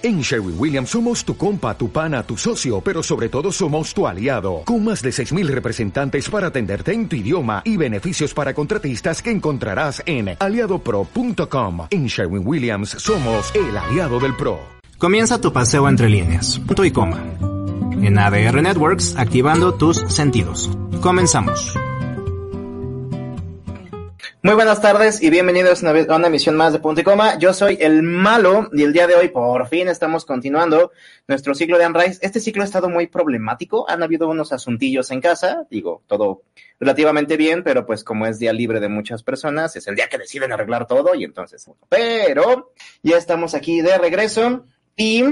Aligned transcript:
En 0.00 0.20
Sherwin 0.20 0.54
Williams 0.56 0.90
somos 0.90 1.24
tu 1.24 1.36
compa, 1.36 1.76
tu 1.76 1.90
pana, 1.90 2.22
tu 2.22 2.36
socio, 2.36 2.80
pero 2.80 3.02
sobre 3.02 3.28
todo 3.28 3.50
somos 3.50 3.92
tu 3.92 4.06
aliado, 4.06 4.62
con 4.64 4.84
más 4.84 5.02
de 5.02 5.10
6.000 5.10 5.48
representantes 5.48 6.30
para 6.30 6.48
atenderte 6.48 6.92
en 6.92 7.08
tu 7.08 7.16
idioma 7.16 7.62
y 7.64 7.76
beneficios 7.76 8.32
para 8.32 8.54
contratistas 8.54 9.20
que 9.20 9.32
encontrarás 9.32 10.00
en 10.06 10.36
aliadopro.com. 10.38 11.88
En 11.90 12.06
Sherwin 12.06 12.46
Williams 12.46 12.90
somos 12.90 13.52
el 13.56 13.76
aliado 13.76 14.20
del 14.20 14.36
PRO. 14.36 14.60
Comienza 14.98 15.40
tu 15.40 15.52
paseo 15.52 15.88
entre 15.88 16.08
líneas, 16.08 16.60
punto 16.60 16.84
y 16.84 16.92
coma. 16.92 17.20
En 18.00 18.18
ADR 18.18 18.62
Networks, 18.62 19.16
activando 19.16 19.74
tus 19.74 19.98
sentidos. 20.08 20.70
Comenzamos. 21.00 21.76
Muy 24.40 24.54
buenas 24.54 24.80
tardes 24.80 25.20
y 25.20 25.30
bienvenidos 25.30 25.82
a 25.82 25.90
una, 26.14 26.28
emisión 26.28 26.54
más 26.54 26.72
de 26.72 26.78
Punto 26.78 27.00
y 27.00 27.04
Coma. 27.04 27.38
Yo 27.38 27.52
soy 27.52 27.76
el 27.80 28.04
malo 28.04 28.70
y 28.72 28.84
el 28.84 28.92
día 28.92 29.08
de 29.08 29.16
hoy 29.16 29.30
por 29.30 29.66
fin 29.66 29.88
estamos 29.88 30.24
continuando 30.24 30.92
nuestro 31.26 31.56
ciclo 31.56 31.76
de 31.76 31.88
Unrise. 31.88 32.20
Este 32.22 32.38
ciclo 32.38 32.62
ha 32.62 32.64
estado 32.64 32.88
muy 32.88 33.08
problemático, 33.08 33.90
han 33.90 34.00
habido 34.00 34.28
unos 34.28 34.52
asuntillos 34.52 35.10
en 35.10 35.20
casa, 35.20 35.66
digo, 35.68 36.02
todo 36.06 36.42
relativamente 36.78 37.36
bien, 37.36 37.64
pero 37.64 37.84
pues 37.84 38.04
como 38.04 38.26
es 38.26 38.38
día 38.38 38.52
libre 38.52 38.78
de 38.78 38.88
muchas 38.88 39.24
personas, 39.24 39.74
es 39.74 39.88
el 39.88 39.96
día 39.96 40.08
que 40.08 40.18
deciden 40.18 40.52
arreglar 40.52 40.86
todo 40.86 41.16
y 41.16 41.24
entonces, 41.24 41.68
pero 41.88 42.72
ya 43.02 43.16
estamos 43.16 43.56
aquí 43.56 43.80
de 43.80 43.98
regreso 43.98 44.66
y 44.96 45.24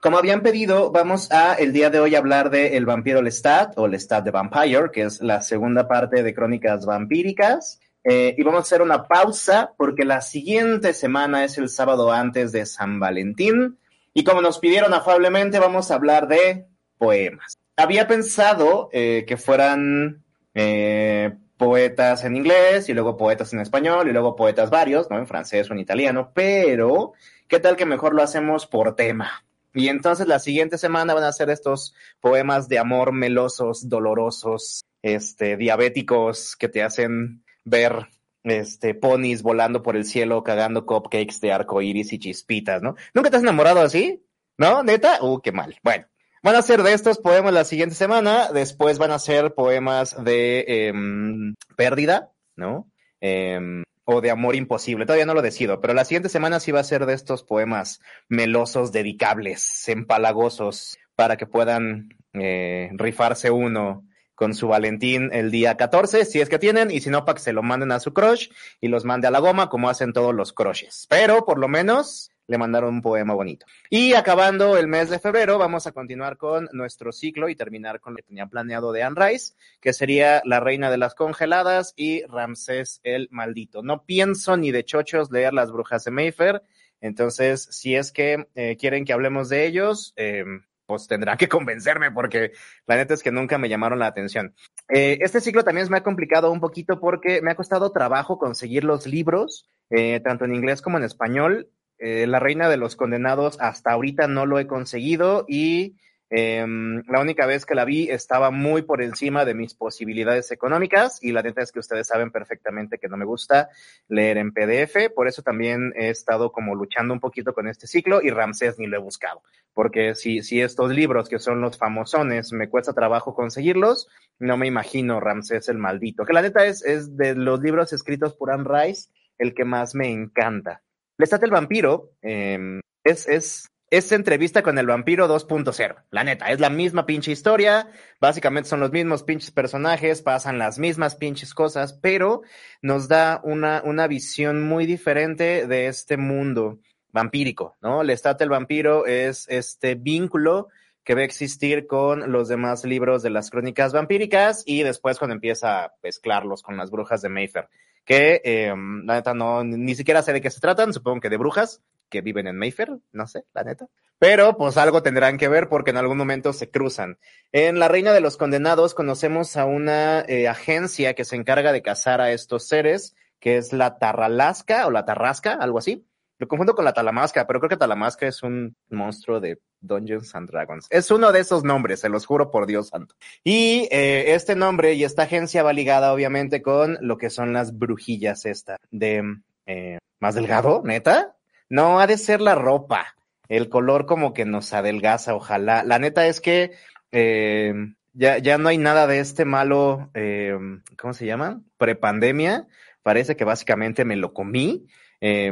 como 0.00 0.18
habían 0.18 0.42
pedido, 0.42 0.90
vamos 0.90 1.32
a 1.32 1.54
el 1.54 1.72
día 1.72 1.88
de 1.88 2.00
hoy 2.00 2.14
hablar 2.14 2.50
de 2.50 2.76
El 2.76 2.84
vampiro 2.84 3.22
Lestat 3.22 3.78
o 3.78 3.88
Lestat 3.88 4.22
de 4.22 4.30
Vampire, 4.30 4.90
que 4.92 5.02
es 5.04 5.22
la 5.22 5.40
segunda 5.40 5.88
parte 5.88 6.22
de 6.22 6.34
Crónicas 6.34 6.84
Vampíricas. 6.84 7.80
Eh, 8.04 8.34
y 8.36 8.42
vamos 8.42 8.58
a 8.58 8.62
hacer 8.62 8.82
una 8.82 9.06
pausa 9.06 9.72
porque 9.76 10.04
la 10.04 10.22
siguiente 10.22 10.94
semana 10.94 11.44
es 11.44 11.58
el 11.58 11.68
sábado 11.68 12.12
antes 12.12 12.52
de 12.52 12.66
San 12.66 12.98
Valentín. 12.98 13.78
Y 14.14 14.24
como 14.24 14.40
nos 14.40 14.58
pidieron 14.58 14.94
afablemente, 14.94 15.58
vamos 15.58 15.90
a 15.90 15.94
hablar 15.94 16.28
de 16.28 16.66
poemas. 16.98 17.58
Había 17.76 18.06
pensado 18.08 18.88
eh, 18.92 19.24
que 19.26 19.36
fueran 19.36 20.22
eh, 20.54 21.32
poetas 21.56 22.24
en 22.24 22.36
inglés 22.36 22.88
y 22.88 22.94
luego 22.94 23.16
poetas 23.16 23.52
en 23.52 23.60
español 23.60 24.08
y 24.08 24.12
luego 24.12 24.34
poetas 24.34 24.70
varios, 24.70 25.10
¿no? 25.10 25.18
En 25.18 25.26
francés 25.26 25.70
o 25.70 25.74
en 25.74 25.80
italiano, 25.80 26.32
pero 26.34 27.12
¿qué 27.48 27.60
tal 27.60 27.76
que 27.76 27.86
mejor 27.86 28.14
lo 28.14 28.22
hacemos 28.22 28.66
por 28.66 28.96
tema? 28.96 29.44
Y 29.74 29.88
entonces 29.88 30.26
la 30.26 30.38
siguiente 30.38 30.78
semana 30.78 31.14
van 31.14 31.24
a 31.24 31.32
ser 31.32 31.50
estos 31.50 31.94
poemas 32.20 32.68
de 32.68 32.78
amor 32.78 33.12
melosos, 33.12 33.88
dolorosos, 33.88 34.84
este, 35.02 35.56
diabéticos 35.56 36.56
que 36.56 36.68
te 36.68 36.82
hacen 36.82 37.44
ver 37.70 38.08
este 38.44 38.94
ponis 38.94 39.42
volando 39.42 39.82
por 39.82 39.96
el 39.96 40.04
cielo 40.04 40.42
cagando 40.42 40.86
cupcakes 40.86 41.40
de 41.40 41.52
arco 41.52 41.82
iris 41.82 42.12
y 42.12 42.18
chispitas, 42.18 42.82
¿no? 42.82 42.96
¿Nunca 43.14 43.30
te 43.30 43.36
has 43.36 43.42
enamorado 43.42 43.80
así? 43.80 44.24
¿No? 44.58 44.82
¿Neta? 44.82 45.22
Uh, 45.22 45.40
qué 45.40 45.52
mal. 45.52 45.78
Bueno, 45.82 46.06
van 46.42 46.56
a 46.56 46.62
ser 46.62 46.82
de 46.82 46.92
estos 46.92 47.18
poemas 47.18 47.52
la 47.52 47.64
siguiente 47.64 47.94
semana, 47.94 48.50
después 48.52 48.98
van 48.98 49.10
a 49.10 49.18
ser 49.18 49.54
poemas 49.54 50.22
de 50.22 50.64
em, 50.66 51.54
pérdida, 51.76 52.32
¿no? 52.56 52.90
Em, 53.20 53.84
o 54.04 54.20
de 54.20 54.30
amor 54.30 54.56
imposible, 54.56 55.06
todavía 55.06 55.26
no 55.26 55.34
lo 55.34 55.42
decido, 55.42 55.80
pero 55.80 55.94
la 55.94 56.04
siguiente 56.04 56.28
semana 56.28 56.58
sí 56.58 56.72
va 56.72 56.80
a 56.80 56.84
ser 56.84 57.06
de 57.06 57.14
estos 57.14 57.44
poemas 57.44 58.00
melosos, 58.28 58.90
dedicables, 58.90 59.88
empalagosos, 59.88 60.98
para 61.14 61.36
que 61.36 61.46
puedan 61.46 62.08
eh, 62.32 62.90
rifarse 62.94 63.50
uno 63.50 64.04
con 64.40 64.54
su 64.54 64.68
Valentín 64.68 65.28
el 65.34 65.50
día 65.50 65.76
14, 65.76 66.24
si 66.24 66.40
es 66.40 66.48
que 66.48 66.58
tienen, 66.58 66.90
y 66.90 67.02
si 67.02 67.10
no, 67.10 67.26
para 67.26 67.36
que 67.36 67.42
se 67.42 67.52
lo 67.52 67.62
manden 67.62 67.92
a 67.92 68.00
su 68.00 68.14
crush 68.14 68.48
y 68.80 68.88
los 68.88 69.04
mande 69.04 69.28
a 69.28 69.30
la 69.30 69.38
goma, 69.38 69.68
como 69.68 69.90
hacen 69.90 70.14
todos 70.14 70.34
los 70.34 70.54
crushes. 70.54 71.06
Pero 71.10 71.44
por 71.44 71.58
lo 71.58 71.68
menos 71.68 72.30
le 72.46 72.56
mandaron 72.56 72.94
un 72.94 73.02
poema 73.02 73.34
bonito. 73.34 73.66
Y 73.90 74.14
acabando 74.14 74.78
el 74.78 74.86
mes 74.86 75.10
de 75.10 75.18
febrero, 75.18 75.58
vamos 75.58 75.86
a 75.86 75.92
continuar 75.92 76.38
con 76.38 76.70
nuestro 76.72 77.12
ciclo 77.12 77.50
y 77.50 77.54
terminar 77.54 78.00
con 78.00 78.14
lo 78.14 78.16
que 78.16 78.22
tenía 78.22 78.46
planeado 78.46 78.92
de 78.92 79.02
Anne 79.02 79.16
Rice, 79.18 79.52
que 79.78 79.92
sería 79.92 80.40
La 80.46 80.58
Reina 80.58 80.90
de 80.90 80.96
las 80.96 81.14
Congeladas 81.14 81.92
y 81.94 82.22
Ramsés 82.22 83.00
el 83.02 83.28
Maldito. 83.30 83.82
No 83.82 84.06
pienso 84.06 84.56
ni 84.56 84.70
de 84.70 84.86
chochos 84.86 85.30
leer 85.30 85.52
Las 85.52 85.70
Brujas 85.70 86.04
de 86.04 86.12
Mayfair, 86.12 86.62
entonces, 87.02 87.66
si 87.70 87.94
es 87.94 88.12
que 88.12 88.46
eh, 88.54 88.76
quieren 88.78 89.04
que 89.04 89.12
hablemos 89.12 89.48
de 89.48 89.66
ellos, 89.66 90.12
eh, 90.16 90.44
pues 90.90 91.06
tendrán 91.06 91.38
que 91.38 91.48
convencerme 91.48 92.10
porque 92.10 92.50
la 92.84 92.96
neta 92.96 93.14
es 93.14 93.22
que 93.22 93.30
nunca 93.30 93.58
me 93.58 93.68
llamaron 93.68 94.00
la 94.00 94.08
atención. 94.08 94.56
Eh, 94.88 95.18
este 95.20 95.40
ciclo 95.40 95.62
también 95.62 95.86
me 95.88 95.98
ha 95.98 96.02
complicado 96.02 96.50
un 96.50 96.58
poquito 96.58 96.98
porque 96.98 97.40
me 97.42 97.52
ha 97.52 97.54
costado 97.54 97.92
trabajo 97.92 98.38
conseguir 98.38 98.82
los 98.82 99.06
libros, 99.06 99.70
eh, 99.88 100.18
tanto 100.18 100.46
en 100.46 100.54
inglés 100.56 100.82
como 100.82 100.98
en 100.98 101.04
español. 101.04 101.68
Eh, 101.98 102.26
la 102.26 102.40
Reina 102.40 102.68
de 102.68 102.76
los 102.76 102.96
Condenados 102.96 103.56
hasta 103.60 103.92
ahorita 103.92 104.26
no 104.26 104.46
lo 104.46 104.58
he 104.58 104.66
conseguido 104.66 105.44
y 105.46 105.96
Em, 106.32 107.02
la 107.08 107.20
única 107.20 107.44
vez 107.44 107.66
que 107.66 107.74
la 107.74 107.84
vi 107.84 108.08
estaba 108.08 108.52
muy 108.52 108.82
por 108.82 109.02
encima 109.02 109.44
de 109.44 109.52
mis 109.52 109.74
posibilidades 109.74 110.52
económicas 110.52 111.18
y 111.20 111.32
la 111.32 111.42
neta 111.42 111.60
es 111.60 111.72
que 111.72 111.80
ustedes 111.80 112.06
saben 112.06 112.30
perfectamente 112.30 112.98
que 112.98 113.08
no 113.08 113.16
me 113.16 113.24
gusta 113.24 113.68
leer 114.06 114.38
en 114.38 114.52
PDF, 114.52 115.10
por 115.12 115.26
eso 115.26 115.42
también 115.42 115.92
he 115.96 116.08
estado 116.08 116.52
como 116.52 116.76
luchando 116.76 117.12
un 117.12 117.18
poquito 117.18 117.52
con 117.52 117.66
este 117.66 117.88
ciclo 117.88 118.22
y 118.22 118.30
Ramsés 118.30 118.78
ni 118.78 118.86
lo 118.86 118.96
he 118.96 119.00
buscado, 119.00 119.42
porque 119.74 120.14
si, 120.14 120.42
si 120.42 120.60
estos 120.60 120.92
libros 120.92 121.28
que 121.28 121.40
son 121.40 121.60
los 121.60 121.76
famosones 121.76 122.52
me 122.52 122.68
cuesta 122.68 122.92
trabajo 122.92 123.34
conseguirlos, 123.34 124.08
no 124.38 124.56
me 124.56 124.68
imagino 124.68 125.18
Ramsés 125.18 125.68
el 125.68 125.78
maldito, 125.78 126.24
que 126.24 126.32
la 126.32 126.42
neta 126.42 126.64
es, 126.64 126.84
es 126.84 127.16
de 127.16 127.34
los 127.34 127.60
libros 127.60 127.92
escritos 127.92 128.34
por 128.34 128.52
Anne 128.52 128.68
Rice 128.68 129.10
el 129.36 129.52
que 129.52 129.64
más 129.64 129.96
me 129.96 130.12
encanta. 130.12 130.82
Lestat 131.18 131.42
el 131.42 131.50
vampiro 131.50 132.12
eh, 132.22 132.80
es, 133.02 133.26
es 133.26 133.69
es 133.90 134.12
entrevista 134.12 134.62
con 134.62 134.78
el 134.78 134.86
vampiro 134.86 135.28
2.0. 135.28 136.04
La 136.10 136.22
neta, 136.22 136.46
es 136.50 136.60
la 136.60 136.70
misma 136.70 137.06
pinche 137.06 137.32
historia. 137.32 137.88
Básicamente 138.20 138.68
son 138.68 138.78
los 138.78 138.92
mismos 138.92 139.24
pinches 139.24 139.50
personajes, 139.50 140.22
pasan 140.22 140.58
las 140.58 140.78
mismas 140.78 141.16
pinches 141.16 141.52
cosas, 141.54 141.92
pero 141.94 142.42
nos 142.82 143.08
da 143.08 143.40
una, 143.42 143.82
una 143.84 144.06
visión 144.06 144.62
muy 144.62 144.86
diferente 144.86 145.66
de 145.66 145.88
este 145.88 146.16
mundo 146.16 146.78
vampírico, 147.12 147.76
¿no? 147.80 148.02
El 148.02 148.10
estate 148.10 148.44
el 148.44 148.50
vampiro 148.50 149.06
es 149.06 149.48
este 149.48 149.96
vínculo 149.96 150.68
que 151.02 151.14
va 151.16 151.22
a 151.22 151.24
existir 151.24 151.88
con 151.88 152.30
los 152.30 152.46
demás 152.46 152.84
libros 152.84 153.24
de 153.24 153.30
las 153.30 153.50
crónicas 153.50 153.92
vampíricas 153.92 154.62
y 154.64 154.84
después 154.84 155.18
cuando 155.18 155.34
empieza 155.34 155.84
a 155.84 155.94
mezclarlos 156.04 156.62
con 156.62 156.76
las 156.76 156.92
brujas 156.92 157.22
de 157.22 157.28
Mayfair, 157.28 157.68
que 158.04 158.40
eh, 158.44 158.68
la 158.68 159.14
neta 159.14 159.34
no, 159.34 159.64
ni 159.64 159.96
siquiera 159.96 160.22
sé 160.22 160.32
de 160.32 160.40
qué 160.40 160.50
se 160.50 160.60
tratan, 160.60 160.92
supongo 160.92 161.20
que 161.20 161.30
de 161.30 161.38
brujas, 161.38 161.82
que 162.10 162.20
viven 162.20 162.46
en 162.46 162.56
Mayfair, 162.56 162.98
no 163.12 163.26
sé, 163.26 163.44
la 163.54 163.62
neta. 163.62 163.86
Pero 164.18 164.58
pues 164.58 164.76
algo 164.76 165.02
tendrán 165.02 165.38
que 165.38 165.48
ver 165.48 165.70
porque 165.70 165.92
en 165.92 165.96
algún 165.96 166.18
momento 166.18 166.52
se 166.52 166.70
cruzan. 166.70 167.18
En 167.52 167.78
La 167.78 167.88
Reina 167.88 168.12
de 168.12 168.20
los 168.20 168.36
Condenados 168.36 168.94
conocemos 168.94 169.56
a 169.56 169.64
una 169.64 170.20
eh, 170.28 170.46
agencia 170.46 171.14
que 171.14 171.24
se 171.24 171.36
encarga 171.36 171.72
de 171.72 171.80
cazar 171.80 172.20
a 172.20 172.30
estos 172.30 172.68
seres, 172.68 173.16
que 173.38 173.56
es 173.56 173.72
la 173.72 173.98
Tarralasca 173.98 174.86
o 174.86 174.90
la 174.90 175.06
Tarrasca, 175.06 175.54
algo 175.54 175.78
así. 175.78 176.06
Lo 176.40 176.48
confundo 176.48 176.74
con 176.74 176.86
la 176.86 176.94
Talamasca, 176.94 177.46
pero 177.46 177.60
creo 177.60 177.68
que 177.68 177.76
Talamasca 177.76 178.26
es 178.26 178.42
un 178.42 178.74
monstruo 178.88 179.40
de 179.40 179.60
Dungeons 179.82 180.34
and 180.34 180.50
Dragons. 180.50 180.86
Es 180.88 181.10
uno 181.10 181.32
de 181.32 181.40
esos 181.40 181.64
nombres, 181.64 182.00
se 182.00 182.08
los 182.08 182.24
juro 182.24 182.50
por 182.50 182.66
Dios 182.66 182.88
santo. 182.88 183.14
Y 183.44 183.88
eh, 183.90 184.34
este 184.34 184.56
nombre 184.56 184.94
y 184.94 185.04
esta 185.04 185.24
agencia 185.24 185.62
va 185.62 185.74
ligada 185.74 186.14
obviamente 186.14 186.62
con 186.62 186.96
lo 187.02 187.18
que 187.18 187.28
son 187.28 187.52
las 187.52 187.78
brujillas 187.78 188.46
esta 188.46 188.78
de 188.90 189.22
eh, 189.66 189.98
más 190.18 190.34
delgado, 190.34 190.80
neta. 190.82 191.36
No, 191.70 192.00
ha 192.00 192.06
de 192.06 192.18
ser 192.18 192.40
la 192.40 192.54
ropa. 192.54 193.16
El 193.48 193.68
color 193.68 194.04
como 194.04 194.34
que 194.34 194.44
nos 194.44 194.72
adelgaza, 194.72 195.34
ojalá. 195.34 195.82
La 195.84 195.98
neta 195.98 196.26
es 196.26 196.40
que 196.40 196.72
eh, 197.12 197.72
ya, 198.12 198.38
ya 198.38 198.58
no 198.58 198.68
hay 198.68 198.78
nada 198.78 199.06
de 199.06 199.20
este 199.20 199.44
malo, 199.44 200.10
eh, 200.14 200.56
¿cómo 200.98 201.14
se 201.14 201.26
llama? 201.26 201.62
Prepandemia. 201.78 202.68
Parece 203.02 203.36
que 203.36 203.44
básicamente 203.44 204.04
me 204.04 204.16
lo 204.16 204.34
comí. 204.34 204.86
Eh, 205.20 205.50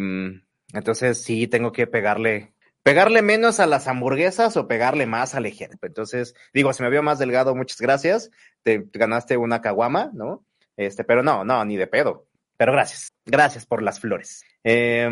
entonces 0.73 1.23
sí 1.23 1.47
tengo 1.47 1.73
que 1.73 1.87
pegarle, 1.87 2.53
pegarle 2.83 3.23
menos 3.23 3.61
a 3.61 3.67
las 3.67 3.89
hamburguesas 3.89 4.57
o 4.57 4.69
pegarle 4.69 5.07
más 5.07 5.35
al 5.35 5.47
ejército. 5.47 5.87
Entonces, 5.87 6.35
digo, 6.53 6.73
si 6.73 6.83
me 6.83 6.91
veo 6.91 7.03
más 7.03 7.19
delgado, 7.19 7.55
muchas 7.55 7.81
gracias. 7.81 8.31
Te 8.63 8.85
ganaste 8.93 9.37
una 9.37 9.61
caguama, 9.61 10.11
¿no? 10.13 10.45
Este, 10.77 11.05
pero 11.05 11.23
no, 11.23 11.45
no, 11.45 11.65
ni 11.65 11.77
de 11.77 11.87
pedo. 11.87 12.28
Pero 12.59 12.73
gracias, 12.73 13.15
gracias 13.25 13.65
por 13.65 13.83
las 13.83 14.01
flores. 14.01 14.45
Eh, 14.65 15.09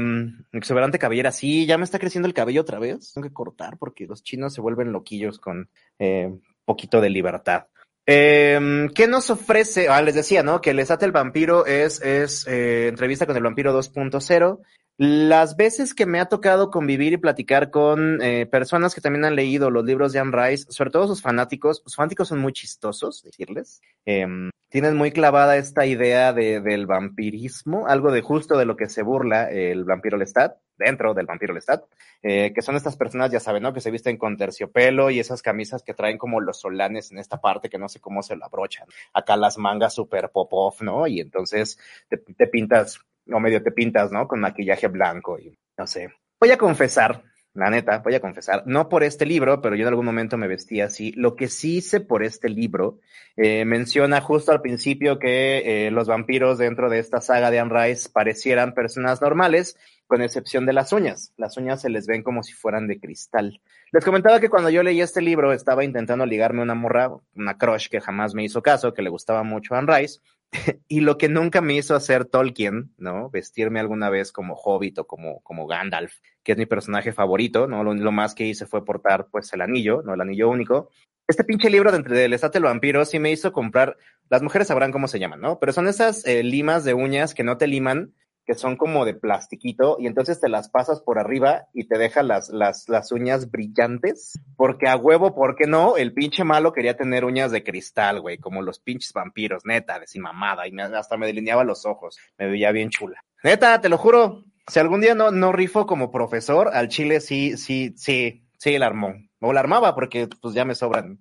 exuberante 0.53 0.99
cabellera, 0.99 1.31
sí, 1.33 1.65
ya 1.65 1.79
me 1.79 1.85
está 1.85 1.99
creciendo 1.99 2.27
el 2.27 2.35
cabello 2.35 2.61
otra 2.61 2.79
vez. 2.81 3.13
Tengo 3.15 3.27
que 3.27 3.33
cortar 3.33 3.79
porque 3.79 4.07
los 4.07 4.23
chinos 4.23 4.53
se 4.53 4.61
vuelven 4.61 4.93
loquillos 4.93 5.39
con 5.39 5.71
eh, 5.99 6.31
poquito 6.65 7.01
de 7.01 7.09
libertad. 7.09 7.69
Eh, 8.05 8.89
¿Qué 8.95 9.07
nos 9.07 9.31
ofrece? 9.31 9.89
Ah, 9.89 10.03
les 10.03 10.15
decía, 10.15 10.43
¿no? 10.43 10.61
Que 10.61 10.71
el 10.71 10.79
Estate 10.81 11.07
el 11.07 11.13
Vampiro 11.13 11.67
es, 11.67 12.01
es 12.03 12.47
eh, 12.47 12.89
entrevista 12.89 13.27
con 13.27 13.37
el 13.37 13.43
Vampiro 13.43 13.77
2.0. 13.77 14.61
Las 14.99 15.57
veces 15.57 15.93
que 15.95 16.07
me 16.07 16.21
ha 16.21 16.27
tocado 16.27 16.71
convivir 16.71 17.13
y 17.13 17.19
platicar 17.19 17.71
con 17.71 18.23
eh, 18.23 18.47
personas 18.47 18.95
que 18.95 19.03
también 19.03 19.27
han 19.27 19.37
leído 19.37 19.71
los 19.71 19.85
libros 19.85 20.15
de 20.15 20.21
Anne 20.21 20.33
Rice, 20.33 20.67
sobre 20.71 20.91
todo 20.91 21.07
sus 21.07 21.21
fanáticos, 21.21 21.83
sus 21.85 21.95
fanáticos 21.95 22.29
son 22.29 22.39
muy 22.39 22.55
chistosos, 22.55 23.23
decirles. 23.23 23.83
Em, 24.07 24.49
tienen 24.71 24.97
muy 24.97 25.13
clavada 25.13 25.59
esta 25.59 25.85
idea 25.85 26.33
de, 26.33 26.63
del 26.63 26.87
vampirismo, 26.87 27.87
algo 27.87 28.11
de 28.11 28.23
justo 28.23 28.57
de 28.57 28.65
lo 28.65 28.79
que 28.79 28.89
se 28.89 29.03
burla 29.03 29.51
el 29.51 29.85
vampiro 29.85 30.17
Lestat, 30.17 30.57
dentro 30.79 31.13
del 31.13 31.27
vampiro 31.27 31.53
Lestat, 31.53 31.85
eh, 32.23 32.55
que 32.55 32.63
son 32.63 32.75
estas 32.75 32.97
personas, 32.97 33.31
ya 33.31 33.41
saben, 33.41 33.65
¿no? 33.65 33.75
Que 33.75 33.83
se 33.83 33.91
visten 33.91 34.17
con 34.17 34.39
terciopelo 34.39 35.11
y 35.11 35.21
esas 35.21 35.43
camisas 35.43 35.83
que 35.83 35.93
traen 35.93 36.17
como 36.17 36.41
los 36.41 36.59
solanes 36.59 37.13
en 37.13 37.19
esta 37.19 37.39
parte 37.39 37.69
que 37.69 37.79
no 37.79 37.91
sé 37.91 38.01
cómo 38.01 38.23
se 38.23 38.35
lo 38.35 38.47
abrochan. 38.47 38.89
Acá 39.13 39.37
las 39.37 39.59
mangas 39.59 39.95
super 39.95 40.31
pop-off, 40.31 40.81
¿no? 40.81 41.07
Y 41.07 41.21
entonces 41.21 41.79
te 42.09 42.47
pintas 42.47 43.01
o 43.31 43.41
medio 43.41 43.63
te 43.63 43.73
pintas, 43.73 44.13
¿no? 44.13 44.27
Con 44.29 44.41
maquillaje 44.41 44.89
blanco 44.89 45.39
y 45.39 45.59
no 45.77 45.87
sé. 45.87 46.13
Voy 46.41 46.51
a 46.51 46.59
confesar, 46.59 47.23
la 47.55 47.71
neta, 47.71 47.99
voy 47.99 48.15
a 48.15 48.21
confesar, 48.21 48.63
no 48.67 48.89
por 48.89 49.03
este 49.03 49.25
libro, 49.25 49.63
pero 49.63 49.75
yo 49.75 49.83
en 49.83 49.89
algún 49.89 50.05
momento 50.05 50.37
me 50.37 50.49
vestí 50.49 50.81
así. 50.81 51.13
Lo 51.13 51.37
que 51.37 51.49
sí 51.49 51.79
hice 51.79 52.01
por 52.01 52.23
este 52.23 52.49
libro, 52.51 53.01
eh, 53.37 53.65
menciona 53.65 54.21
justo 54.21 54.53
al 54.53 54.61
principio 54.61 55.19
que 55.19 55.87
eh, 55.87 55.91
los 55.91 56.09
vampiros 56.09 56.59
dentro 56.59 56.91
de 56.91 56.99
esta 56.99 57.21
saga 57.21 57.51
de 57.51 57.59
Anne 57.59 57.89
Rice 57.89 58.11
parecieran 58.13 58.75
personas 58.75 59.21
normales, 59.23 59.79
con 60.07 60.23
excepción 60.23 60.67
de 60.67 60.73
las 60.73 60.93
uñas. 60.93 61.33
Las 61.37 61.57
uñas 61.57 61.81
se 61.81 61.91
les 61.91 62.07
ven 62.07 62.23
como 62.23 62.43
si 62.43 62.53
fueran 62.53 62.87
de 62.87 63.01
cristal. 63.01 63.61
Les 63.91 64.05
comentaba 64.05 64.41
que 64.41 64.49
cuando 64.49 64.71
yo 64.71 64.83
leí 64.83 65.01
este 65.01 65.21
libro 65.21 65.53
estaba 65.53 65.85
intentando 65.85 66.27
ligarme 66.27 66.63
una 66.63 66.75
morra, 66.75 67.11
una 67.35 67.59
crush 67.59 67.89
que 67.89 68.01
jamás 68.01 68.35
me 68.35 68.45
hizo 68.45 68.63
caso, 68.63 68.95
que 68.95 69.03
le 69.03 69.11
gustaba 69.11 69.43
mucho 69.43 69.75
a 69.75 69.79
Anne 69.79 69.99
Rice, 69.99 70.21
y 70.89 71.01
lo 71.01 71.19
que 71.19 71.29
nunca 71.29 71.61
me 71.61 71.75
hizo 71.75 71.95
hacer 71.95 72.25
Tolkien, 72.25 72.93
¿no? 72.99 73.31
Vestirme 73.31 73.81
alguna 73.81 74.11
vez 74.11 74.33
como 74.33 74.55
Hobbit 74.55 74.99
o 75.01 75.07
como, 75.07 75.41
como 75.43 75.67
Gandalf, 75.67 76.15
que 76.43 76.53
es 76.53 76.59
mi 76.59 76.67
personaje 76.67 77.13
favorito, 77.13 77.67
¿no? 77.67 77.83
Lo, 77.83 78.13
más 78.13 78.35
que 78.35 78.47
hice 78.47 78.67
fue 78.67 78.85
portar, 78.85 79.29
pues, 79.31 79.53
el 79.53 79.61
anillo, 79.61 80.03
¿no? 80.03 80.15
El 80.15 80.21
anillo 80.21 80.49
único. 80.49 80.91
Este 81.29 81.45
pinche 81.45 81.71
libro 81.71 81.91
de 81.91 81.99
entre 81.99 82.25
el 82.25 82.33
estate 82.33 82.59
el 82.59 82.65
vampiro 82.65 83.05
sí 83.05 83.19
me 83.19 83.33
hizo 83.33 83.53
comprar, 83.53 83.97
las 84.29 84.43
mujeres 84.43 84.69
sabrán 84.69 84.93
cómo 84.93 85.09
se 85.09 85.19
llaman, 85.19 85.41
¿no? 85.41 85.59
Pero 85.59 85.73
son 85.73 85.89
esas 85.89 86.25
eh, 86.25 86.43
limas 86.45 86.85
de 86.85 86.95
uñas 86.95 87.35
que 87.35 87.43
no 87.43 87.59
te 87.59 87.67
liman, 87.67 88.15
que 88.47 88.55
son 88.55 88.77
como 88.77 89.05
de 89.05 89.15
plastiquito 89.15 89.97
y 89.99 90.07
entonces 90.07 90.41
te 90.41 90.49
las 90.49 90.69
pasas 90.69 91.01
por 91.01 91.19
arriba 91.19 91.67
y 91.75 91.89
te 91.89 91.99
deja 91.99 92.23
las, 92.23 92.49
las, 92.49 92.89
las 92.89 93.11
uñas 93.11 93.51
brillantes. 93.51 94.39
Porque 94.57 94.89
a 94.89 94.97
huevo, 94.97 95.35
¿por 95.35 95.57
qué 95.57 95.67
no? 95.67 95.97
El 95.97 96.15
pinche 96.15 96.45
malo 96.45 96.73
quería 96.73 96.97
tener 96.97 97.25
uñas 97.25 97.51
de 97.51 97.65
cristal, 97.65 98.21
güey, 98.21 98.39
como 98.39 98.63
los 98.63 98.79
pinches 98.79 99.13
vampiros, 99.13 99.65
neta, 99.67 99.99
de 99.99 100.07
mamada, 100.21 100.67
y 100.69 100.79
hasta 100.79 101.17
me 101.17 101.27
delineaba 101.27 101.65
los 101.65 101.85
ojos. 101.85 102.19
Me 102.39 102.47
veía 102.47 102.71
bien 102.71 102.91
chula. 102.91 103.23
Neta, 103.43 103.81
te 103.81 103.89
lo 103.89 103.99
juro. 103.99 104.45
Si 104.69 104.79
algún 104.79 105.01
día 105.01 105.15
no, 105.15 105.31
no 105.31 105.53
rifo 105.53 105.87
como 105.87 106.11
profesor, 106.11 106.71
al 106.73 106.89
chile 106.89 107.21
sí, 107.21 107.57
sí, 107.57 107.95
sí, 107.97 108.47
sí 108.59 108.79
la 108.79 108.87
armó. 108.87 109.15
O 109.41 109.53
la 109.53 109.61
armaba 109.61 109.95
porque 109.95 110.29
pues 110.41 110.55
ya 110.55 110.65
me 110.65 110.75
sobran 110.75 111.19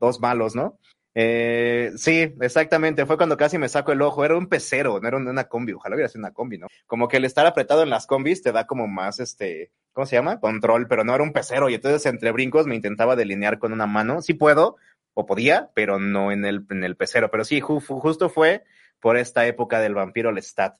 dos 0.00 0.20
malos, 0.20 0.54
¿no? 0.54 0.78
Eh, 1.20 1.90
sí, 1.96 2.32
exactamente. 2.40 3.04
Fue 3.04 3.16
cuando 3.16 3.36
casi 3.36 3.58
me 3.58 3.68
saco 3.68 3.90
el 3.90 4.02
ojo. 4.02 4.24
Era 4.24 4.36
un 4.36 4.46
pecero, 4.46 5.00
no 5.00 5.08
era 5.08 5.16
una 5.16 5.48
combi. 5.48 5.72
Ojalá 5.72 5.96
hubiera 5.96 6.08
sido 6.08 6.20
una 6.20 6.32
combi, 6.32 6.58
¿no? 6.58 6.68
Como 6.86 7.08
que 7.08 7.16
el 7.16 7.24
estar 7.24 7.44
apretado 7.44 7.82
en 7.82 7.90
las 7.90 8.06
combis 8.06 8.40
te 8.40 8.52
da 8.52 8.68
como 8.68 8.86
más, 8.86 9.18
este, 9.18 9.72
¿cómo 9.92 10.06
se 10.06 10.14
llama? 10.14 10.38
Control, 10.38 10.86
pero 10.86 11.02
no 11.02 11.12
era 11.12 11.24
un 11.24 11.32
pecero. 11.32 11.68
Y 11.68 11.74
entonces 11.74 12.06
entre 12.06 12.30
brincos 12.30 12.68
me 12.68 12.76
intentaba 12.76 13.16
delinear 13.16 13.58
con 13.58 13.72
una 13.72 13.88
mano. 13.88 14.22
Sí 14.22 14.34
puedo, 14.34 14.76
o 15.12 15.26
podía, 15.26 15.70
pero 15.74 15.98
no 15.98 16.30
en 16.30 16.44
el, 16.44 16.64
en 16.70 16.84
el 16.84 16.94
pecero. 16.94 17.32
Pero 17.32 17.44
sí, 17.44 17.60
ju 17.60 17.80
justo 17.80 18.28
fue 18.28 18.62
por 19.00 19.16
esta 19.16 19.44
época 19.44 19.80
del 19.80 19.94
vampiro 19.94 20.30
Lestat. 20.30 20.78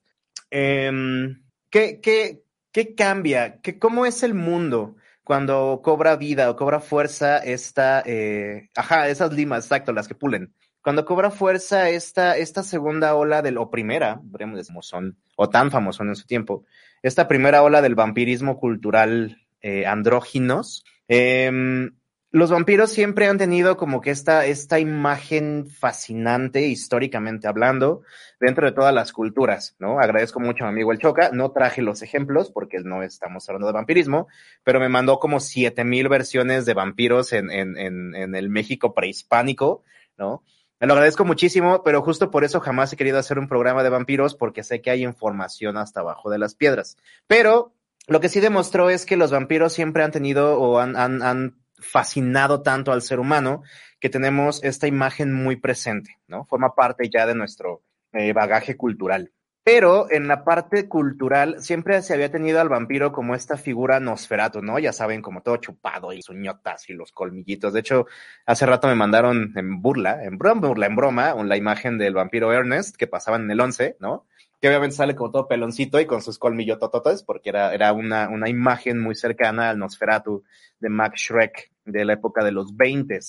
Eh, 0.52 1.35
¿qué, 1.69 2.00
qué, 2.00 2.44
¿Qué 2.70 2.94
cambia? 2.94 3.61
¿Qué, 3.61 3.81
¿Cómo 3.81 4.06
es 4.06 4.23
el 4.23 4.35
mundo? 4.35 4.94
Cuando 5.29 5.83
cobra 5.85 6.17
vida 6.17 6.49
o 6.49 6.57
cobra 6.57 6.81
fuerza 6.81 7.37
esta, 7.37 8.03
eh, 8.07 8.71
ajá, 8.75 9.09
esas 9.11 9.31
limas, 9.31 9.67
exacto, 9.67 9.93
las 9.93 10.09
que 10.09 10.15
pulen. 10.15 10.55
Cuando 10.81 11.05
cobra 11.05 11.31
fuerza 11.31 11.91
esta, 11.91 12.39
esta 12.39 12.63
segunda 12.63 13.15
ola 13.15 13.43
del, 13.43 13.59
o 13.59 13.69
primera, 13.69 14.23
podríamos 14.31 14.57
decir, 14.57 14.75
son, 14.81 15.19
o 15.37 15.51
tan 15.51 15.71
famoso 15.71 16.03
en 16.03 16.17
su 16.17 16.27
tiempo, 16.27 16.65
esta 17.03 17.29
primera 17.29 17.63
ola 17.63 17.83
del 17.83 17.95
vampirismo 17.95 18.59
cultural 18.59 19.37
eh, 19.61 19.85
andróginos, 19.85 20.83
eh, 21.09 21.91
los 22.31 22.51
vampiros 22.51 22.93
siempre 22.93 23.27
han 23.27 23.39
tenido 23.39 23.77
como 23.77 24.01
que 24.01 24.11
esta, 24.11 24.45
esta 24.45 24.79
imagen 24.79 25.67
fascinante, 25.67 26.67
históricamente 26.67 27.49
hablando, 27.49 28.03
dentro 28.39 28.67
de 28.67 28.73
todas 28.73 28.93
las 28.93 29.13
culturas, 29.13 29.77
¿no? 29.79 29.99
Agradezco 29.99 30.39
mucho 30.39 30.65
a 30.65 30.67
mi 30.67 30.75
amigo 30.75 30.93
El 30.93 30.99
Choca, 30.99 31.31
no 31.33 31.53
traje 31.53 31.81
los 31.81 32.03
ejemplos 32.03 32.51
porque 32.51 32.81
no 32.81 33.03
estamos 33.03 33.49
hablando 33.49 33.67
de 33.67 33.73
vampirismo, 33.73 34.29
pero 34.63 34.79
me 34.79 34.91
mandó 34.91 35.19
como 35.19 35.41
siete 35.41 35.85
mil 35.85 36.09
versiones 36.09 36.67
de 36.67 36.75
vampiros 36.75 37.33
en, 37.33 37.51
en, 37.51 37.79
en, 37.79 38.15
en 38.15 38.35
el 38.35 38.51
México 38.51 38.93
prehispánico, 38.93 39.83
¿no? 40.19 40.43
Me 40.81 40.87
lo 40.87 40.93
agradezco 40.93 41.25
muchísimo, 41.25 41.83
pero 41.83 42.03
justo 42.03 42.31
por 42.31 42.45
eso 42.45 42.61
jamás 42.61 42.93
he 42.93 42.97
querido 42.97 43.19
hacer 43.19 43.39
un 43.39 43.49
programa 43.49 43.83
de 43.83 43.89
vampiros 43.89 44.37
porque 44.37 44.63
sé 44.63 44.81
que 44.81 44.91
hay 44.91 45.03
información 45.03 45.77
hasta 45.77 46.01
abajo 46.01 46.31
de 46.31 46.39
las 46.39 46.55
piedras. 46.55 46.97
Pero 47.27 47.73
lo 48.07 48.21
que 48.21 48.29
sí 48.29 48.39
demostró 48.39 48.89
es 48.89 49.05
que 49.05 49.17
los 49.17 49.33
vampiros 49.33 49.73
siempre 49.73 50.05
han 50.05 50.13
tenido 50.13 50.61
o 50.61 50.79
han, 50.79 50.95
han, 50.95 51.23
han 51.23 51.57
fascinado 51.81 52.63
tanto 52.63 52.93
al 52.93 53.03
ser 53.03 53.21
humano 53.21 53.63
que 54.01 54.11
tenemos 54.11 54.63
esta 54.63 54.87
imagen 54.87 55.33
muy 55.33 55.57
presente, 55.57 56.19
¿no? 56.27 56.45
Forma 56.45 56.75
parte 56.75 57.09
ya 57.09 57.27
de 57.27 57.35
nuestro 57.35 57.83
eh, 58.13 58.33
bagaje 58.33 58.77
cultural. 58.77 59.33
Pero 59.65 60.11
en 60.11 60.29
la 60.29 60.45
parte 60.45 60.89
cultural 60.89 61.57
siempre 61.61 62.01
se 62.01 62.15
había 62.15 62.31
tenido 62.31 62.59
al 62.59 62.71
vampiro 62.71 63.13
como 63.13 63.35
esta 63.35 63.59
figura 63.59 64.01
Nosferatu, 64.01 64.63
¿no? 64.63 64.79
Ya 64.79 64.95
saben, 64.95 65.21
como 65.21 65.43
todo 65.43 65.59
chupado 65.59 66.15
y 66.15 66.23
suñotas 66.23 66.89
y 66.89 66.95
los 66.95 67.13
colmillitos. 67.13 67.75
De 67.75 67.81
hecho, 67.81 68.07
hace 68.47 68.65
rato 68.65 68.89
me 68.89 68.95
mandaron 68.95 69.53
en 69.57 69.83
burla, 69.83 70.25
en 70.25 70.39
broma, 70.39 70.69
en 70.87 70.97
broma, 70.97 71.35
la 71.45 71.57
imagen 71.59 71.99
del 71.99 72.15
vampiro 72.15 72.51
Ernest 72.51 72.97
que 72.97 73.07
pasaban 73.07 73.43
en 73.43 73.51
el 73.51 73.61
11, 73.61 73.99
¿no? 74.01 74.27
Que 74.61 74.69
obviamente 74.69 74.97
sale 74.97 75.15
como 75.15 75.31
todo 75.31 75.49
peloncito 75.49 76.01
y 76.01 76.07
con 76.07 76.23
sus 76.23 76.39
colmillotototes, 76.39 77.23
porque 77.23 77.51
era, 77.51 77.73
era 77.75 77.93
una, 77.93 78.29
una 78.29 78.49
imagen 78.49 79.01
muy 79.01 79.15
cercana 79.15 79.71
al 79.71 79.79
Nosferatu 79.79 80.45
de 80.81 80.89
Max 80.89 81.21
Schreck 81.21 81.71
de 81.85 82.05
la 82.05 82.15
época 82.15 82.45
de 82.45 82.53
los 82.53 82.77
20. 82.77 83.21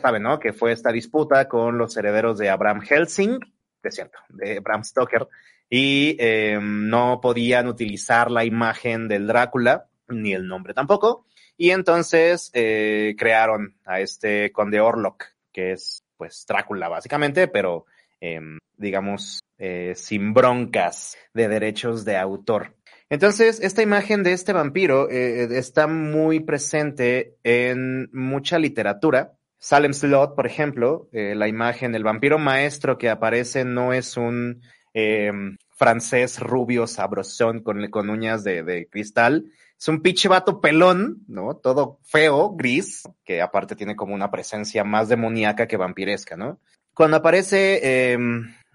Saben, 0.00 0.22
¿no? 0.22 0.38
Que 0.38 0.52
fue 0.52 0.72
esta 0.72 0.90
disputa 0.90 1.48
con 1.48 1.78
los 1.78 1.96
herederos 1.96 2.38
de 2.38 2.50
Abraham 2.50 2.80
Helsing, 2.80 3.38
es 3.82 3.94
cierto, 3.94 4.18
de 4.28 4.60
Bram 4.60 4.84
Stoker, 4.84 5.28
y 5.68 6.16
eh, 6.18 6.58
no 6.60 7.20
podían 7.20 7.66
utilizar 7.66 8.30
la 8.30 8.44
imagen 8.44 9.08
del 9.08 9.26
Drácula, 9.26 9.88
ni 10.08 10.32
el 10.34 10.46
nombre 10.46 10.74
tampoco, 10.74 11.26
y 11.56 11.70
entonces 11.70 12.50
eh, 12.54 13.14
crearon 13.18 13.76
a 13.84 14.00
este 14.00 14.52
conde 14.52 14.80
Orlok, 14.80 15.24
que 15.52 15.72
es 15.72 16.04
pues 16.16 16.44
Drácula 16.46 16.88
básicamente, 16.88 17.48
pero 17.48 17.86
eh, 18.20 18.40
digamos 18.76 19.40
eh, 19.62 19.94
sin 19.94 20.34
broncas 20.34 21.16
de 21.32 21.46
derechos 21.46 22.04
de 22.04 22.16
autor. 22.16 22.74
Entonces, 23.08 23.60
esta 23.60 23.82
imagen 23.82 24.22
de 24.22 24.32
este 24.32 24.52
vampiro 24.52 25.08
eh, 25.08 25.48
está 25.56 25.86
muy 25.86 26.40
presente 26.40 27.36
en 27.44 28.10
mucha 28.12 28.58
literatura, 28.58 29.34
Salem 29.62 29.92
Slot, 29.92 30.34
por 30.34 30.44
ejemplo, 30.44 31.08
eh, 31.12 31.36
la 31.36 31.46
imagen, 31.46 31.94
el 31.94 32.02
vampiro 32.02 32.36
maestro 32.36 32.98
que 32.98 33.08
aparece 33.08 33.64
no 33.64 33.92
es 33.92 34.16
un 34.16 34.60
eh, 34.92 35.30
francés 35.70 36.40
rubio 36.40 36.88
sabrosón 36.88 37.60
con, 37.62 37.88
con 37.88 38.10
uñas 38.10 38.42
de, 38.42 38.64
de, 38.64 38.88
cristal, 38.88 39.52
es 39.78 39.86
un 39.86 40.02
pinche 40.02 40.28
vato 40.28 40.60
pelón, 40.60 41.22
¿no? 41.28 41.54
Todo 41.54 42.00
feo, 42.02 42.56
gris, 42.56 43.04
que 43.24 43.40
aparte 43.40 43.76
tiene 43.76 43.94
como 43.94 44.14
una 44.14 44.32
presencia 44.32 44.82
más 44.82 45.08
demoníaca 45.08 45.68
que 45.68 45.76
vampiresca, 45.76 46.36
¿no? 46.36 46.58
Cuando 46.92 47.18
aparece, 47.18 47.78
eh, 47.84 48.18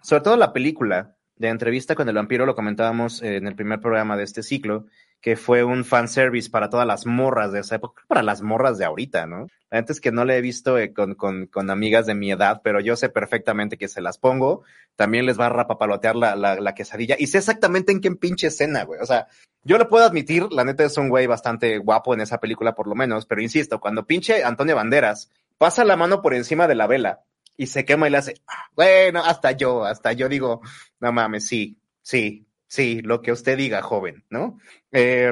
sobre 0.08 0.24
todo 0.24 0.38
la 0.38 0.54
película 0.54 1.18
de 1.36 1.50
entrevista 1.50 1.94
con 1.94 2.08
el 2.08 2.16
vampiro, 2.16 2.46
lo 2.46 2.56
comentábamos 2.56 3.22
en 3.22 3.46
el 3.46 3.56
primer 3.58 3.82
programa 3.82 4.16
de 4.16 4.24
este 4.24 4.42
ciclo, 4.42 4.86
que 5.20 5.36
fue 5.36 5.66
un 5.66 5.84
fanservice 5.84 6.50
para 6.50 6.70
todas 6.70 6.88
las 6.88 7.06
morras 7.06 7.52
de 7.52 7.60
esa 7.60 7.76
época, 7.76 8.04
para 8.08 8.24
las 8.24 8.42
morras 8.42 8.78
de 8.78 8.86
ahorita, 8.86 9.28
¿no? 9.28 9.48
La 9.70 9.80
gente 9.80 9.92
es 9.92 10.00
que 10.00 10.14
no 10.14 10.24
le 10.24 10.38
he 10.38 10.42
visto 10.42 10.78
eh, 10.78 10.94
con, 10.94 11.16
con, 11.16 11.48
con, 11.48 11.70
amigas 11.70 12.06
de 12.06 12.16
mi 12.16 12.32
edad, 12.32 12.62
pero 12.64 12.80
yo 12.80 12.96
sé 12.96 13.10
perfectamente 13.10 13.78
que 13.78 13.90
se 13.90 14.00
las 14.00 14.18
pongo. 14.18 14.64
También 14.96 15.26
les 15.26 15.38
va 15.38 15.48
a 15.48 15.50
rapapalotear 15.50 16.16
la, 16.16 16.38
la, 16.38 16.56
la 16.56 16.74
quesadilla. 16.74 17.18
Y 17.20 17.28
sé 17.28 17.40
exactamente 17.40 17.92
en 17.92 18.00
qué 18.00 18.10
pinche 18.12 18.48
escena, 18.48 18.86
güey. 18.86 19.02
O 19.02 19.06
sea, 19.06 19.28
yo 19.64 19.78
lo 19.78 19.90
puedo 19.90 20.06
admitir, 20.06 20.48
la 20.54 20.64
neta 20.64 20.86
es 20.86 20.98
un 20.98 21.10
güey 21.10 21.28
bastante 21.28 21.80
guapo 21.80 22.14
en 22.14 22.22
esa 22.22 22.38
película 22.38 22.76
por 22.76 22.88
lo 22.88 22.96
menos, 22.96 23.26
pero 23.26 23.42
insisto, 23.42 23.82
cuando 23.82 24.08
pinche 24.08 24.46
Antonio 24.46 24.78
Banderas 24.78 25.30
pasa 25.58 25.84
la 25.84 25.98
mano 25.98 26.22
por 26.22 26.34
encima 26.34 26.66
de 26.66 26.76
la 26.76 26.88
vela 26.88 27.27
y 27.58 27.68
se 27.68 27.84
quema 27.84 28.08
y 28.08 28.12
le 28.12 28.18
hace, 28.18 28.36
ah, 28.48 28.70
bueno, 28.76 29.24
hasta 29.24 29.52
yo, 29.52 29.84
hasta 29.84 30.14
yo 30.14 30.30
digo, 30.30 30.62
no 31.00 31.12
mames, 31.12 31.48
sí, 31.48 31.78
sí, 32.02 32.48
Sí, 32.68 33.02
lo 33.02 33.22
que 33.22 33.32
usted 33.32 33.58
diga, 33.58 33.82
joven, 33.82 34.26
¿no? 34.30 34.60
Eh, 34.92 35.32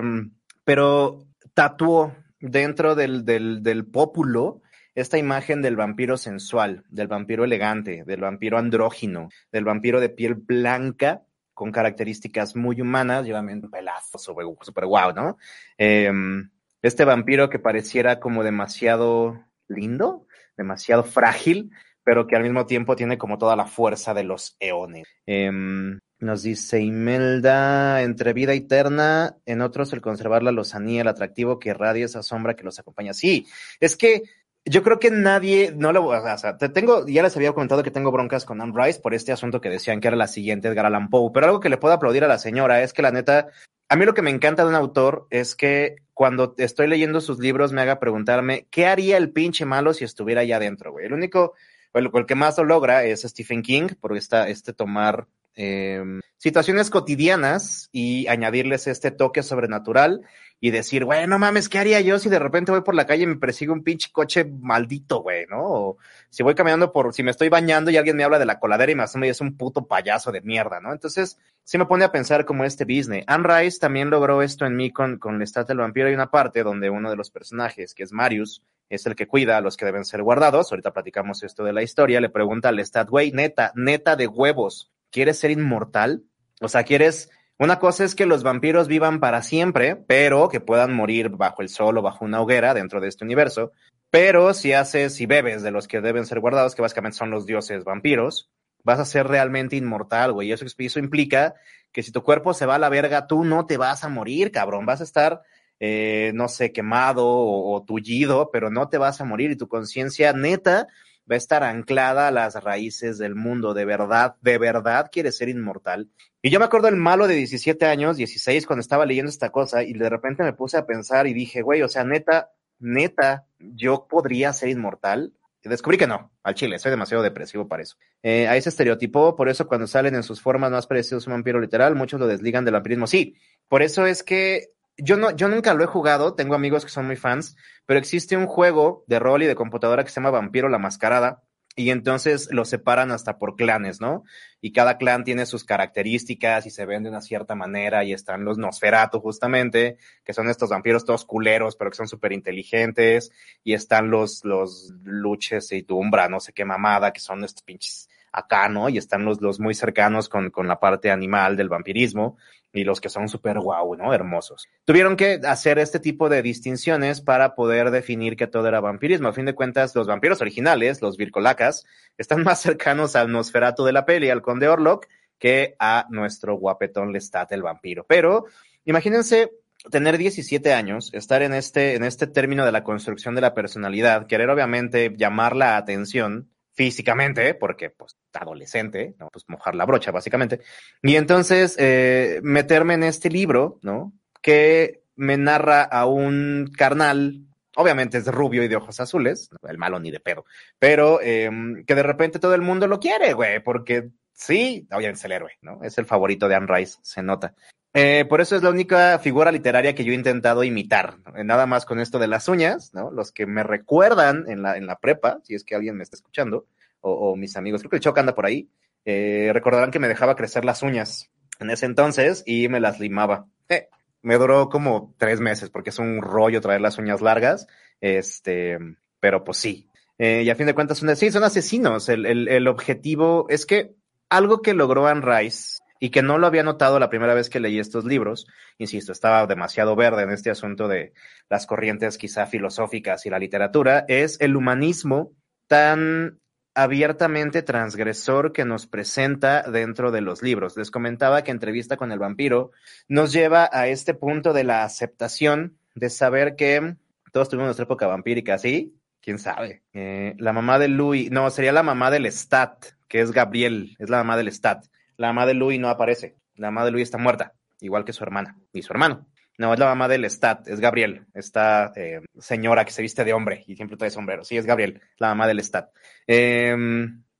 pero 0.63 1.27
tatuó 1.53 2.15
dentro 2.39 2.95
del, 2.95 3.25
del, 3.25 3.61
del 3.61 3.85
pópulo 3.85 4.61
esta 4.95 5.17
imagen 5.17 5.61
del 5.61 5.75
vampiro 5.75 6.15
sensual, 6.15 6.85
del 6.89 7.07
vampiro 7.09 7.43
elegante, 7.43 8.05
del 8.05 8.21
vampiro 8.21 8.57
andrógino, 8.57 9.27
del 9.51 9.65
vampiro 9.65 9.99
de 9.99 10.07
piel 10.07 10.35
blanca 10.35 11.23
con 11.53 11.71
características 11.73 12.55
muy 12.55 12.79
humanas, 12.79 13.25
lleva 13.25 13.41
un 13.41 13.69
pelazo 13.69 14.17
super, 14.17 14.45
super 14.61 14.85
guau, 14.85 15.13
¿no? 15.13 15.37
Em, 15.77 16.49
este 16.81 17.03
vampiro 17.03 17.49
que 17.49 17.59
pareciera 17.59 18.21
como 18.21 18.43
demasiado 18.43 19.43
lindo, 19.67 20.27
demasiado 20.55 21.03
frágil, 21.03 21.71
pero 22.05 22.27
que 22.27 22.37
al 22.37 22.43
mismo 22.43 22.65
tiempo 22.65 22.95
tiene 22.95 23.17
como 23.17 23.37
toda 23.37 23.57
la 23.57 23.65
fuerza 23.65 24.13
de 24.13 24.23
los 24.23 24.55
eones. 24.61 25.07
Em, 25.25 25.99
nos 26.19 26.43
dice 26.43 26.79
Imelda, 26.79 28.03
entre 28.03 28.31
vida 28.31 28.53
eterna, 28.53 29.35
en 29.45 29.61
otros 29.61 29.91
el 29.91 30.01
conservar 30.01 30.43
la 30.43 30.53
lozanía, 30.53 31.01
el 31.01 31.07
atractivo 31.09 31.59
que 31.59 31.73
radia 31.73 32.05
esa 32.05 32.23
sombra 32.23 32.55
que 32.55 32.63
los 32.63 32.79
acompaña. 32.79 33.13
Sí, 33.13 33.45
es 33.79 33.97
que 33.97 34.23
yo 34.65 34.83
creo 34.83 34.99
que 34.99 35.11
nadie, 35.11 35.73
no 35.75 35.91
le 35.91 35.99
voy 35.99 36.15
o 36.17 36.37
sea, 36.37 36.57
te 36.57 36.69
tengo, 36.69 37.05
ya 37.07 37.23
les 37.23 37.35
había 37.35 37.53
comentado 37.53 37.83
que 37.83 37.91
tengo 37.91 38.11
broncas 38.11 38.45
con 38.45 38.61
Anne 38.61 38.73
Rice 38.75 38.99
por 38.99 39.13
este 39.13 39.31
asunto 39.31 39.59
que 39.59 39.69
decían 39.69 39.99
que 39.99 40.07
era 40.07 40.17
la 40.17 40.27
siguiente 40.27 40.67
Edgar 40.67 40.85
Allan 40.85 41.09
Poe, 41.09 41.31
pero 41.33 41.47
algo 41.47 41.59
que 41.59 41.69
le 41.69 41.77
puedo 41.77 41.93
aplaudir 41.93 42.23
a 42.23 42.27
la 42.27 42.37
señora 42.37 42.81
es 42.81 42.93
que 42.93 43.01
la 43.01 43.11
neta, 43.11 43.49
a 43.89 43.95
mí 43.95 44.05
lo 44.05 44.13
que 44.13 44.23
me 44.23 44.31
encanta 44.31 44.63
de 44.63 44.69
un 44.69 44.75
autor 44.75 45.27
es 45.29 45.55
que 45.55 45.97
cuando 46.13 46.55
estoy 46.57 46.87
leyendo 46.87 47.19
sus 47.19 47.39
libros 47.39 47.73
me 47.73 47.81
haga 47.81 47.99
preguntarme, 47.99 48.67
¿qué 48.71 48.87
haría 48.87 49.17
el 49.17 49.31
pinche 49.31 49.65
malo 49.65 49.93
si 49.93 50.03
estuviera 50.03 50.41
allá 50.41 50.57
adentro, 50.57 50.91
güey? 50.91 51.05
El 51.05 51.13
único, 51.13 51.53
el, 51.95 52.11
el 52.13 52.25
que 52.25 52.35
más 52.35 52.57
lo 52.57 52.65
logra 52.65 53.03
es 53.03 53.21
Stephen 53.21 53.61
King, 53.61 53.87
por 53.99 54.15
esta, 54.15 54.47
este 54.49 54.73
tomar 54.73 55.27
eh, 55.55 56.03
situaciones 56.37 56.89
cotidianas 56.89 57.89
y 57.91 58.27
añadirles 58.27 58.87
este 58.87 59.11
toque 59.11 59.43
sobrenatural 59.43 60.21
y 60.59 60.71
decir, 60.71 61.05
güey, 61.05 61.27
no 61.27 61.37
mames, 61.37 61.69
¿qué 61.69 61.79
haría 61.79 62.01
yo 62.01 62.17
si 62.17 62.29
de 62.29 62.39
repente 62.39 62.71
voy 62.71 62.81
por 62.81 62.95
la 62.95 63.05
calle 63.05 63.23
y 63.23 63.27
me 63.27 63.35
persigue 63.35 63.71
un 63.71 63.83
pinche 63.83 64.09
coche 64.11 64.45
maldito, 64.45 65.21
güey, 65.21 65.45
¿no? 65.47 65.61
O 65.61 65.97
si 66.29 66.43
voy 66.43 66.55
caminando 66.55 66.91
por, 66.91 67.13
si 67.13 67.23
me 67.23 67.31
estoy 67.31 67.49
bañando 67.49 67.91
y 67.91 67.97
alguien 67.97 68.17
me 68.17 68.23
habla 68.23 68.39
de 68.39 68.45
la 68.45 68.59
coladera 68.59 68.91
y 68.91 68.95
me 68.95 69.03
asume 69.03 69.27
y 69.27 69.31
es 69.31 69.41
un 69.41 69.57
puto 69.57 69.87
payaso 69.87 70.31
de 70.31 70.41
mierda, 70.41 70.79
¿no? 70.79 70.91
Entonces, 70.91 71.37
sí 71.63 71.77
me 71.77 71.85
pone 71.85 72.05
a 72.05 72.11
pensar 72.11 72.45
como 72.45 72.63
este 72.63 72.85
Disney. 72.85 73.23
Anne 73.27 73.47
Rice 73.47 73.79
también 73.79 74.09
logró 74.09 74.41
esto 74.41 74.65
en 74.65 74.75
mí 74.75 74.91
con, 74.91 75.17
con 75.17 75.39
Lestat 75.39 75.67
del 75.67 75.77
vampiro. 75.77 76.07
Hay 76.07 76.13
una 76.13 76.31
parte 76.31 76.63
donde 76.63 76.89
uno 76.89 77.09
de 77.09 77.15
los 77.15 77.31
personajes, 77.31 77.93
que 77.93 78.03
es 78.03 78.11
Marius, 78.11 78.63
es 78.89 79.05
el 79.05 79.15
que 79.15 79.27
cuida 79.27 79.57
a 79.57 79.61
los 79.61 79.77
que 79.77 79.85
deben 79.85 80.05
ser 80.05 80.23
guardados. 80.23 80.71
Ahorita 80.71 80.93
platicamos 80.93 81.43
esto 81.43 81.63
de 81.63 81.73
la 81.73 81.83
historia. 81.83 82.21
Le 82.21 82.29
pregunta 82.29 82.69
a 82.69 82.71
Lestat, 82.71 83.09
güey, 83.09 83.31
neta, 83.31 83.71
neta 83.75 84.15
de 84.15 84.27
huevos, 84.27 84.91
¿quieres 85.15 85.39
ser 85.39 85.51
inmortal? 85.51 86.25
O 86.59 86.67
sea, 86.67 86.83
¿quieres 86.83 87.29
una 87.57 87.79
cosa 87.79 88.03
es 88.03 88.15
que 88.15 88.25
los 88.25 88.43
vampiros 88.43 88.89
vivan 88.89 89.21
para 89.21 89.41
siempre, 89.41 89.95
pero 89.95 90.49
que 90.49 90.59
puedan 90.59 90.93
morir 90.93 91.29
bajo 91.29 91.61
el 91.61 91.69
sol 91.69 91.97
o 91.97 92.01
bajo 92.01 92.25
una 92.25 92.41
hoguera 92.41 92.73
dentro 92.73 92.99
de 92.99 93.07
este 93.07 93.23
universo. 93.23 93.71
Pero 94.09 94.53
si 94.53 94.73
haces 94.73 95.21
y 95.21 95.25
bebes 95.25 95.63
de 95.63 95.71
los 95.71 95.87
que 95.87 96.01
deben 96.01 96.25
ser 96.25 96.41
guardados, 96.41 96.75
que 96.75 96.81
básicamente 96.81 97.17
son 97.17 97.29
los 97.29 97.45
dioses 97.45 97.85
vampiros, 97.85 98.51
vas 98.83 98.99
a 98.99 99.05
ser 99.05 99.27
realmente 99.27 99.77
inmortal, 99.77 100.33
güey. 100.33 100.51
Eso, 100.51 100.65
eso 100.77 100.99
implica 100.99 101.55
que 101.93 102.03
si 102.03 102.11
tu 102.11 102.23
cuerpo 102.23 102.53
se 102.53 102.65
va 102.65 102.75
a 102.75 102.79
la 102.79 102.89
verga, 102.89 103.25
tú 103.25 103.45
no 103.45 103.65
te 103.65 103.77
vas 103.77 104.03
a 104.03 104.09
morir, 104.09 104.51
cabrón. 104.51 104.85
Vas 104.85 104.99
a 104.99 105.05
estar, 105.05 105.41
eh, 105.79 106.33
no 106.35 106.49
sé, 106.49 106.73
quemado 106.73 107.25
o, 107.25 107.73
o 107.73 107.85
tullido, 107.85 108.49
pero 108.51 108.69
no 108.69 108.89
te 108.89 108.97
vas 108.97 109.21
a 109.21 109.25
morir. 109.25 109.51
Y 109.51 109.55
tu 109.55 109.69
conciencia 109.69 110.33
neta 110.33 110.87
va 111.29 111.35
a 111.35 111.37
estar 111.37 111.63
anclada 111.63 112.27
a 112.27 112.31
las 112.31 112.63
raíces 112.63 113.17
del 113.17 113.35
mundo. 113.35 113.73
De 113.73 113.85
verdad, 113.85 114.35
de 114.41 114.57
verdad 114.57 115.09
quieres 115.11 115.37
ser 115.37 115.49
inmortal. 115.49 116.09
Y 116.41 116.49
yo 116.51 116.59
me 116.59 116.65
acuerdo 116.65 116.87
el 116.87 116.95
malo 116.95 117.27
de 117.27 117.35
17 117.35 117.85
años, 117.85 118.17
16, 118.17 118.65
cuando 118.67 118.81
estaba 118.81 119.05
leyendo 119.05 119.29
esta 119.29 119.51
cosa 119.51 119.83
y 119.83 119.93
de 119.93 120.09
repente 120.09 120.43
me 120.43 120.53
puse 120.53 120.77
a 120.77 120.85
pensar 120.85 121.27
y 121.27 121.33
dije, 121.33 121.61
güey, 121.61 121.81
o 121.81 121.87
sea, 121.87 122.03
neta, 122.03 122.51
neta, 122.79 123.45
yo 123.57 124.07
podría 124.07 124.53
ser 124.53 124.69
inmortal. 124.69 125.33
Y 125.63 125.69
descubrí 125.69 125.97
que 125.97 126.05
no, 126.05 126.31
al 126.43 126.53
chile, 126.53 126.77
soy 126.77 126.91
demasiado 126.91 127.23
depresivo 127.23 127.67
para 127.67 127.81
eso. 127.81 127.97
Eh, 128.21 128.47
a 128.47 128.55
ese 128.55 128.69
estereotipo, 128.69 129.35
por 129.35 129.49
eso 129.49 129.67
cuando 129.67 129.87
salen 129.87 130.13
en 130.13 130.21
sus 130.21 130.39
formas 130.39 130.69
más 130.69 130.85
parecidas 130.85 131.25
un 131.25 131.33
vampiro 131.33 131.59
literal, 131.59 131.95
muchos 131.95 132.19
lo 132.19 132.27
desligan 132.27 132.63
del 132.65 132.75
vampirismo. 132.75 133.07
Sí, 133.07 133.35
por 133.67 133.81
eso 133.81 134.05
es 134.05 134.21
que 134.21 134.74
yo 134.97 135.17
no, 135.17 135.31
yo 135.31 135.47
nunca 135.47 135.73
lo 135.73 135.83
he 135.83 135.87
jugado, 135.87 136.35
tengo 136.35 136.55
amigos 136.55 136.85
que 136.85 136.91
son 136.91 137.05
muy 137.05 137.15
fans, 137.15 137.55
pero 137.85 137.99
existe 137.99 138.37
un 138.37 138.47
juego 138.47 139.03
de 139.07 139.19
rol 139.19 139.43
y 139.43 139.47
de 139.47 139.55
computadora 139.55 140.03
que 140.03 140.09
se 140.09 140.15
llama 140.15 140.31
Vampiro 140.31 140.69
la 140.69 140.79
Mascarada, 140.79 141.43
y 141.77 141.89
entonces 141.89 142.47
los 142.51 142.69
separan 142.69 143.11
hasta 143.11 143.37
por 143.37 143.57
clanes, 143.57 143.99
¿no? 143.99 144.23
Y 144.61 144.71
cada 144.71 144.97
clan 144.97 145.25
tiene 145.25 145.45
sus 145.45 145.65
características 145.65 146.65
y 146.65 146.69
se 146.69 146.85
ven 146.85 147.03
de 147.03 147.09
una 147.09 147.19
cierta 147.19 147.53
manera 147.53 148.05
y 148.05 148.13
están 148.13 148.45
los 148.45 148.57
Nosferatu 148.57 149.19
justamente, 149.19 149.97
que 150.23 150.31
son 150.31 150.49
estos 150.49 150.69
vampiros 150.69 151.03
todos 151.03 151.25
culeros, 151.25 151.75
pero 151.75 151.91
que 151.91 151.97
son 151.97 152.07
súper 152.07 152.31
inteligentes, 152.31 153.31
y 153.63 153.73
están 153.73 154.09
los, 154.09 154.45
los 154.45 154.93
luches 155.03 155.69
y 155.73 155.83
tumbra, 155.83 156.29
no 156.29 156.39
sé 156.39 156.53
qué 156.53 156.63
mamada, 156.63 157.11
que 157.11 157.19
son 157.19 157.43
estos 157.43 157.63
pinches 157.63 158.09
acá, 158.31 158.69
¿no? 158.69 158.87
Y 158.87 158.97
están 158.97 159.25
los, 159.25 159.41
los 159.41 159.59
muy 159.59 159.73
cercanos 159.73 160.29
con, 160.29 160.51
con 160.51 160.67
la 160.67 160.79
parte 160.79 161.11
animal 161.11 161.57
del 161.57 161.69
vampirismo 161.69 162.37
y 162.75 162.83
los 162.83 163.01
que 163.01 163.09
son 163.09 163.29
súper 163.29 163.59
guau, 163.59 163.95
¿no? 163.95 164.13
Hermosos. 164.13 164.67
Tuvieron 164.83 165.15
que 165.15 165.39
hacer 165.47 165.79
este 165.79 165.99
tipo 165.99 166.29
de 166.29 166.41
distinciones 166.41 167.21
para 167.21 167.55
poder 167.55 167.89
definir 167.89 168.35
que 168.35 168.47
todo 168.47 168.67
era 168.67 168.81
vampirismo. 168.81 169.29
A 169.29 169.33
fin 169.33 169.45
de 169.45 169.55
cuentas, 169.55 169.95
los 169.95 170.07
vampiros 170.07 170.41
originales, 170.41 171.01
los 171.01 171.17
vircolacas, 171.17 171.85
están 172.17 172.43
más 172.43 172.61
cercanos 172.61 173.15
al 173.15 173.31
Nosferatu 173.31 173.85
de 173.85 173.93
la 173.93 174.05
peli, 174.05 174.29
al 174.29 174.41
Conde 174.41 174.67
Orlok, 174.67 175.07
que 175.39 175.75
a 175.79 176.05
nuestro 176.09 176.55
guapetón 176.55 177.13
Lestat, 177.13 177.51
el 177.53 177.63
vampiro. 177.63 178.05
Pero 178.07 178.45
imagínense 178.83 179.51
tener 179.89 180.17
17 180.17 180.73
años, 180.73 181.11
estar 181.13 181.41
en 181.43 181.53
este, 181.53 181.95
en 181.95 182.03
este 182.03 182.27
término 182.27 182.65
de 182.65 182.71
la 182.71 182.83
construcción 182.83 183.35
de 183.35 183.41
la 183.41 183.53
personalidad, 183.53 184.27
querer 184.27 184.49
obviamente 184.49 185.13
llamar 185.15 185.55
la 185.55 185.77
atención, 185.77 186.49
físicamente, 186.75 187.55
porque 187.55 187.89
pues 187.89 188.17
adolescente, 188.33 189.15
¿no? 189.17 189.29
Pues 189.29 189.45
mojar 189.47 189.75
la 189.75 189.85
brocha, 189.85 190.11
básicamente. 190.11 190.61
Y 191.01 191.15
entonces 191.15 191.75
eh, 191.79 192.39
meterme 192.43 192.93
en 192.93 193.03
este 193.03 193.29
libro, 193.29 193.79
¿no? 193.81 194.13
Que 194.41 195.01
me 195.15 195.37
narra 195.37 195.83
a 195.83 196.05
un 196.05 196.69
carnal, 196.77 197.45
obviamente 197.75 198.17
es 198.17 198.27
rubio 198.27 198.63
y 198.63 198.67
de 198.67 198.75
ojos 198.75 198.99
azules, 198.99 199.49
el 199.67 199.77
malo 199.77 199.99
ni 199.99 200.11
de 200.11 200.19
pedo, 200.19 200.45
pero 200.77 201.19
eh, 201.21 201.49
que 201.87 201.95
de 201.95 202.03
repente 202.03 202.39
todo 202.39 202.53
el 202.53 202.61
mundo 202.61 202.87
lo 202.87 202.99
quiere, 202.99 203.33
güey, 203.33 203.63
porque 203.63 204.09
sí, 204.33 204.85
obviamente 204.91 205.19
es 205.19 205.25
el 205.25 205.31
héroe, 205.31 205.53
¿no? 205.61 205.81
Es 205.83 205.97
el 205.97 206.05
favorito 206.05 206.49
de 206.49 206.55
Anne 206.55 206.67
Rice, 206.67 206.99
se 207.01 207.23
nota. 207.23 207.55
Eh, 207.97 208.25
por 208.27 208.41
eso 208.41 208.57
es 208.57 208.61
la 208.61 208.71
única 208.71 209.17
figura 209.19 209.53
literaria 209.53 209.95
que 209.95 210.03
yo 210.03 210.11
he 210.11 210.15
intentado 210.15 210.65
imitar. 210.65 211.15
Nada 211.45 211.65
más 211.65 211.85
con 211.85 212.01
esto 212.01 212.19
de 212.19 212.27
las 212.27 212.49
uñas, 212.49 212.93
¿no? 212.93 213.09
Los 213.09 213.31
que 213.31 213.45
me 213.45 213.63
recuerdan 213.63 214.43
en 214.49 214.61
la, 214.61 214.75
en 214.75 214.85
la 214.85 214.99
prepa, 214.99 215.39
si 215.43 215.55
es 215.55 215.63
que 215.63 215.75
alguien 215.75 215.95
me 215.95 216.03
está 216.03 216.17
escuchando, 216.17 216.67
o, 216.99 217.13
o 217.13 217.35
mis 217.37 217.55
amigos, 217.55 217.79
creo 217.79 217.89
que 217.89 217.95
el 217.95 218.01
Choc 218.01 218.17
anda 218.17 218.35
por 218.35 218.45
ahí, 218.45 218.67
eh, 219.05 219.49
recordarán 219.53 219.91
que 219.91 219.99
me 219.99 220.09
dejaba 220.09 220.35
crecer 220.35 220.65
las 220.65 220.83
uñas 220.83 221.29
en 221.61 221.69
ese 221.69 221.85
entonces 221.85 222.43
y 222.45 222.67
me 222.67 222.81
las 222.81 222.99
limaba. 222.99 223.45
Eh, 223.69 223.87
me 224.21 224.35
duró 224.35 224.67
como 224.67 225.15
tres 225.17 225.39
meses 225.39 225.69
porque 225.69 225.91
es 225.91 225.97
un 225.97 226.21
rollo 226.21 226.59
traer 226.59 226.81
las 226.81 226.97
uñas 226.97 227.21
largas, 227.21 227.65
este, 228.01 228.77
pero 229.21 229.45
pues 229.45 229.57
sí. 229.57 229.89
Eh, 230.17 230.43
y 230.43 230.49
a 230.49 230.55
fin 230.55 230.65
de 230.65 230.75
cuentas, 230.75 230.97
son, 230.97 231.15
sí, 231.15 231.31
son 231.31 231.45
asesinos. 231.45 232.09
El, 232.09 232.25
el, 232.25 232.49
el 232.49 232.67
objetivo 232.67 233.45
es 233.47 233.65
que 233.65 233.95
algo 234.27 234.61
que 234.61 234.73
logró 234.73 235.07
Anne 235.07 235.21
Rice 235.21 235.77
y 236.05 236.11
que 236.11 236.21
no 236.21 236.37
lo 236.37 236.45
había 236.45 236.61
notado 236.61 236.99
la 236.99 237.09
primera 237.09 237.33
vez 237.33 237.49
que 237.49 237.59
leí 237.59 237.79
estos 237.79 238.05
libros, 238.05 238.45
insisto, 238.77 239.11
estaba 239.11 239.47
demasiado 239.47 239.95
verde 239.95 240.21
en 240.21 240.29
este 240.29 240.51
asunto 240.51 240.87
de 240.87 241.13
las 241.49 241.65
corrientes 241.65 242.19
quizá 242.19 242.45
filosóficas 242.45 243.25
y 243.25 243.31
la 243.31 243.39
literatura, 243.39 244.05
es 244.07 244.39
el 244.39 244.55
humanismo 244.55 245.31
tan 245.65 246.37
abiertamente 246.75 247.63
transgresor 247.63 248.53
que 248.53 248.65
nos 248.65 248.85
presenta 248.85 249.63
dentro 249.63 250.11
de 250.11 250.21
los 250.21 250.43
libros. 250.43 250.77
Les 250.77 250.91
comentaba 250.91 251.43
que 251.43 251.49
entrevista 251.49 251.97
con 251.97 252.11
el 252.11 252.19
vampiro 252.19 252.69
nos 253.07 253.33
lleva 253.33 253.67
a 253.73 253.87
este 253.87 254.13
punto 254.13 254.53
de 254.53 254.63
la 254.63 254.83
aceptación, 254.83 255.75
de 255.95 256.11
saber 256.11 256.55
que 256.55 256.97
todos 257.31 257.49
tuvimos 257.49 257.69
nuestra 257.69 257.85
época 257.85 258.05
vampírica, 258.05 258.59
¿sí? 258.59 258.93
¿Quién 259.21 259.39
sabe? 259.39 259.81
Eh, 259.91 260.35
la 260.37 260.53
mamá 260.53 260.77
de 260.77 260.87
Louis, 260.87 261.31
no, 261.31 261.49
sería 261.49 261.71
la 261.71 261.81
mamá 261.81 262.11
del 262.11 262.31
Stat, 262.31 262.85
que 263.07 263.21
es 263.21 263.31
Gabriel, 263.31 263.95
es 263.97 264.11
la 264.11 264.17
mamá 264.17 264.37
del 264.37 264.51
Stat. 264.51 264.85
La 265.17 265.27
mamá 265.27 265.45
de 265.45 265.53
Louis 265.53 265.79
no 265.79 265.89
aparece. 265.89 266.35
La 266.55 266.71
mamá 266.71 266.85
de 266.85 266.91
Louis 266.91 267.03
está 267.03 267.17
muerta, 267.17 267.53
igual 267.79 268.05
que 268.05 268.13
su 268.13 268.23
hermana 268.23 268.57
y 268.73 268.81
su 268.81 268.93
hermano. 268.93 269.27
No, 269.57 269.73
es 269.73 269.79
la 269.79 269.85
mamá 269.85 270.07
del 270.07 270.25
Stat, 270.29 270.67
es 270.67 270.81
Gabriel, 270.81 271.27
esta 271.33 271.93
eh, 271.95 272.19
señora 272.37 272.83
que 272.83 272.91
se 272.91 273.01
viste 273.01 273.23
de 273.23 273.31
hombre 273.31 273.63
y 273.67 273.75
siempre 273.75 273.95
trae 273.95 274.09
sombrero. 274.09 274.43
Sí, 274.43 274.57
es 274.57 274.65
Gabriel, 274.65 275.01
la 275.17 275.29
mamá 275.29 275.47
del 275.47 275.63
Stat. 275.63 275.91
Eh, 276.27 276.75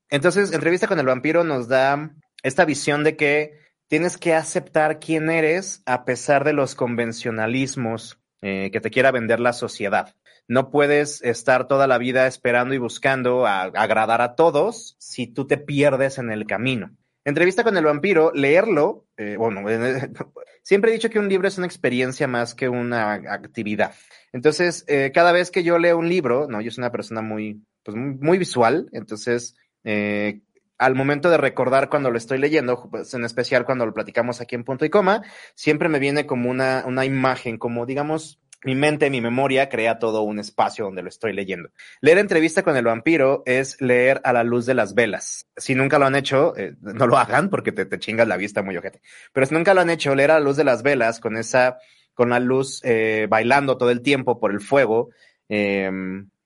entonces, 0.09 0.53
entrevista 0.53 0.87
con 0.87 0.99
el 0.99 1.05
vampiro 1.05 1.43
nos 1.43 1.67
da 1.67 2.11
esta 2.41 2.63
visión 2.63 3.03
de 3.03 3.17
que 3.17 3.59
tienes 3.87 4.17
que 4.17 4.33
aceptar 4.33 4.99
quién 4.99 5.29
eres 5.29 5.81
a 5.85 6.05
pesar 6.05 6.43
de 6.43 6.53
los 6.53 6.75
convencionalismos 6.75 8.19
eh, 8.41 8.69
que 8.71 8.81
te 8.81 8.91
quiera 8.91 9.11
vender 9.11 9.39
la 9.39 9.53
sociedad. 9.53 10.15
No 10.47 10.69
puedes 10.69 11.21
estar 11.23 11.67
toda 11.67 11.87
la 11.87 11.97
vida 11.97 12.27
esperando 12.27 12.75
y 12.75 12.77
buscando 12.77 13.47
agradar 13.47 14.21
a 14.21 14.35
todos 14.35 14.95
si 14.99 15.25
tú 15.25 15.47
te 15.47 15.57
pierdes 15.57 16.19
en 16.19 16.31
el 16.31 16.45
camino. 16.45 16.95
Entrevista 17.25 17.63
con 17.63 17.75
el 17.75 17.83
vampiro, 17.83 18.31
leerlo, 18.35 19.07
eh, 19.17 19.35
bueno, 19.35 19.61
siempre 20.63 20.91
he 20.91 20.93
dicho 20.93 21.09
que 21.09 21.17
un 21.17 21.27
libro 21.27 21.47
es 21.47 21.57
una 21.57 21.65
experiencia 21.65 22.27
más 22.27 22.53
que 22.53 22.69
una 22.69 23.13
actividad. 23.13 23.95
Entonces, 24.31 24.85
eh, 24.87 25.11
cada 25.11 25.31
vez 25.31 25.49
que 25.49 25.63
yo 25.63 25.79
leo 25.79 25.97
un 25.97 26.07
libro, 26.07 26.47
no, 26.47 26.61
yo 26.61 26.69
soy 26.69 26.83
una 26.83 26.91
persona 26.91 27.21
muy, 27.21 27.65
pues 27.81 27.97
muy, 27.97 28.13
muy 28.21 28.37
visual, 28.37 28.89
entonces, 28.91 29.55
eh, 29.83 30.41
al 30.77 30.93
momento 30.93 31.31
de 31.31 31.37
recordar 31.37 31.89
cuando 31.89 32.11
lo 32.11 32.17
estoy 32.19 32.37
leyendo, 32.37 32.89
pues, 32.91 33.11
en 33.15 33.25
especial 33.25 33.65
cuando 33.65 33.87
lo 33.87 33.93
platicamos 33.95 34.39
aquí 34.39 34.53
en 34.53 34.63
punto 34.63 34.85
y 34.85 34.91
coma, 34.91 35.23
siempre 35.55 35.89
me 35.89 35.97
viene 35.97 36.27
como 36.27 36.51
una, 36.51 36.83
una 36.85 37.05
imagen, 37.05 37.57
como 37.57 37.87
digamos, 37.87 38.39
mi 38.65 38.75
mente, 38.75 39.09
mi 39.09 39.21
memoria 39.21 39.69
crea 39.69 39.99
todo 39.99 40.23
un 40.23 40.39
espacio 40.39 40.85
donde 40.85 41.03
lo 41.03 41.09
estoy 41.09 41.33
leyendo. 41.33 41.69
Leer 42.01 42.17
entrevista 42.17 42.63
con 42.63 42.75
el 42.75 42.85
vampiro 42.85 43.43
es 43.45 43.79
leer 43.79 44.21
a 44.23 44.33
la 44.33 44.43
luz 44.43 44.65
de 44.65 44.73
las 44.73 44.95
velas. 44.95 45.47
Si 45.55 45.75
nunca 45.75 45.99
lo 45.99 46.05
han 46.05 46.15
hecho, 46.15 46.57
eh, 46.57 46.75
no 46.81 47.07
lo 47.07 47.17
hagan 47.17 47.49
porque 47.49 47.71
te, 47.71 47.85
te 47.85 47.99
chingas 47.99 48.27
la 48.27 48.37
vista 48.37 48.63
muy 48.63 48.75
ojete. 48.75 49.01
Pero 49.31 49.45
si 49.45 49.53
nunca 49.53 49.73
lo 49.73 49.81
han 49.81 49.89
hecho, 49.89 50.15
leer 50.15 50.31
a 50.31 50.39
la 50.39 50.45
luz 50.45 50.57
de 50.57 50.63
las 50.63 50.83
velas 50.83 51.19
con 51.19 51.37
esa, 51.37 51.77
con 52.13 52.29
la 52.29 52.39
luz 52.39 52.81
eh, 52.83 53.27
bailando 53.29 53.77
todo 53.77 53.91
el 53.91 54.01
tiempo 54.01 54.39
por 54.39 54.51
el 54.51 54.61
fuego, 54.61 55.09
eh, 55.47 55.91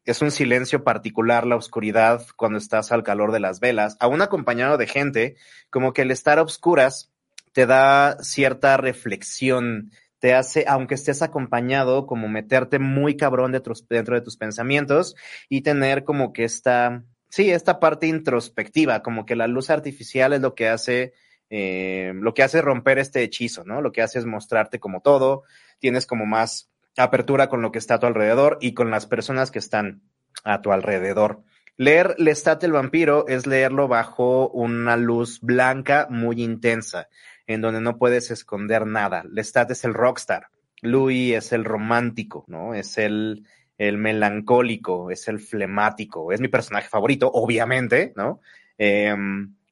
es 0.09 0.21
un 0.21 0.31
silencio 0.31 0.83
particular, 0.83 1.45
la 1.45 1.55
oscuridad 1.55 2.25
cuando 2.35 2.57
estás 2.57 2.91
al 2.91 3.03
calor 3.03 3.31
de 3.31 3.39
las 3.39 3.59
velas, 3.59 3.95
aún 3.99 4.21
acompañado 4.21 4.77
de 4.77 4.87
gente, 4.87 5.35
como 5.69 5.93
que 5.93 6.01
el 6.01 6.11
estar 6.11 6.39
a 6.39 6.41
oscuras 6.41 7.11
te 7.53 7.65
da 7.65 8.17
cierta 8.21 8.77
reflexión, 8.77 9.91
te 10.19 10.33
hace, 10.33 10.65
aunque 10.67 10.95
estés 10.95 11.21
acompañado, 11.21 12.05
como 12.05 12.27
meterte 12.27 12.77
muy 12.77 13.15
cabrón 13.15 13.51
dentro, 13.51 14.15
de 14.15 14.21
tus 14.21 14.37
pensamientos 14.37 15.15
y 15.47 15.61
tener 15.61 16.03
como 16.03 16.33
que 16.33 16.43
esta, 16.43 17.03
sí, 17.29 17.49
esta 17.51 17.79
parte 17.79 18.07
introspectiva, 18.07 19.01
como 19.01 19.25
que 19.25 19.35
la 19.35 19.47
luz 19.47 19.69
artificial 19.69 20.33
es 20.33 20.41
lo 20.41 20.55
que 20.55 20.67
hace, 20.67 21.13
eh, 21.49 22.11
lo 22.15 22.33
que 22.33 22.43
hace 22.43 22.61
romper 22.61 22.99
este 22.99 23.23
hechizo, 23.23 23.63
¿no? 23.63 23.81
Lo 23.81 23.91
que 23.91 24.01
hace 24.01 24.19
es 24.19 24.25
mostrarte 24.25 24.79
como 24.79 25.01
todo, 25.01 25.43
tienes 25.79 26.05
como 26.05 26.25
más 26.25 26.69
apertura 26.97 27.47
con 27.47 27.61
lo 27.61 27.71
que 27.71 27.79
está 27.79 27.95
a 27.95 27.99
tu 27.99 28.05
alrededor 28.05 28.57
y 28.61 28.73
con 28.73 28.91
las 28.91 29.05
personas 29.05 29.51
que 29.51 29.59
están 29.59 30.01
a 30.43 30.61
tu 30.61 30.71
alrededor. 30.71 31.43
Leer 31.77 32.15
Lestat 32.17 32.61
el 32.65 32.73
vampiro 32.73 33.25
es 33.29 33.47
leerlo 33.47 33.87
bajo 33.87 34.49
una 34.49 34.97
luz 34.97 35.39
blanca 35.39 36.07
muy 36.09 36.43
intensa 36.43 37.07
en 37.49 37.61
donde 37.61 37.81
no 37.81 37.97
puedes 37.97 38.29
esconder 38.29 38.85
nada. 38.85 39.23
Lestat 39.27 39.71
es 39.71 39.83
el 39.83 39.95
rockstar, 39.95 40.49
Louis 40.83 41.33
es 41.33 41.51
el 41.51 41.65
romántico, 41.65 42.45
¿no? 42.47 42.75
Es 42.75 42.99
el, 42.99 43.43
el 43.79 43.97
melancólico, 43.97 45.09
es 45.09 45.27
el 45.27 45.39
flemático, 45.39 46.31
es 46.31 46.39
mi 46.41 46.47
personaje 46.47 46.89
favorito, 46.89 47.29
obviamente, 47.33 48.13
¿no? 48.15 48.39
Eh, 48.77 49.15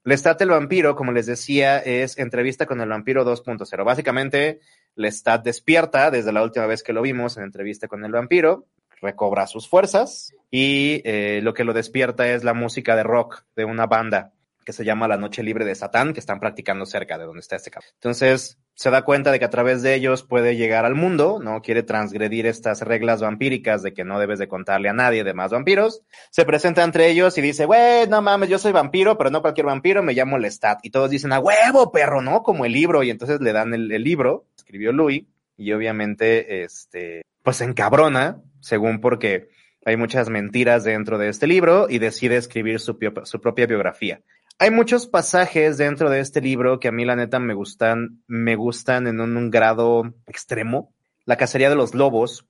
Lestat 0.04 0.42
el 0.42 0.50
vampiro, 0.50 0.96
como 0.96 1.12
les 1.12 1.28
decía, 1.28 1.78
es 1.78 2.18
entrevista 2.18 2.66
con 2.66 2.82
el 2.82 2.90
vampiro 2.90 3.24
2.0. 3.24 3.86
Básicamente, 3.86 4.60
Lestat 4.96 5.44
despierta 5.44 6.10
desde 6.10 6.32
la 6.32 6.42
última 6.42 6.66
vez 6.66 6.82
que 6.82 6.94
lo 6.94 7.04
vimos 7.04 7.38
en 7.38 7.44
entrevista 7.44 7.88
con 7.88 8.04
el 8.04 8.12
vampiro, 8.12 8.66
recobra 9.02 9.46
sus 9.46 9.70
fuerzas 9.70 10.34
y 10.50 11.04
eh, 11.06 11.42
lo 11.44 11.54
que 11.54 11.64
lo 11.64 11.74
despierta 11.74 12.28
es 12.28 12.44
la 12.44 12.56
música 12.56 12.96
de 12.96 13.04
rock 13.04 13.44
de 13.56 13.66
una 13.66 13.86
banda 13.86 14.34
que 14.68 14.74
se 14.74 14.84
llama 14.84 15.08
La 15.08 15.16
Noche 15.16 15.44
Libre 15.44 15.64
de 15.64 15.74
Satán, 15.76 16.12
que 16.12 16.20
están 16.20 16.42
practicando 16.42 16.86
cerca 16.86 17.18
de 17.18 17.24
donde 17.24 17.40
está 17.40 17.56
este 17.56 17.72
cabrón. 17.72 17.90
Entonces, 17.94 18.60
se 18.74 18.90
da 18.90 19.04
cuenta 19.04 19.32
de 19.32 19.40
que 19.40 19.46
a 19.46 19.50
través 19.50 19.82
de 19.82 19.96
ellos 19.96 20.24
puede 20.24 20.58
llegar 20.58 20.84
al 20.84 20.94
mundo, 20.94 21.40
¿no? 21.42 21.62
Quiere 21.62 21.84
transgredir 21.84 22.46
estas 22.46 22.82
reglas 22.82 23.22
vampíricas 23.22 23.82
de 23.82 23.94
que 23.94 24.04
no 24.04 24.20
debes 24.20 24.40
de 24.40 24.50
contarle 24.50 24.90
a 24.90 24.94
nadie 24.94 25.24
de 25.24 25.34
más 25.34 25.52
vampiros. 25.52 26.02
Se 26.32 26.44
presenta 26.44 26.84
entre 26.84 27.10
ellos 27.10 27.38
y 27.38 27.42
dice, 27.42 27.64
güey, 27.66 28.10
no 28.10 28.22
mames, 28.22 28.50
yo 28.50 28.60
soy 28.60 28.74
vampiro, 28.74 29.18
pero 29.18 29.30
no 29.30 29.42
cualquier 29.42 29.68
vampiro, 29.68 30.04
me 30.04 30.12
llamo 30.14 30.38
Lestat. 30.38 30.80
Y 30.84 30.90
todos 30.90 31.12
dicen, 31.12 31.32
a 31.32 31.40
huevo, 31.40 31.94
perro, 31.94 32.22
¿no? 32.22 32.44
Como 32.44 32.66
el 32.66 32.74
libro. 32.74 33.04
Y 33.04 33.10
entonces 33.10 33.40
le 33.40 33.54
dan 33.54 33.74
el, 33.74 33.88
libro, 33.88 34.48
escribió 34.58 34.92
Louis, 34.92 35.24
y 35.56 35.72
obviamente, 35.72 36.66
este, 36.66 37.22
pues 37.42 37.56
se 37.56 37.64
encabrona, 37.64 38.42
según 38.60 39.00
porque 39.00 39.48
hay 39.86 39.96
muchas 39.96 40.28
mentiras 40.28 40.84
dentro 40.84 41.18
de 41.18 41.30
este 41.30 41.48
libro 41.48 41.88
y 41.90 42.00
decide 42.00 42.36
escribir 42.36 42.82
su, 42.82 42.98
su 43.24 43.40
propia 43.40 43.66
biografía. 43.66 44.20
Hay 44.60 44.72
muchos 44.72 45.06
pasajes 45.06 45.78
dentro 45.78 46.10
de 46.10 46.20
este 46.20 46.42
libro 46.42 46.80
que 46.80 46.88
a 46.88 46.92
mí 46.92 47.06
la 47.06 47.16
neta 47.16 47.38
me 47.38 47.54
gustan, 47.54 48.24
me 48.26 48.56
gustan 48.56 49.06
en 49.06 49.20
un, 49.20 49.52
grado 49.52 50.16
extremo. 50.26 50.96
La 51.26 51.38
cacería 51.38 51.70
de 51.70 51.76
los 51.76 51.94
lobos 51.94 52.44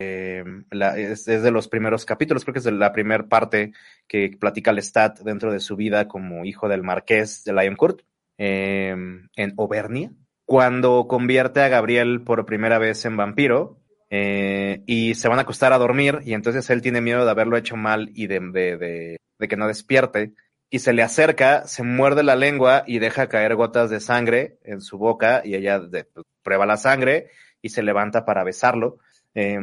la, 0.72 0.98
es, 0.98 1.26
de 1.26 1.52
los 1.52 1.68
primeros 1.68 2.06
capítulos, 2.06 2.46
creo 2.46 2.54
que 2.54 2.60
es 2.60 2.66
de 2.66 2.72
la 2.72 2.94
primera 2.94 3.28
parte 3.28 3.74
que 4.08 4.32
platica 4.40 4.72
Lestat 4.72 5.20
dentro 5.20 5.52
de 5.52 5.60
su 5.60 5.76
vida 5.76 6.08
como 6.08 6.46
hijo 6.46 6.70
del 6.70 6.82
marqués 6.82 7.44
de 7.44 7.52
Lioncourt 7.52 8.04
eh, 8.38 8.96
en 9.36 9.54
Auvernia, 9.58 10.12
cuando 10.46 11.08
convierte 11.10 11.60
a 11.60 11.68
Gabriel 11.68 12.22
por 12.22 12.46
primera 12.46 12.78
vez 12.78 13.04
en 13.04 13.18
vampiro 13.18 13.82
eh, 14.10 14.82
y 14.86 15.16
se 15.16 15.28
van 15.28 15.40
a 15.40 15.42
acostar 15.42 15.74
a 15.74 15.78
dormir 15.78 16.20
y 16.24 16.36
entonces 16.36 16.70
él 16.70 16.82
tiene 16.82 17.02
miedo 17.02 17.26
de 17.26 17.32
haberlo 17.32 17.58
hecho 17.58 17.76
mal 17.76 18.12
y 18.14 18.28
de 18.28 19.18
que 19.50 19.58
no 19.58 19.68
despierte 19.68 20.32
y 20.70 20.80
se 20.80 20.94
le 20.94 21.02
acerca, 21.02 21.68
se 21.68 21.84
muerde 21.84 22.24
la 22.24 22.36
lengua 22.36 22.84
y 22.86 23.00
deja 23.00 23.30
caer 23.30 23.56
gotas 23.56 23.90
de 23.90 24.00
sangre 24.00 24.58
en 24.64 24.82
su 24.82 24.98
boca 24.98 25.42
y 25.46 25.56
ella 25.56 25.82
prueba 26.44 26.66
la 26.66 26.78
sangre 26.78 27.30
y 27.62 27.70
se 27.70 27.84
levanta 27.84 28.26
para 28.26 28.44
besarlo. 28.44 29.00
Eh, 29.34 29.60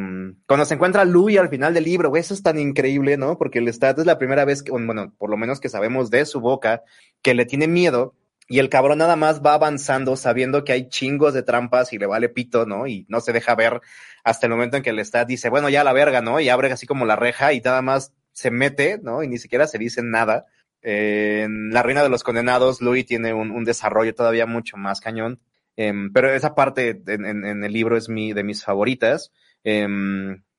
cuando 0.47 0.65
se 0.65 0.75
encuentra 0.75 1.05
Louis 1.05 1.39
al 1.39 1.49
final 1.49 1.75
del 1.75 1.85
libro, 1.85 2.15
eso 2.17 2.33
es 2.33 2.43
tan 2.43 2.59
increíble, 2.59 3.17
¿no? 3.17 3.37
Porque 3.37 3.59
el 3.59 3.69
Stat 3.73 3.99
es 3.99 4.07
la 4.07 4.19
primera 4.19 4.45
vez 4.45 4.63
que, 4.63 4.71
bueno, 4.71 5.13
por 5.19 5.31
lo 5.31 5.37
menos 5.37 5.61
que 5.61 5.69
sabemos 5.69 6.11
de 6.11 6.25
su 6.27 6.41
boca, 6.41 6.85
que 7.23 7.35
le 7.35 7.45
tiene 7.45 7.67
miedo 7.67 8.15
y 8.47 8.59
el 8.59 8.69
cabrón 8.69 8.99
nada 8.99 9.17
más 9.17 9.43
va 9.43 9.55
avanzando 9.55 10.17
sabiendo 10.17 10.65
que 10.65 10.73
hay 10.73 10.89
chingos 10.89 11.33
de 11.33 11.43
trampas 11.43 11.93
y 11.93 11.99
le 11.99 12.07
vale 12.07 12.29
pito, 12.29 12.67
¿no? 12.67 12.87
Y 12.87 13.07
no 13.09 13.21
se 13.21 13.33
deja 13.33 13.55
ver 13.55 13.81
hasta 14.23 14.47
el 14.47 14.53
momento 14.53 14.77
en 14.77 14.83
que 14.83 14.91
el 14.91 15.05
Stat 15.05 15.27
dice, 15.27 15.49
bueno, 15.49 15.69
ya 15.71 15.83
la 15.83 15.93
verga, 15.93 16.21
¿no? 16.21 16.41
Y 16.41 16.49
abre 16.51 16.71
así 16.71 16.87
como 16.87 17.07
la 17.07 17.17
reja 17.17 17.53
y 17.53 17.61
nada 17.61 17.83
más 17.83 18.13
se 18.33 18.51
mete, 18.51 18.99
¿no? 19.03 19.23
Y 19.23 19.29
ni 19.29 19.39
siquiera 19.39 19.67
se 19.67 19.79
dice 19.79 20.03
nada. 20.03 20.47
En 20.85 21.71
La 21.71 21.83
Reina 21.83 22.03
de 22.03 22.11
los 22.11 22.23
Condenados, 22.23 22.81
Louis 22.81 23.07
tiene 23.07 23.33
un, 23.33 23.51
un 23.51 23.65
desarrollo 23.65 24.15
todavía 24.15 24.47
mucho 24.47 24.77
más 24.77 25.01
cañón. 25.01 25.41
Eh, 25.77 25.93
pero 26.13 26.33
esa 26.33 26.55
parte 26.55 27.03
en, 27.07 27.45
en, 27.45 27.65
el 27.65 27.73
libro 27.73 27.97
es 27.97 28.09
mi, 28.09 28.33
de 28.33 28.45
mis 28.45 28.65
favoritas. 28.65 29.33
Eh, 29.65 29.89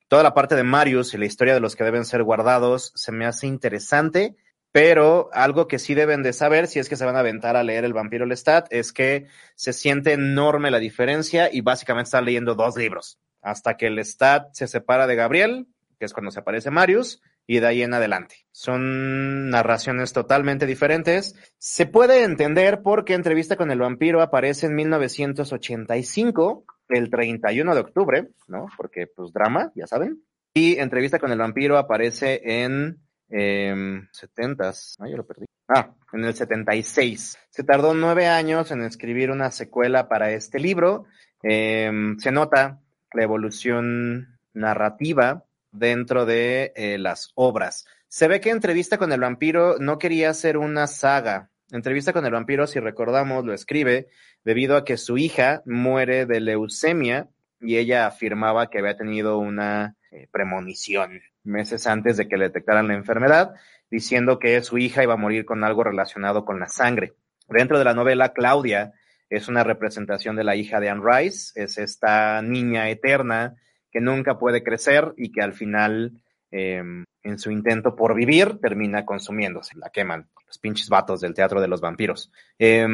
toda 0.08 0.24
la 0.24 0.34
parte 0.34 0.56
de 0.56 0.64
Marius 0.64 1.14
y 1.14 1.18
la 1.18 1.26
historia 1.26 1.54
de 1.54 1.60
los 1.60 1.76
que 1.76 1.84
deben 1.84 2.06
ser 2.06 2.24
guardados 2.24 2.92
se 2.96 3.12
me 3.12 3.26
hace 3.26 3.48
interesante, 3.48 4.36
pero 4.72 5.30
algo 5.32 5.68
que 5.68 5.80
sí 5.80 5.94
deben 5.94 6.22
de 6.24 6.34
saber, 6.34 6.68
si 6.68 6.80
es 6.80 6.90
que 6.90 6.98
se 6.98 7.06
van 7.06 7.16
a 7.16 7.20
aventar 7.20 7.56
a 7.56 7.64
leer 7.64 7.86
El 7.86 7.94
vampiro 7.94 8.26
Lestat, 8.26 8.68
es 8.72 8.92
que 8.92 9.28
se 9.56 9.74
siente 9.74 10.14
enorme 10.14 10.72
la 10.72 10.80
diferencia 10.80 11.50
y 11.52 11.62
básicamente 11.62 12.08
están 12.08 12.26
leyendo 12.26 12.56
dos 12.56 12.76
libros. 12.76 13.20
Hasta 13.42 13.78
que 13.78 13.90
Lestat 13.90 14.54
se 14.54 14.68
separa 14.68 15.08
de 15.08 15.16
Gabriel, 15.16 15.68
que 15.98 16.06
es 16.06 16.14
cuando 16.14 16.32
se 16.32 16.40
aparece 16.40 16.72
Marius, 16.72 17.22
y 17.48 17.60
de 17.60 17.68
ahí 17.68 17.84
en 17.84 17.94
adelante. 17.94 18.36
Son 18.52 19.50
narraciones 19.50 20.14
totalmente 20.14 20.66
diferentes. 20.66 21.36
Se 21.58 21.86
puede 21.86 22.24
entender 22.24 22.82
porque 22.82 23.14
Entrevista 23.14 23.56
con 23.56 23.72
el 23.72 23.80
vampiro 23.80 24.22
aparece 24.22 24.68
en 24.68 24.76
1985, 24.76 26.66
el 26.90 27.10
31 27.10 27.76
de 27.76 27.82
octubre, 27.82 28.30
¿no? 28.48 28.68
Porque 28.78 29.08
pues 29.08 29.32
drama, 29.34 29.72
ya 29.76 29.88
saben. 29.88 30.24
Y 30.54 30.78
Entrevista 30.78 31.20
con 31.20 31.32
el 31.32 31.40
vampiro 31.40 31.78
aparece 31.78 32.42
en 32.44 33.00
eh, 33.30 33.74
70s. 33.74 34.96
Ah, 35.00 35.08
yo 35.10 35.18
lo 35.18 35.26
perdí. 35.26 35.46
Ah, 35.68 35.92
en 36.14 36.26
el 36.26 36.34
76. 36.34 37.38
Se 37.50 37.64
tardó 37.64 37.94
nueve 37.94 38.28
años 38.28 38.72
en 38.72 38.84
escribir 38.84 39.32
una 39.32 39.52
secuela 39.52 40.08
para 40.08 40.32
este 40.32 40.60
libro. 40.60 41.06
Eh, 41.44 41.92
se 42.20 42.32
nota 42.32 42.80
la 43.14 43.24
evolución 43.24 44.40
narrativa 44.54 45.45
dentro 45.78 46.26
de 46.26 46.74
eh, 46.76 46.98
las 46.98 47.32
obras. 47.36 47.86
Se 48.08 48.28
ve 48.28 48.40
que 48.40 48.50
Entrevista 48.50 48.98
con 48.98 49.12
el 49.12 49.20
vampiro 49.20 49.78
no 49.80 49.98
quería 49.98 50.30
hacer 50.30 50.58
una 50.58 50.88
saga. 50.88 51.50
Entrevista 51.72 52.14
con 52.14 52.26
el 52.26 52.32
vampiro, 52.32 52.68
si 52.68 52.80
recordamos, 52.80 53.44
lo 53.44 53.54
escribe 53.54 54.08
debido 54.44 54.78
a 54.78 54.86
que 54.86 54.98
su 54.98 55.18
hija 55.18 55.64
muere 55.66 56.26
de 56.26 56.40
leucemia 56.40 57.30
y 57.60 57.78
ella 57.78 58.08
afirmaba 58.08 58.70
que 58.70 58.80
había 58.80 58.96
tenido 58.96 59.40
una 59.40 59.96
eh, 60.12 60.28
premonición 60.32 61.22
meses 61.44 61.88
antes 61.88 62.18
de 62.18 62.28
que 62.28 62.38
le 62.38 62.46
detectaran 62.46 62.88
la 62.88 62.96
enfermedad, 62.96 63.54
diciendo 63.90 64.40
que 64.40 64.62
su 64.62 64.78
hija 64.78 65.04
iba 65.04 65.14
a 65.14 65.18
morir 65.18 65.46
con 65.46 65.64
algo 65.64 65.84
relacionado 65.84 66.46
con 66.46 66.60
la 66.60 66.68
sangre. 66.68 67.14
Dentro 67.48 67.78
de 67.78 67.86
la 67.86 67.94
novela, 67.94 68.34
Claudia 68.34 68.94
es 69.30 69.48
una 69.48 69.64
representación 69.64 70.36
de 70.36 70.44
la 70.44 70.56
hija 70.56 70.80
de 70.80 70.90
Anne 70.90 71.04
Rice, 71.06 71.52
es 71.56 71.78
esta 71.78 72.42
niña 72.42 72.90
eterna 72.90 73.56
que 73.96 74.02
nunca 74.02 74.38
puede 74.38 74.62
crecer 74.62 75.14
y 75.16 75.32
que 75.32 75.42
al 75.42 75.54
final, 75.54 76.12
eh, 76.52 76.84
en 77.24 77.40
su 77.40 77.50
intento 77.50 77.96
por 77.96 78.14
vivir, 78.14 78.60
termina 78.60 79.06
consumiéndose, 79.06 79.78
la 79.78 79.90
queman, 79.90 80.28
los 80.46 80.58
pinches 80.58 80.90
vatos 80.90 81.22
del 81.22 81.34
teatro 81.34 81.62
de 81.62 81.70
los 81.70 81.80
vampiros. 81.80 82.30
Eh, 82.60 82.86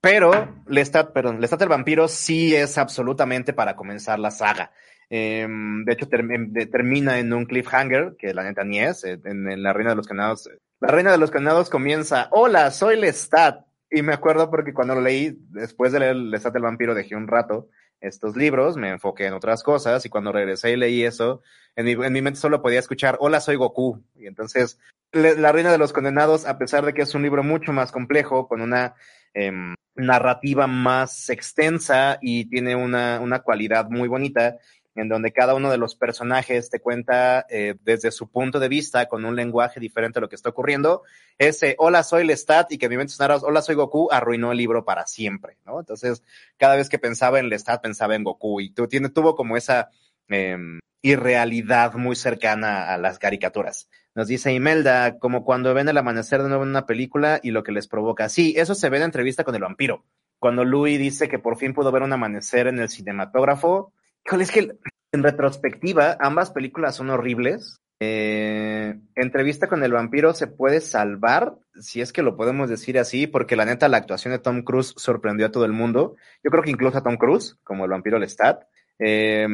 pero 0.00 0.62
Lestat, 0.66 1.12
perdón, 1.12 1.42
Lestat 1.42 1.60
el 1.60 1.68
vampiro 1.68 2.08
sí 2.08 2.56
es 2.56 2.78
absolutamente 2.78 3.52
para 3.52 3.76
comenzar 3.76 4.18
la 4.18 4.30
saga. 4.30 4.72
Eh, 5.10 5.46
de 5.84 5.92
hecho, 5.92 6.08
termina 6.08 7.18
en 7.18 7.30
un 7.34 7.44
cliffhanger, 7.44 8.16
que 8.18 8.32
la 8.32 8.44
neta 8.44 8.64
ni 8.64 8.80
es, 8.80 9.04
en, 9.04 9.20
en 9.26 9.62
La 9.62 9.74
Reina 9.74 9.90
de 9.90 9.96
los 9.96 10.06
Canados. 10.06 10.48
La 10.80 10.88
Reina 10.88 11.12
de 11.12 11.18
los 11.18 11.30
Canados 11.30 11.68
comienza, 11.68 12.28
hola, 12.30 12.70
soy 12.70 12.98
Lestat, 12.98 13.66
Y 13.94 14.02
me 14.02 14.12
acuerdo 14.12 14.50
porque 14.50 14.74
cuando 14.74 14.96
lo 14.96 15.00
leí, 15.00 15.38
después 15.50 15.92
de 15.92 16.00
leer 16.00 16.16
El 16.16 16.34
Estate 16.34 16.54
del 16.54 16.64
Vampiro, 16.64 16.96
dejé 16.96 17.14
un 17.14 17.28
rato 17.28 17.68
estos 18.00 18.34
libros, 18.34 18.76
me 18.76 18.90
enfoqué 18.90 19.26
en 19.26 19.34
otras 19.34 19.62
cosas 19.62 20.04
y 20.04 20.08
cuando 20.08 20.32
regresé 20.32 20.72
y 20.72 20.76
leí 20.76 21.04
eso, 21.04 21.42
en 21.76 21.84
mi, 21.86 21.92
en 21.92 22.12
mi 22.12 22.20
mente 22.20 22.40
solo 22.40 22.60
podía 22.60 22.80
escuchar, 22.80 23.16
hola, 23.20 23.40
soy 23.40 23.54
Goku. 23.54 24.02
Y 24.16 24.26
entonces, 24.26 24.80
La 25.12 25.52
Reina 25.52 25.70
de 25.70 25.78
los 25.78 25.92
Condenados, 25.92 26.44
a 26.44 26.58
pesar 26.58 26.84
de 26.84 26.92
que 26.92 27.02
es 27.02 27.14
un 27.14 27.22
libro 27.22 27.44
mucho 27.44 27.72
más 27.72 27.92
complejo, 27.92 28.48
con 28.48 28.62
una 28.62 28.96
eh, 29.32 29.52
narrativa 29.94 30.66
más 30.66 31.30
extensa 31.30 32.18
y 32.20 32.46
tiene 32.50 32.74
una, 32.74 33.20
una 33.20 33.42
cualidad 33.42 33.90
muy 33.90 34.08
bonita, 34.08 34.58
en 34.94 35.08
donde 35.08 35.32
cada 35.32 35.54
uno 35.54 35.70
de 35.70 35.78
los 35.78 35.96
personajes 35.96 36.70
te 36.70 36.80
cuenta 36.80 37.46
eh, 37.48 37.74
desde 37.82 38.10
su 38.10 38.28
punto 38.28 38.60
de 38.60 38.68
vista 38.68 39.06
con 39.06 39.24
un 39.24 39.36
lenguaje 39.36 39.80
diferente 39.80 40.18
a 40.18 40.22
lo 40.22 40.28
que 40.28 40.36
está 40.36 40.50
ocurriendo. 40.50 41.02
Ese 41.38 41.74
hola 41.78 42.02
soy 42.02 42.24
Lestat 42.24 42.72
y 42.72 42.78
que 42.78 42.88
mi 42.88 42.96
mente 42.96 43.12
sonara 43.12 43.36
hola 43.38 43.62
soy 43.62 43.74
Goku 43.74 44.08
arruinó 44.10 44.52
el 44.52 44.58
libro 44.58 44.84
para 44.84 45.06
siempre, 45.06 45.58
¿no? 45.64 45.80
Entonces, 45.80 46.22
cada 46.56 46.76
vez 46.76 46.88
que 46.88 46.98
pensaba 46.98 47.40
en 47.40 47.48
Lestat 47.48 47.82
pensaba 47.82 48.14
en 48.14 48.24
Goku 48.24 48.60
y 48.60 48.70
tú, 48.70 48.86
tuvo 48.88 49.34
como 49.34 49.56
esa 49.56 49.90
eh, 50.28 50.56
irrealidad 51.02 51.94
muy 51.94 52.16
cercana 52.16 52.92
a 52.92 52.98
las 52.98 53.18
caricaturas. 53.18 53.88
Nos 54.14 54.28
dice 54.28 54.52
Imelda, 54.52 55.18
como 55.18 55.44
cuando 55.44 55.74
ven 55.74 55.88
el 55.88 55.98
amanecer 55.98 56.40
de 56.42 56.48
nuevo 56.48 56.62
en 56.62 56.70
una 56.70 56.86
película 56.86 57.40
y 57.42 57.50
lo 57.50 57.64
que 57.64 57.72
les 57.72 57.88
provoca. 57.88 58.28
Sí, 58.28 58.54
eso 58.56 58.76
se 58.76 58.88
ve 58.88 58.98
en 58.98 59.00
la 59.00 59.06
entrevista 59.06 59.42
con 59.42 59.56
el 59.56 59.62
vampiro. 59.62 60.04
Cuando 60.38 60.64
Louis 60.64 60.98
dice 60.98 61.28
que 61.28 61.40
por 61.40 61.56
fin 61.56 61.74
pudo 61.74 61.90
ver 61.90 62.02
un 62.02 62.12
amanecer 62.12 62.68
en 62.68 62.78
el 62.78 62.88
cinematógrafo, 62.88 63.92
Híjole, 64.26 64.44
es 64.44 64.50
que 64.50 64.72
en 65.12 65.22
retrospectiva, 65.22 66.16
ambas 66.18 66.50
películas 66.50 66.96
son 66.96 67.10
horribles. 67.10 67.80
Eh, 68.00 68.98
entrevista 69.14 69.68
con 69.68 69.84
el 69.84 69.92
vampiro 69.92 70.32
se 70.34 70.46
puede 70.46 70.80
salvar, 70.80 71.54
si 71.78 72.00
es 72.00 72.12
que 72.12 72.22
lo 72.22 72.36
podemos 72.36 72.68
decir 72.68 72.98
así, 72.98 73.26
porque 73.26 73.54
la 73.54 73.64
neta 73.64 73.88
la 73.88 73.98
actuación 73.98 74.32
de 74.32 74.40
Tom 74.40 74.62
Cruise 74.62 74.94
sorprendió 74.96 75.46
a 75.46 75.52
todo 75.52 75.64
el 75.64 75.72
mundo. 75.72 76.16
Yo 76.42 76.50
creo 76.50 76.62
que 76.62 76.70
incluso 76.70 76.98
a 76.98 77.02
Tom 77.02 77.16
Cruise, 77.16 77.58
como 77.62 77.84
el 77.84 77.90
vampiro 77.90 78.18
Lestat. 78.18 78.64
Eh, 78.98 79.46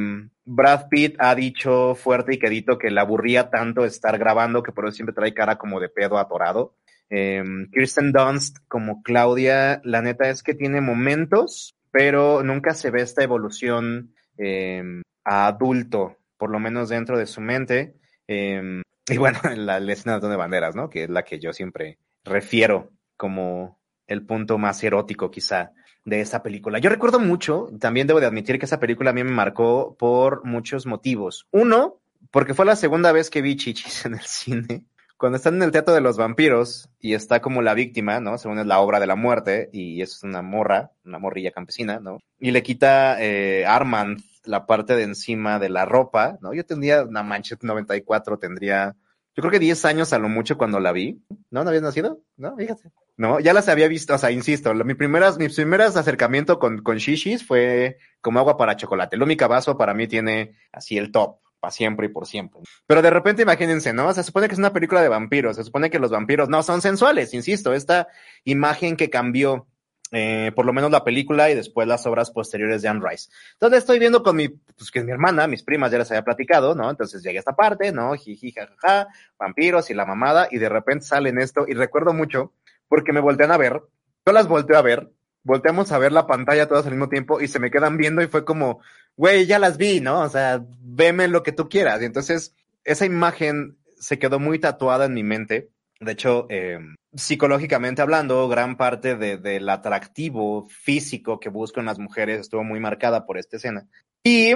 Brad 0.44 0.88
Pitt 0.88 1.16
ha 1.18 1.34
dicho 1.34 1.94
fuerte 1.94 2.34
y 2.34 2.38
quedito 2.38 2.78
que 2.78 2.90
le 2.90 3.00
aburría 3.00 3.50
tanto 3.50 3.84
estar 3.84 4.18
grabando 4.18 4.62
que 4.62 4.72
por 4.72 4.86
eso 4.86 4.96
siempre 4.96 5.14
trae 5.14 5.34
cara 5.34 5.56
como 5.56 5.80
de 5.80 5.88
pedo 5.88 6.18
atorado. 6.18 6.76
Eh, 7.08 7.42
Kirsten 7.72 8.12
Dunst 8.12 8.58
como 8.68 9.02
Claudia, 9.02 9.80
la 9.84 10.00
neta 10.00 10.28
es 10.28 10.42
que 10.42 10.54
tiene 10.54 10.80
momentos, 10.80 11.76
pero 11.90 12.42
nunca 12.44 12.74
se 12.74 12.90
ve 12.90 13.02
esta 13.02 13.24
evolución 13.24 14.14
eh, 14.40 14.82
a 15.24 15.46
adulto, 15.46 16.16
por 16.36 16.50
lo 16.50 16.58
menos 16.58 16.88
dentro 16.88 17.18
de 17.18 17.26
su 17.26 17.40
mente. 17.40 17.94
Eh, 18.26 18.82
y 19.08 19.16
bueno, 19.18 19.38
la, 19.56 19.80
la 19.80 19.92
escena 19.92 20.18
de 20.18 20.36
banderas, 20.36 20.74
¿no? 20.74 20.88
Que 20.88 21.04
es 21.04 21.10
la 21.10 21.22
que 21.22 21.38
yo 21.38 21.52
siempre 21.52 21.98
refiero 22.24 22.90
como 23.16 23.78
el 24.06 24.26
punto 24.26 24.58
más 24.58 24.82
erótico 24.82 25.30
quizá 25.30 25.72
de 26.04 26.20
esa 26.20 26.42
película. 26.42 26.78
Yo 26.78 26.90
recuerdo 26.90 27.20
mucho, 27.20 27.68
también 27.78 28.06
debo 28.06 28.20
de 28.20 28.26
admitir 28.26 28.58
que 28.58 28.64
esa 28.64 28.80
película 28.80 29.10
a 29.10 29.12
mí 29.12 29.22
me 29.22 29.30
marcó 29.30 29.96
por 29.98 30.44
muchos 30.44 30.86
motivos. 30.86 31.46
Uno, 31.50 32.00
porque 32.30 32.54
fue 32.54 32.66
la 32.66 32.76
segunda 32.76 33.12
vez 33.12 33.30
que 33.30 33.42
vi 33.42 33.56
chichis 33.56 34.04
en 34.06 34.14
el 34.14 34.20
cine. 34.20 34.84
Cuando 35.20 35.36
están 35.36 35.56
en 35.56 35.64
el 35.64 35.70
Teatro 35.70 35.92
de 35.92 36.00
los 36.00 36.16
Vampiros 36.16 36.88
y 36.98 37.12
está 37.12 37.42
como 37.42 37.60
la 37.60 37.74
víctima, 37.74 38.20
¿no? 38.20 38.38
Según 38.38 38.58
es 38.58 38.64
la 38.64 38.80
obra 38.80 38.98
de 38.98 39.06
la 39.06 39.16
muerte 39.16 39.68
y 39.70 40.00
es 40.00 40.22
una 40.22 40.40
morra, 40.40 40.92
una 41.04 41.18
morrilla 41.18 41.50
campesina, 41.50 42.00
¿no? 42.00 42.20
Y 42.38 42.52
le 42.52 42.62
quita 42.62 43.22
eh, 43.22 43.66
Armand 43.66 44.22
la 44.44 44.64
parte 44.64 44.96
de 44.96 45.02
encima 45.02 45.58
de 45.58 45.68
la 45.68 45.84
ropa, 45.84 46.38
¿no? 46.40 46.54
Yo 46.54 46.64
tendría 46.64 47.02
una 47.02 47.22
Manchester 47.22 47.68
94, 47.68 48.38
tendría, 48.38 48.96
yo 49.36 49.42
creo 49.42 49.50
que 49.50 49.58
10 49.58 49.84
años 49.84 50.14
a 50.14 50.18
lo 50.18 50.30
mucho 50.30 50.56
cuando 50.56 50.80
la 50.80 50.90
vi, 50.90 51.22
¿no? 51.50 51.64
¿No 51.64 51.68
habías 51.68 51.82
nacido? 51.82 52.22
No, 52.38 52.56
fíjate. 52.56 52.90
No, 53.18 53.40
ya 53.40 53.52
las 53.52 53.68
había 53.68 53.88
visto, 53.88 54.14
o 54.14 54.18
sea, 54.18 54.30
insisto, 54.30 54.72
mi 54.72 54.94
primeras, 54.94 55.36
mis 55.36 55.54
primeras 55.54 55.98
acercamiento 55.98 56.58
con, 56.58 56.80
con 56.80 56.96
shishis 56.96 57.46
fue 57.46 57.98
como 58.22 58.38
agua 58.38 58.56
para 58.56 58.76
chocolate. 58.76 59.16
El 59.16 59.22
única 59.22 59.48
vaso 59.48 59.76
para 59.76 59.92
mí 59.92 60.08
tiene 60.08 60.54
así 60.72 60.96
el 60.96 61.12
top, 61.12 61.36
para 61.60 61.70
siempre 61.70 62.06
y 62.06 62.08
por 62.08 62.26
siempre. 62.26 62.62
Pero 62.86 63.02
de 63.02 63.10
repente 63.10 63.42
imagínense, 63.42 63.92
¿no? 63.92 64.12
Se 64.12 64.22
supone 64.22 64.48
que 64.48 64.54
es 64.54 64.58
una 64.58 64.72
película 64.72 65.02
de 65.02 65.08
vampiros, 65.08 65.56
se 65.56 65.64
supone 65.64 65.90
que 65.90 65.98
los 65.98 66.10
vampiros 66.10 66.48
no 66.48 66.62
son 66.62 66.80
sensuales, 66.80 67.34
insisto, 67.34 67.72
esta 67.72 68.08
imagen 68.44 68.96
que 68.96 69.10
cambió 69.10 69.66
eh, 70.12 70.50
por 70.56 70.66
lo 70.66 70.72
menos 70.72 70.90
la 70.90 71.04
película 71.04 71.50
y 71.50 71.54
después 71.54 71.86
las 71.86 72.04
obras 72.04 72.32
posteriores 72.32 72.82
de 72.82 72.88
Anne 72.88 73.06
Rice. 73.08 73.30
Entonces 73.52 73.80
estoy 73.80 74.00
viendo 74.00 74.24
con 74.24 74.34
mi, 74.34 74.48
pues 74.48 74.90
que 74.90 74.98
es 74.98 75.04
mi 75.04 75.12
hermana, 75.12 75.46
mis 75.46 75.62
primas 75.62 75.92
ya 75.92 75.98
les 75.98 76.10
había 76.10 76.24
platicado, 76.24 76.74
¿no? 76.74 76.90
Entonces 76.90 77.22
llega 77.22 77.38
esta 77.38 77.54
parte, 77.54 77.92
¿no? 77.92 78.14
Jiji, 78.14 78.50
jajaja, 78.50 79.08
vampiros 79.38 79.88
y 79.90 79.94
la 79.94 80.06
mamada, 80.06 80.48
y 80.50 80.58
de 80.58 80.68
repente 80.68 81.06
salen 81.06 81.38
esto, 81.38 81.64
y 81.68 81.74
recuerdo 81.74 82.12
mucho, 82.12 82.52
porque 82.88 83.12
me 83.12 83.20
voltean 83.20 83.52
a 83.52 83.56
ver, 83.56 83.82
yo 84.26 84.32
las 84.32 84.48
volteo 84.48 84.76
a 84.76 84.82
ver, 84.82 85.10
volteamos 85.44 85.92
a 85.92 85.98
ver 85.98 86.12
la 86.12 86.26
pantalla 86.26 86.66
todas 86.66 86.86
al 86.86 86.92
mismo 86.92 87.08
tiempo 87.08 87.40
y 87.40 87.48
se 87.48 87.58
me 87.58 87.70
quedan 87.70 87.96
viendo 87.96 88.20
y 88.22 88.26
fue 88.26 88.44
como, 88.44 88.80
güey, 89.20 89.44
ya 89.44 89.58
las 89.58 89.76
vi, 89.76 90.00
¿no? 90.00 90.20
O 90.22 90.28
sea, 90.30 90.64
veme 90.80 91.28
lo 91.28 91.42
que 91.42 91.52
tú 91.52 91.68
quieras. 91.68 92.00
Y 92.00 92.06
entonces 92.06 92.56
esa 92.84 93.04
imagen 93.04 93.76
se 93.98 94.18
quedó 94.18 94.38
muy 94.38 94.58
tatuada 94.58 95.04
en 95.04 95.12
mi 95.12 95.22
mente. 95.22 95.68
De 96.00 96.12
hecho, 96.12 96.46
eh, 96.48 96.78
psicológicamente 97.14 98.00
hablando, 98.00 98.48
gran 98.48 98.78
parte 98.78 99.16
de, 99.16 99.36
del 99.36 99.68
atractivo 99.68 100.66
físico 100.70 101.38
que 101.38 101.50
buscan 101.50 101.84
las 101.84 101.98
mujeres 101.98 102.40
estuvo 102.40 102.64
muy 102.64 102.80
marcada 102.80 103.26
por 103.26 103.36
esta 103.36 103.58
escena. 103.58 103.86
Y 104.24 104.54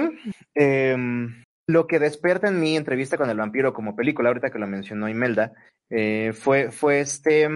eh, 0.55 0.97
lo 1.67 1.85
que 1.85 1.99
despierta 1.99 2.47
en 2.47 2.59
mi 2.59 2.75
entrevista 2.75 3.17
con 3.17 3.29
el 3.29 3.37
vampiro 3.37 3.71
como 3.71 3.95
película, 3.95 4.29
ahorita 4.29 4.49
que 4.49 4.57
lo 4.57 4.65
mencionó 4.65 5.07
Imelda, 5.07 5.53
eh, 5.91 6.33
fue, 6.33 6.71
fue 6.71 7.01
este, 7.01 7.47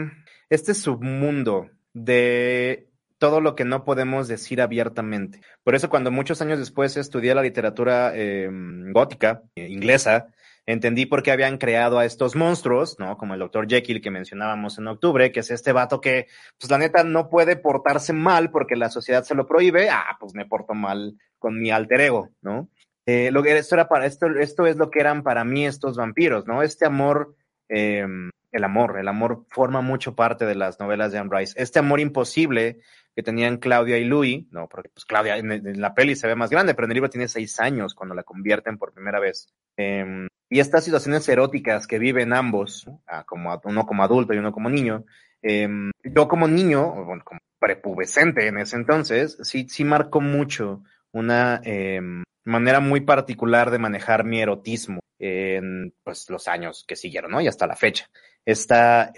este 0.52 0.76
submundo 0.76 1.72
de 1.92 2.89
todo 3.20 3.42
lo 3.42 3.56
que 3.56 3.66
no 3.66 3.84
podemos 3.86 4.28
decir 4.28 4.62
abiertamente. 4.62 5.42
Por 5.64 5.76
eso 5.76 5.90
cuando 5.90 6.10
muchos 6.10 6.42
años 6.42 6.58
después 6.58 6.98
estudié 6.98 7.36
la 7.36 7.44
literatura 7.44 8.12
eh, 8.16 8.50
gótica, 8.92 9.44
eh, 9.56 9.68
inglesa, 9.70 10.28
entendí 10.66 11.06
por 11.06 11.24
qué 11.24 11.32
habían 11.32 11.58
creado 11.58 12.00
a 12.00 12.06
estos 12.06 12.36
monstruos, 12.36 12.98
¿no? 13.00 13.18
Como 13.18 13.34
el 13.34 13.40
doctor 13.40 13.68
Jekyll 13.68 14.02
que 14.02 14.12
mencionábamos 14.12 14.78
en 14.78 14.88
octubre, 14.88 15.32
que 15.32 15.40
es 15.40 15.52
este 15.52 15.72
vato 15.72 16.00
que, 16.00 16.28
pues 16.60 16.70
la 16.70 16.78
neta, 16.78 17.04
no 17.04 17.30
puede 17.30 17.56
portarse 17.56 18.14
mal 18.14 18.52
porque 18.52 18.76
la 18.76 18.90
sociedad 18.90 19.24
se 19.24 19.36
lo 19.36 19.48
prohíbe. 19.48 19.90
Ah, 19.90 20.18
pues 20.20 20.34
me 20.34 20.46
porto 20.46 20.74
mal 20.74 21.18
con 21.40 21.60
mi 21.60 21.72
alter 21.72 22.02
ego, 22.02 22.30
¿no? 22.42 22.70
Eh, 23.08 23.32
lo 23.32 23.42
que 23.42 23.58
esto 23.58 23.74
era 23.74 23.90
para, 23.90 24.06
esto, 24.06 24.28
esto 24.28 24.68
es 24.68 24.78
lo 24.78 24.92
que 24.92 25.00
eran 25.00 25.24
para 25.24 25.44
mí 25.44 25.66
estos 25.66 25.98
vampiros, 25.98 26.46
¿no? 26.46 26.62
Este 26.62 26.86
amor, 26.86 27.36
eh, 27.68 28.06
el 28.52 28.64
amor, 28.64 29.00
el 29.00 29.08
amor 29.08 29.46
forma 29.50 29.82
mucho 29.82 30.16
parte 30.16 30.46
de 30.46 30.54
las 30.54 30.80
novelas 30.80 31.12
de 31.12 31.18
Anne 31.18 31.32
Rice. 31.34 31.54
Este 31.58 31.80
amor 31.80 32.00
imposible 32.00 32.80
que 33.20 33.24
tenían 33.24 33.58
Claudia 33.58 33.98
y 33.98 34.06
Louis, 34.06 34.46
no, 34.50 34.70
porque 34.70 34.88
pues 34.88 35.04
Claudia 35.04 35.36
en, 35.36 35.82
la 35.82 35.94
peli 35.94 36.16
se 36.16 36.26
ve 36.26 36.36
más 36.36 36.50
grande, 36.50 36.74
pero 36.74 36.86
en 36.86 36.92
el 36.92 36.96
libro 36.96 37.10
tiene 37.10 37.28
seis 37.28 37.60
años 37.60 37.94
cuando 37.94 38.16
la 38.16 38.24
convierten 38.24 38.78
por 38.78 38.94
primera 38.94 39.20
vez. 39.20 39.54
Eh, 39.76 40.26
y 40.50 40.60
estas 40.62 40.86
situaciones 40.86 41.28
eróticas 41.28 41.86
que 41.86 42.00
viven 42.00 42.32
ambos, 42.32 42.90
como 43.26 43.60
uno 43.66 43.86
como 43.86 44.04
adulto 44.04 44.34
y 44.34 44.38
uno 44.38 44.54
como 44.54 44.70
niño, 44.70 45.04
eh, 45.42 45.68
yo 46.02 46.30
como 46.30 46.48
niño, 46.48 47.04
bueno, 47.04 47.22
como 47.26 47.42
prepubescente 47.60 48.48
en 48.48 48.58
ese 48.58 48.78
entonces, 48.78 49.38
sí, 49.42 49.68
sí 49.68 49.84
marcó 49.84 50.22
mucho 50.22 50.82
una 51.12 51.60
eh, 51.66 52.00
manera 52.46 52.80
muy 52.80 53.02
particular 53.02 53.70
de 53.70 53.80
manejar 53.80 54.24
mi 54.24 54.40
erotismo 54.40 55.02
en 55.20 55.94
pues, 56.06 56.30
los 56.30 56.48
años 56.48 56.86
que 56.88 56.96
siguieron, 56.96 57.32
¿no? 57.32 57.42
Y 57.42 57.50
hasta 57.50 57.68
la 57.68 57.76
fecha. 57.76 58.06
Esta, 58.46 59.12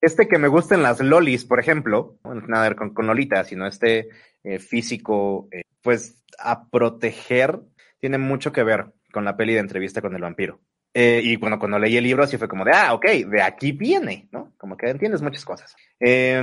este 0.00 0.28
que 0.28 0.38
me 0.38 0.48
gustan 0.48 0.82
las 0.82 1.00
lolis, 1.00 1.44
por 1.44 1.60
ejemplo, 1.60 2.18
nada 2.46 2.68
ver 2.68 2.76
con, 2.76 2.94
con 2.94 3.06
Lolita, 3.06 3.44
sino 3.44 3.66
este 3.66 4.08
eh, 4.44 4.58
físico, 4.58 5.48
eh, 5.50 5.62
pues 5.82 6.22
a 6.38 6.68
proteger, 6.68 7.60
tiene 7.98 8.18
mucho 8.18 8.52
que 8.52 8.62
ver 8.62 8.92
con 9.12 9.24
la 9.24 9.36
peli 9.36 9.54
de 9.54 9.60
entrevista 9.60 10.02
con 10.02 10.14
el 10.14 10.22
vampiro. 10.22 10.60
Eh, 10.98 11.20
y 11.22 11.36
bueno, 11.36 11.58
cuando 11.58 11.78
leí 11.78 11.96
el 11.96 12.04
libro 12.04 12.22
así 12.22 12.38
fue 12.38 12.48
como 12.48 12.64
de, 12.64 12.72
ah, 12.72 12.94
ok, 12.94 13.04
de 13.04 13.42
aquí 13.42 13.72
viene, 13.72 14.28
¿no? 14.32 14.54
Como 14.56 14.76
que 14.76 14.88
entiendes 14.88 15.20
muchas 15.20 15.44
cosas. 15.44 15.76
Eh, 16.00 16.42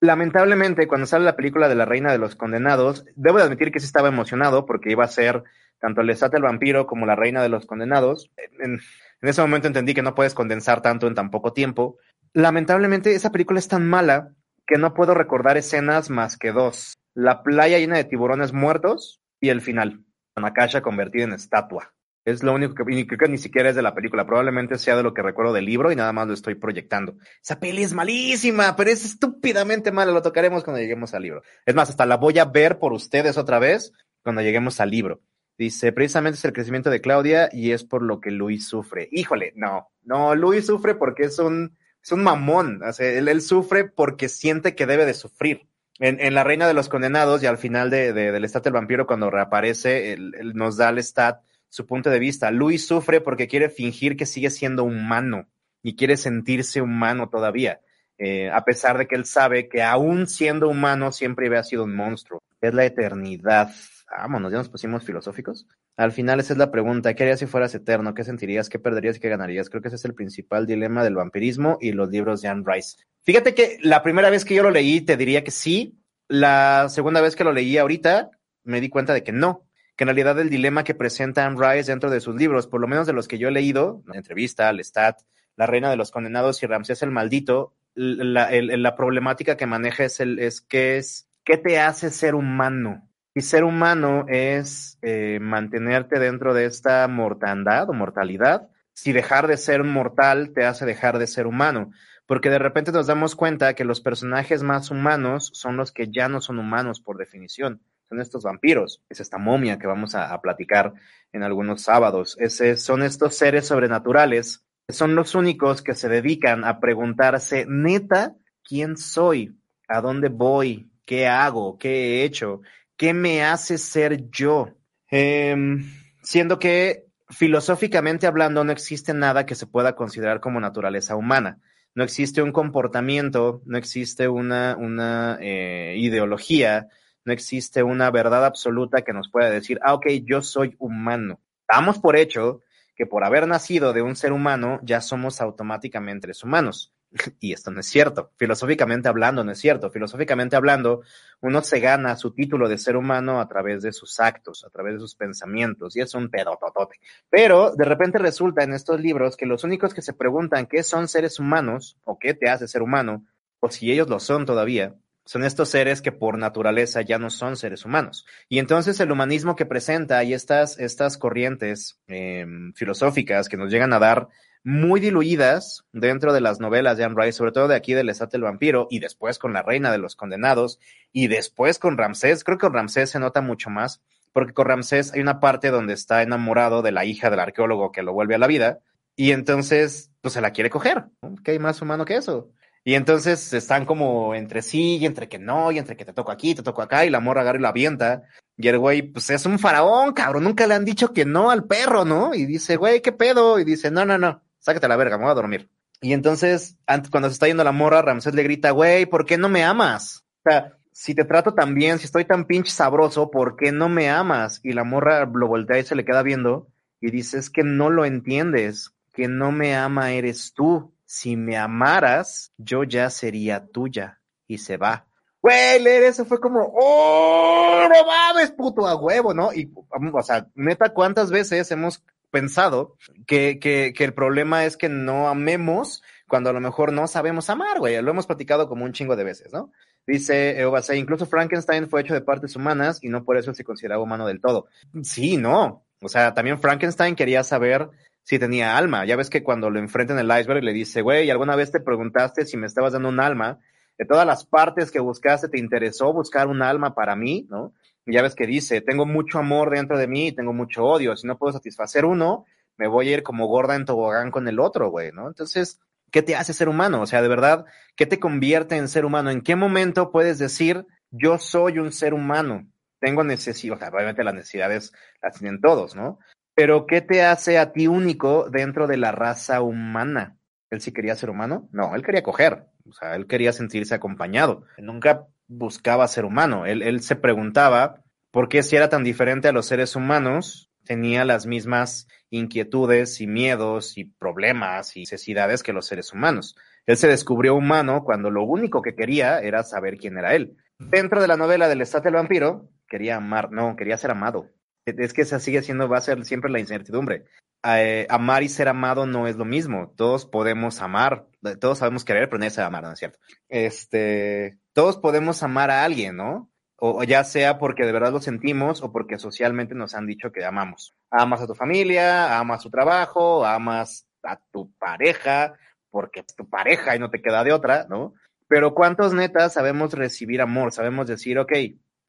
lamentablemente, 0.00 0.86
cuando 0.86 1.06
sale 1.06 1.24
la 1.24 1.36
película 1.36 1.68
de 1.68 1.74
la 1.74 1.86
Reina 1.86 2.12
de 2.12 2.18
los 2.18 2.36
Condenados, 2.36 3.06
debo 3.14 3.38
de 3.38 3.44
admitir 3.44 3.72
que 3.72 3.80
sí 3.80 3.86
estaba 3.86 4.08
emocionado 4.08 4.66
porque 4.66 4.90
iba 4.90 5.04
a 5.04 5.08
ser 5.08 5.44
tanto 5.78 6.02
Lestat 6.02 6.34
el 6.34 6.42
vampiro 6.42 6.86
como 6.86 7.06
la 7.06 7.16
Reina 7.16 7.42
de 7.42 7.48
los 7.48 7.64
Condenados. 7.64 8.30
En, 8.58 8.80
en 9.22 9.28
ese 9.28 9.40
momento 9.40 9.68
entendí 9.68 9.94
que 9.94 10.02
no 10.02 10.14
puedes 10.14 10.34
condensar 10.34 10.82
tanto 10.82 11.06
en 11.06 11.14
tan 11.14 11.30
poco 11.30 11.52
tiempo. 11.52 11.96
Lamentablemente, 12.34 13.14
esa 13.14 13.30
película 13.30 13.58
es 13.58 13.68
tan 13.68 13.86
mala 13.88 14.34
que 14.66 14.78
no 14.78 14.94
puedo 14.94 15.14
recordar 15.14 15.56
escenas 15.56 16.10
más 16.10 16.36
que 16.36 16.52
dos. 16.52 16.94
La 17.14 17.42
playa 17.42 17.78
llena 17.78 17.96
de 17.96 18.04
tiburones 18.04 18.52
muertos 18.52 19.20
y 19.40 19.50
el 19.50 19.60
final. 19.60 20.04
Nakasha 20.36 20.80
convertida 20.80 21.24
en 21.24 21.32
estatua. 21.32 21.92
Es 22.24 22.42
lo 22.42 22.54
único 22.54 22.74
que, 22.74 22.84
creo 22.84 23.18
que 23.18 23.28
ni 23.28 23.38
siquiera 23.38 23.70
es 23.70 23.76
de 23.76 23.82
la 23.82 23.94
película, 23.94 24.24
probablemente 24.24 24.78
sea 24.78 24.96
de 24.96 25.02
lo 25.02 25.12
que 25.12 25.22
recuerdo 25.22 25.52
del 25.52 25.64
libro 25.64 25.90
y 25.90 25.96
nada 25.96 26.12
más 26.12 26.28
lo 26.28 26.34
estoy 26.34 26.54
proyectando. 26.54 27.16
Esa 27.42 27.58
peli 27.58 27.82
es 27.82 27.92
malísima, 27.94 28.76
pero 28.76 28.90
es 28.90 29.04
estúpidamente 29.04 29.90
mala, 29.90 30.12
lo 30.12 30.22
tocaremos 30.22 30.62
cuando 30.62 30.80
lleguemos 30.80 31.14
al 31.14 31.22
libro. 31.22 31.42
Es 31.66 31.74
más, 31.74 31.90
hasta 31.90 32.06
la 32.06 32.16
voy 32.16 32.38
a 32.38 32.44
ver 32.44 32.78
por 32.78 32.92
ustedes 32.92 33.36
otra 33.36 33.58
vez 33.58 33.92
cuando 34.22 34.40
lleguemos 34.40 34.78
al 34.80 34.90
libro. 34.90 35.20
Dice, 35.58 35.92
precisamente 35.92 36.38
es 36.38 36.44
el 36.44 36.52
crecimiento 36.52 36.90
de 36.90 37.00
Claudia 37.00 37.48
y 37.52 37.72
es 37.72 37.82
por 37.82 38.02
lo 38.02 38.20
que 38.20 38.30
Luis 38.30 38.68
sufre. 38.68 39.08
Híjole, 39.10 39.52
no, 39.56 39.88
no, 40.04 40.36
Luis 40.36 40.66
sufre 40.66 40.94
porque 40.94 41.24
es 41.24 41.40
un 41.40 41.76
es 42.02 42.12
un 42.12 42.22
mamón. 42.22 42.80
él, 42.98 43.40
sufre 43.42 43.84
porque 43.84 44.28
siente 44.28 44.74
que 44.74 44.86
debe 44.86 45.06
de 45.06 45.14
sufrir. 45.14 45.66
En, 45.98 46.34
La 46.34 46.42
Reina 46.42 46.66
de 46.66 46.74
los 46.74 46.88
Condenados 46.88 47.42
y 47.42 47.46
al 47.46 47.58
final 47.58 47.88
de, 47.90 48.12
del 48.12 48.44
Stat 48.48 48.64
del 48.64 48.72
Vampiro, 48.72 49.06
cuando 49.06 49.30
reaparece, 49.30 50.12
él, 50.12 50.52
nos 50.54 50.76
da 50.76 50.88
al 50.88 50.98
Stat 51.02 51.42
su 51.68 51.86
punto 51.86 52.10
de 52.10 52.18
vista. 52.18 52.50
Luis 52.50 52.86
sufre 52.86 53.20
porque 53.20 53.46
quiere 53.46 53.68
fingir 53.68 54.16
que 54.16 54.26
sigue 54.26 54.50
siendo 54.50 54.82
humano 54.84 55.46
y 55.82 55.94
quiere 55.94 56.16
sentirse 56.16 56.80
humano 56.80 57.28
todavía, 57.28 57.80
eh, 58.18 58.50
a 58.50 58.64
pesar 58.64 58.98
de 58.98 59.06
que 59.06 59.14
él 59.14 59.24
sabe 59.24 59.68
que 59.68 59.82
aún 59.82 60.26
siendo 60.26 60.68
humano 60.68 61.12
siempre 61.12 61.46
había 61.46 61.62
sido 61.62 61.84
un 61.84 61.94
monstruo. 61.94 62.42
Es 62.60 62.74
la 62.74 62.84
eternidad. 62.84 63.70
Vámonos, 64.16 64.52
ya 64.52 64.58
nos 64.58 64.68
pusimos 64.68 65.04
filosóficos. 65.04 65.66
Al 65.96 66.12
final 66.12 66.38
esa 66.38 66.52
es 66.52 66.58
la 66.58 66.70
pregunta, 66.70 67.14
¿qué 67.14 67.22
harías 67.22 67.38
si 67.38 67.46
fueras 67.46 67.74
eterno? 67.74 68.14
¿Qué 68.14 68.24
sentirías? 68.24 68.68
¿Qué 68.68 68.78
perderías 68.78 69.18
qué 69.18 69.30
ganarías? 69.30 69.70
Creo 69.70 69.80
que 69.80 69.88
ese 69.88 69.96
es 69.96 70.04
el 70.04 70.14
principal 70.14 70.66
dilema 70.66 71.02
del 71.02 71.14
vampirismo 71.14 71.78
y 71.80 71.92
los 71.92 72.10
libros 72.10 72.42
de 72.42 72.48
Anne 72.48 72.64
Rice. 72.66 72.98
Fíjate 73.22 73.54
que 73.54 73.78
la 73.80 74.02
primera 74.02 74.28
vez 74.28 74.44
que 74.44 74.54
yo 74.54 74.62
lo 74.62 74.70
leí 74.70 75.00
te 75.00 75.16
diría 75.16 75.42
que 75.42 75.50
sí, 75.50 75.98
la 76.28 76.88
segunda 76.90 77.20
vez 77.22 77.36
que 77.36 77.44
lo 77.44 77.52
leí 77.52 77.78
ahorita 77.78 78.30
me 78.64 78.80
di 78.80 78.90
cuenta 78.90 79.14
de 79.14 79.22
que 79.22 79.32
no, 79.32 79.66
que 79.96 80.04
en 80.04 80.08
realidad 80.08 80.38
el 80.40 80.50
dilema 80.50 80.84
que 80.84 80.94
presenta 80.94 81.46
Anne 81.46 81.56
Rice 81.58 81.90
dentro 81.90 82.10
de 82.10 82.20
sus 82.20 82.36
libros, 82.36 82.66
por 82.66 82.80
lo 82.80 82.88
menos 82.88 83.06
de 83.06 83.14
los 83.14 83.28
que 83.28 83.38
yo 83.38 83.48
he 83.48 83.52
leído, 83.52 84.02
la 84.06 84.16
entrevista, 84.16 84.72
Lestat, 84.72 85.20
La 85.56 85.66
Reina 85.66 85.90
de 85.90 85.96
los 85.96 86.10
Condenados 86.10 86.62
y 86.62 86.66
Ramsés 86.66 87.02
el 87.02 87.10
Maldito, 87.10 87.74
la, 87.94 88.50
la 88.50 88.96
problemática 88.96 89.56
que 89.56 89.66
maneja 89.66 90.04
es, 90.04 90.20
el, 90.20 90.38
es, 90.38 90.60
que 90.60 90.98
es 90.98 91.28
¿qué 91.44 91.56
te 91.56 91.78
hace 91.78 92.10
ser 92.10 92.34
humano? 92.34 93.08
Y 93.34 93.40
ser 93.40 93.64
humano 93.64 94.26
es 94.28 94.98
eh, 95.00 95.38
mantenerte 95.40 96.18
dentro 96.18 96.52
de 96.52 96.66
esta 96.66 97.08
mortandad 97.08 97.88
o 97.88 97.94
mortalidad. 97.94 98.68
Si 98.92 99.12
dejar 99.12 99.46
de 99.46 99.56
ser 99.56 99.84
mortal 99.84 100.52
te 100.54 100.66
hace 100.66 100.84
dejar 100.84 101.18
de 101.18 101.26
ser 101.26 101.46
humano, 101.46 101.92
porque 102.26 102.50
de 102.50 102.58
repente 102.58 102.92
nos 102.92 103.06
damos 103.06 103.34
cuenta 103.34 103.74
que 103.74 103.84
los 103.84 104.00
personajes 104.00 104.62
más 104.62 104.90
humanos 104.90 105.50
son 105.54 105.76
los 105.76 105.92
que 105.92 106.10
ya 106.10 106.28
no 106.28 106.40
son 106.40 106.58
humanos 106.58 107.00
por 107.00 107.16
definición. 107.16 107.80
Son 108.08 108.20
estos 108.20 108.44
vampiros, 108.44 109.02
es 109.08 109.20
esta 109.20 109.38
momia 109.38 109.78
que 109.78 109.86
vamos 109.86 110.14
a, 110.14 110.38
platicar 110.42 110.92
en 111.32 111.42
algunos 111.42 111.82
sábados. 111.82 112.36
Ese, 112.38 112.76
son 112.76 113.02
estos 113.02 113.34
seres 113.34 113.66
sobrenaturales, 113.66 114.62
son 114.88 115.14
los 115.14 115.34
únicos 115.34 115.80
que 115.80 115.94
se 115.94 116.10
dedican 116.10 116.64
a 116.64 116.78
preguntarse, 116.80 117.64
neta, 117.66 118.34
¿quién 118.62 118.98
soy? 118.98 119.56
¿A 119.88 120.02
dónde 120.02 120.28
voy? 120.28 120.90
¿Qué 121.06 121.26
hago? 121.26 121.78
¿Qué 121.78 121.88
he 121.90 122.24
hecho? 122.24 122.60
¿Qué 123.02 123.14
me 123.14 123.42
hace 123.42 123.78
ser 123.78 124.30
yo? 124.30 124.76
Em, 125.10 125.92
siendo 126.22 126.60
que 126.60 127.06
filosóficamente 127.30 128.28
hablando 128.28 128.62
no 128.62 128.70
existe 128.70 129.12
nada 129.12 129.44
que 129.44 129.56
se 129.56 129.66
pueda 129.66 129.96
considerar 129.96 130.38
como 130.38 130.60
naturaleza 130.60 131.16
humana. 131.16 131.58
No 131.96 132.04
existe 132.04 132.42
un 132.42 132.52
comportamiento, 132.52 133.60
no 133.66 133.76
existe 133.76 134.28
una, 134.28 134.76
una 134.78 135.36
eh, 135.40 135.96
ideología, 135.98 136.86
no 137.24 137.32
existe 137.32 137.82
una 137.82 138.08
verdad 138.12 138.44
absoluta 138.44 139.02
que 139.02 139.12
nos 139.12 139.28
pueda 139.28 139.50
decir, 139.50 139.80
ah, 139.82 139.94
ok, 139.94 140.06
yo 140.22 140.40
soy 140.40 140.76
humano. 140.78 141.40
Damos 141.68 141.98
por 141.98 142.14
hecho 142.14 142.60
que 142.94 143.06
por 143.06 143.24
haber 143.24 143.48
nacido 143.48 143.92
de 143.92 144.02
un 144.02 144.14
ser 144.14 144.32
humano 144.32 144.78
ya 144.84 145.00
somos 145.00 145.40
automáticamente 145.40 146.30
humanos. 146.44 146.92
Y 147.40 147.52
esto 147.52 147.70
no 147.70 147.80
es 147.80 147.86
cierto. 147.86 148.30
Filosóficamente 148.36 149.08
hablando, 149.08 149.44
no 149.44 149.52
es 149.52 149.58
cierto. 149.58 149.90
Filosóficamente 149.90 150.56
hablando, 150.56 151.02
uno 151.40 151.62
se 151.62 151.80
gana 151.80 152.16
su 152.16 152.32
título 152.32 152.68
de 152.68 152.78
ser 152.78 152.96
humano 152.96 153.40
a 153.40 153.48
través 153.48 153.82
de 153.82 153.92
sus 153.92 154.20
actos, 154.20 154.64
a 154.64 154.70
través 154.70 154.94
de 154.94 155.00
sus 155.00 155.14
pensamientos, 155.14 155.96
y 155.96 156.00
es 156.00 156.14
un 156.14 156.30
pedototote. 156.30 157.00
Pero 157.30 157.74
de 157.74 157.84
repente 157.84 158.18
resulta 158.18 158.64
en 158.64 158.72
estos 158.72 159.00
libros 159.00 159.36
que 159.36 159.46
los 159.46 159.64
únicos 159.64 159.94
que 159.94 160.02
se 160.02 160.12
preguntan 160.12 160.66
qué 160.66 160.82
son 160.82 161.08
seres 161.08 161.38
humanos 161.38 161.96
o 162.04 162.18
qué 162.18 162.34
te 162.34 162.48
hace 162.48 162.68
ser 162.68 162.82
humano, 162.82 163.24
o 163.60 163.70
si 163.70 163.92
ellos 163.92 164.08
lo 164.08 164.18
son 164.18 164.46
todavía, 164.46 164.94
son 165.24 165.44
estos 165.44 165.68
seres 165.68 166.02
que 166.02 166.10
por 166.10 166.36
naturaleza 166.36 167.00
ya 167.02 167.18
no 167.18 167.30
son 167.30 167.56
seres 167.56 167.84
humanos. 167.84 168.26
Y 168.48 168.58
entonces 168.58 168.98
el 168.98 169.12
humanismo 169.12 169.54
que 169.54 169.66
presenta 169.66 170.22
y 170.24 170.34
estas, 170.34 170.78
estas 170.80 171.16
corrientes 171.16 172.00
em, 172.08 172.72
filosóficas 172.74 173.48
que 173.48 173.56
nos 173.56 173.70
llegan 173.70 173.92
a 173.92 174.00
dar 174.00 174.28
muy 174.64 175.00
diluidas 175.00 175.84
dentro 175.92 176.32
de 176.32 176.40
las 176.40 176.60
novelas 176.60 176.96
de 176.96 177.04
Anne 177.04 177.16
Rice, 177.18 177.38
sobre 177.38 177.52
todo 177.52 177.68
de 177.68 177.74
aquí 177.74 177.94
del 177.94 178.08
Estate 178.08 178.36
el 178.36 178.44
Vampiro, 178.44 178.86
y 178.90 179.00
después 179.00 179.38
con 179.38 179.52
La 179.52 179.62
Reina 179.62 179.90
de 179.90 179.98
los 179.98 180.14
Condenados, 180.14 180.78
y 181.12 181.26
después 181.28 181.78
con 181.78 181.98
Ramsés. 181.98 182.44
Creo 182.44 182.58
que 182.58 182.66
con 182.66 182.74
Ramsés 182.74 183.10
se 183.10 183.18
nota 183.18 183.40
mucho 183.40 183.70
más, 183.70 184.02
porque 184.32 184.52
con 184.52 184.66
Ramsés 184.66 185.12
hay 185.12 185.20
una 185.20 185.40
parte 185.40 185.70
donde 185.70 185.94
está 185.94 186.22
enamorado 186.22 186.82
de 186.82 186.92
la 186.92 187.04
hija 187.04 187.28
del 187.28 187.40
arqueólogo 187.40 187.92
que 187.92 188.02
lo 188.02 188.12
vuelve 188.12 188.36
a 188.36 188.38
la 188.38 188.46
vida, 188.46 188.80
y 189.16 189.32
entonces, 189.32 190.10
pues 190.20 190.34
se 190.34 190.40
la 190.40 190.52
quiere 190.52 190.70
coger. 190.70 191.04
¿Qué 191.44 191.52
hay 191.52 191.58
más 191.58 191.82
humano 191.82 192.04
que 192.04 192.16
eso? 192.16 192.50
Y 192.84 192.94
entonces 192.94 193.52
están 193.52 193.84
como 193.84 194.34
entre 194.34 194.62
sí 194.62 194.96
y 194.96 195.06
entre 195.06 195.28
que 195.28 195.38
no, 195.38 195.70
y 195.70 195.78
entre 195.78 195.96
que 195.96 196.04
te 196.04 196.12
toco 196.12 196.32
aquí, 196.32 196.54
te 196.54 196.62
toco 196.62 196.82
acá, 196.82 197.04
y 197.04 197.10
la 197.10 197.20
morra 197.20 197.42
agarra 197.42 197.58
y 197.58 197.62
la 197.62 197.68
avienta. 197.68 198.22
Y 198.56 198.68
el 198.68 198.78
güey, 198.78 199.02
pues 199.02 199.28
es 199.30 199.44
un 199.44 199.58
faraón, 199.58 200.12
cabrón, 200.12 200.44
nunca 200.44 200.66
le 200.66 200.74
han 200.74 200.84
dicho 200.84 201.12
que 201.12 201.24
no 201.24 201.50
al 201.50 201.64
perro, 201.64 202.04
¿no? 202.04 202.34
Y 202.34 202.46
dice, 202.46 202.76
güey, 202.76 203.02
¿qué 203.02 203.12
pedo? 203.12 203.58
Y 203.58 203.64
dice, 203.64 203.90
no, 203.90 204.04
no, 204.04 204.18
no 204.18 204.42
sácate 204.62 204.88
la 204.88 204.96
verga, 204.96 205.18
me 205.18 205.24
voy 205.24 205.32
a 205.32 205.34
dormir. 205.34 205.68
Y 206.00 206.14
entonces, 206.14 206.78
antes, 206.86 207.10
cuando 207.10 207.28
se 207.28 207.34
está 207.34 207.46
yendo 207.46 207.62
la 207.62 207.72
morra, 207.72 208.02
Ramsés 208.02 208.34
le 208.34 208.42
grita, 208.42 208.70
güey, 208.70 209.06
¿por 209.06 209.26
qué 209.26 209.36
no 209.36 209.48
me 209.48 209.62
amas? 209.62 210.24
O 210.44 210.50
sea, 210.50 210.78
si 210.90 211.14
te 211.14 211.24
trato 211.24 211.54
tan 211.54 211.74
bien, 211.74 211.98
si 211.98 212.06
estoy 212.06 212.24
tan 212.24 212.46
pinche 212.46 212.72
sabroso, 212.72 213.30
¿por 213.30 213.56
qué 213.56 213.70
no 213.70 213.88
me 213.88 214.10
amas? 214.10 214.60
Y 214.62 214.72
la 214.72 214.84
morra 214.84 215.26
lo 215.26 215.46
voltea 215.46 215.78
y 215.78 215.84
se 215.84 215.94
le 215.94 216.04
queda 216.04 216.22
viendo 216.22 216.68
y 217.00 217.10
dice, 217.10 217.38
es 217.38 217.50
que 217.50 217.62
no 217.62 217.90
lo 217.90 218.04
entiendes, 218.04 218.94
que 219.12 219.28
no 219.28 219.52
me 219.52 219.76
ama 219.76 220.12
eres 220.12 220.54
tú. 220.54 220.92
Si 221.04 221.36
me 221.36 221.58
amaras, 221.58 222.52
yo 222.56 222.84
ya 222.84 223.10
sería 223.10 223.66
tuya. 223.66 224.20
Y 224.46 224.58
se 224.58 224.76
va. 224.76 225.06
Güey, 225.42 225.80
leer 225.82 226.04
eso 226.04 226.24
fue 226.24 226.40
como, 226.40 226.72
oh, 226.74 227.88
no 227.88 228.06
mames, 228.06 228.52
puto, 228.52 228.86
a 228.86 228.94
huevo, 228.94 229.34
¿no? 229.34 229.52
Y, 229.52 229.72
o 229.74 230.22
sea, 230.22 230.46
neta, 230.54 230.90
¿cuántas 230.90 231.30
veces 231.30 231.70
hemos 231.70 232.02
pensado 232.32 232.96
que, 233.28 233.60
que, 233.60 233.92
que 233.96 234.04
el 234.04 234.14
problema 234.14 234.64
es 234.64 234.76
que 234.76 234.88
no 234.88 235.28
amemos 235.28 236.02
cuando 236.26 236.50
a 236.50 236.52
lo 236.52 236.60
mejor 236.60 236.92
no 236.92 237.06
sabemos 237.06 237.50
amar, 237.50 237.78
güey. 237.78 238.00
Lo 238.02 238.10
hemos 238.10 238.26
platicado 238.26 238.68
como 238.68 238.84
un 238.84 238.92
chingo 238.92 239.14
de 239.14 239.22
veces, 239.22 239.52
¿no? 239.52 239.70
Dice 240.06 240.58
Eobase, 240.58 240.96
incluso 240.96 241.26
Frankenstein 241.26 241.88
fue 241.88 242.00
hecho 242.00 242.14
de 242.14 242.22
partes 242.22 242.56
humanas 242.56 242.98
y 243.02 243.08
no 243.08 243.22
por 243.22 243.36
eso 243.36 243.54
se 243.54 243.62
consideraba 243.62 244.02
humano 244.02 244.26
del 244.26 244.40
todo. 244.40 244.66
Sí, 245.02 245.36
no. 245.36 245.84
O 246.00 246.08
sea, 246.08 246.34
también 246.34 246.58
Frankenstein 246.58 247.14
quería 247.14 247.44
saber 247.44 247.90
si 248.22 248.38
tenía 248.38 248.76
alma. 248.76 249.04
Ya 249.04 249.14
ves 249.14 249.30
que 249.30 249.42
cuando 249.42 249.70
lo 249.70 249.78
enfrenta 249.78 250.14
en 250.14 250.18
el 250.18 250.40
iceberg 250.40 250.64
le 250.64 250.72
dice, 250.72 251.02
güey, 251.02 251.30
¿alguna 251.30 251.54
vez 251.54 251.70
te 251.70 251.80
preguntaste 251.80 252.46
si 252.46 252.56
me 252.56 252.66
estabas 252.66 252.94
dando 252.94 253.10
un 253.10 253.20
alma? 253.20 253.60
De 253.98 254.06
todas 254.06 254.26
las 254.26 254.44
partes 254.44 254.90
que 254.90 255.00
buscaste, 255.00 255.48
¿te 255.48 255.58
interesó 255.58 256.12
buscar 256.12 256.48
un 256.48 256.62
alma 256.62 256.94
para 256.94 257.14
mí? 257.14 257.46
¿No? 257.50 257.72
Ya 258.06 258.22
ves 258.22 258.34
que 258.34 258.46
dice, 258.46 258.80
tengo 258.80 259.06
mucho 259.06 259.38
amor 259.38 259.70
dentro 259.70 259.98
de 259.98 260.06
mí 260.06 260.28
y 260.28 260.32
tengo 260.32 260.52
mucho 260.52 260.84
odio. 260.84 261.16
Si 261.16 261.26
no 261.26 261.38
puedo 261.38 261.52
satisfacer 261.52 262.04
uno, 262.04 262.46
me 262.76 262.88
voy 262.88 263.08
a 263.08 263.12
ir 263.12 263.22
como 263.22 263.46
gorda 263.46 263.76
en 263.76 263.84
tobogán 263.84 264.30
con 264.30 264.48
el 264.48 264.58
otro, 264.58 264.90
güey, 264.90 265.12
¿no? 265.12 265.28
Entonces, 265.28 265.80
¿qué 266.10 266.22
te 266.22 266.34
hace 266.34 266.52
ser 266.52 266.68
humano? 266.68 267.02
O 267.02 267.06
sea, 267.06 267.22
de 267.22 267.28
verdad, 267.28 267.64
¿qué 267.96 268.06
te 268.06 268.18
convierte 268.18 268.76
en 268.76 268.88
ser 268.88 269.04
humano? 269.04 269.30
¿En 269.30 269.42
qué 269.42 269.56
momento 269.56 270.10
puedes 270.10 270.38
decir, 270.38 270.86
yo 271.10 271.38
soy 271.38 271.78
un 271.78 271.92
ser 271.92 272.14
humano? 272.14 272.68
Tengo 273.00 273.24
necesidad, 273.24 273.76
o 273.76 273.78
sea, 273.78 273.88
obviamente 273.88 274.24
las 274.24 274.34
necesidades 274.34 274.92
las 275.20 275.38
tienen 275.38 275.60
todos, 275.60 275.94
¿no? 275.94 276.18
Pero 276.54 276.86
¿qué 276.86 277.00
te 277.00 277.24
hace 277.24 277.58
a 277.58 277.72
ti 277.72 277.86
único 277.86 278.48
dentro 278.50 278.86
de 278.86 278.96
la 278.96 279.12
raza 279.12 279.62
humana? 279.62 280.36
¿Él 280.70 280.80
sí 280.80 280.92
quería 280.92 281.16
ser 281.16 281.30
humano? 281.30 281.68
No, 281.72 281.94
él 281.94 282.02
quería 282.02 282.22
coger, 282.22 282.66
o 282.88 282.92
sea, 282.92 283.14
él 283.14 283.26
quería 283.26 283.52
sentirse 283.52 283.94
acompañado. 283.94 284.64
Nunca 284.78 285.26
buscaba 285.52 286.08
ser 286.08 286.24
humano. 286.24 286.66
Él, 286.66 287.00
se 287.02 287.16
preguntaba 287.16 288.02
por 288.30 288.48
qué 288.48 288.62
si 288.62 288.76
era 288.76 288.88
tan 288.88 289.04
diferente 289.04 289.48
a 289.48 289.52
los 289.52 289.66
seres 289.66 289.94
humanos, 289.96 290.70
tenía 290.84 291.24
las 291.24 291.46
mismas 291.46 292.08
inquietudes 292.30 293.20
y 293.20 293.26
miedos 293.26 293.98
y 293.98 294.04
problemas 294.04 294.96
y 294.96 295.00
necesidades 295.00 295.62
que 295.62 295.72
los 295.72 295.86
seres 295.86 296.12
humanos. 296.12 296.56
Él 296.86 296.96
se 296.96 297.08
descubrió 297.08 297.54
humano 297.54 298.02
cuando 298.04 298.30
lo 298.30 298.42
único 298.42 298.82
que 298.82 298.94
quería 298.94 299.40
era 299.40 299.62
saber 299.62 299.98
quién 299.98 300.18
era 300.18 300.34
él. 300.34 300.56
Dentro 300.78 301.20
de 301.20 301.28
la 301.28 301.36
novela 301.36 301.68
del 301.68 301.82
Estate 301.82 302.08
del 302.08 302.14
Vampiro, 302.14 302.68
quería 302.88 303.16
amar, 303.16 303.52
no, 303.52 303.76
quería 303.76 303.98
ser 303.98 304.10
amado. 304.10 304.48
Es 304.84 305.12
que 305.12 305.22
esa 305.22 305.38
sigue 305.38 305.62
siendo, 305.62 305.88
va 305.88 305.98
a 305.98 306.00
ser 306.00 306.24
siempre 306.24 306.50
la 306.50 306.58
incertidumbre. 306.58 307.26
Eh, 307.64 308.06
amar 308.10 308.42
y 308.42 308.48
ser 308.48 308.66
amado 308.66 309.06
no 309.06 309.28
es 309.28 309.36
lo 309.36 309.44
mismo. 309.44 309.92
Todos 309.96 310.26
podemos 310.26 310.82
amar, 310.82 311.28
todos 311.60 311.78
sabemos 311.78 312.04
querer, 312.04 312.28
pero 312.28 312.40
no 312.40 312.46
es 312.46 312.58
amar, 312.58 312.82
¿no 312.82 312.92
es 312.92 312.98
cierto? 312.98 313.20
Este, 313.48 314.58
todos 314.72 314.96
podemos 314.98 315.42
amar 315.42 315.70
a 315.70 315.84
alguien, 315.84 316.16
¿no? 316.16 316.50
O, 316.76 317.04
ya 317.04 317.22
sea 317.24 317.58
porque 317.58 317.84
de 317.84 317.92
verdad 317.92 318.12
lo 318.12 318.20
sentimos 318.20 318.82
o 318.82 318.90
porque 318.90 319.18
socialmente 319.18 319.74
nos 319.74 319.94
han 319.94 320.06
dicho 320.06 320.32
que 320.32 320.44
amamos. 320.44 320.96
Amas 321.10 321.40
a 321.40 321.46
tu 321.46 321.54
familia, 321.54 322.38
amas 322.38 322.62
tu 322.62 322.70
trabajo, 322.70 323.46
amas 323.46 324.08
a 324.24 324.40
tu 324.50 324.72
pareja, 324.78 325.54
porque 325.90 326.20
es 326.20 326.34
tu 326.34 326.48
pareja 326.48 326.96
y 326.96 326.98
no 326.98 327.10
te 327.10 327.22
queda 327.22 327.44
de 327.44 327.52
otra, 327.52 327.86
¿no? 327.88 328.14
Pero 328.48 328.74
¿cuántos 328.74 329.14
netas 329.14 329.52
sabemos 329.52 329.92
recibir 329.92 330.40
amor? 330.40 330.72
Sabemos 330.72 331.06
decir, 331.06 331.38
ok, 331.38 331.52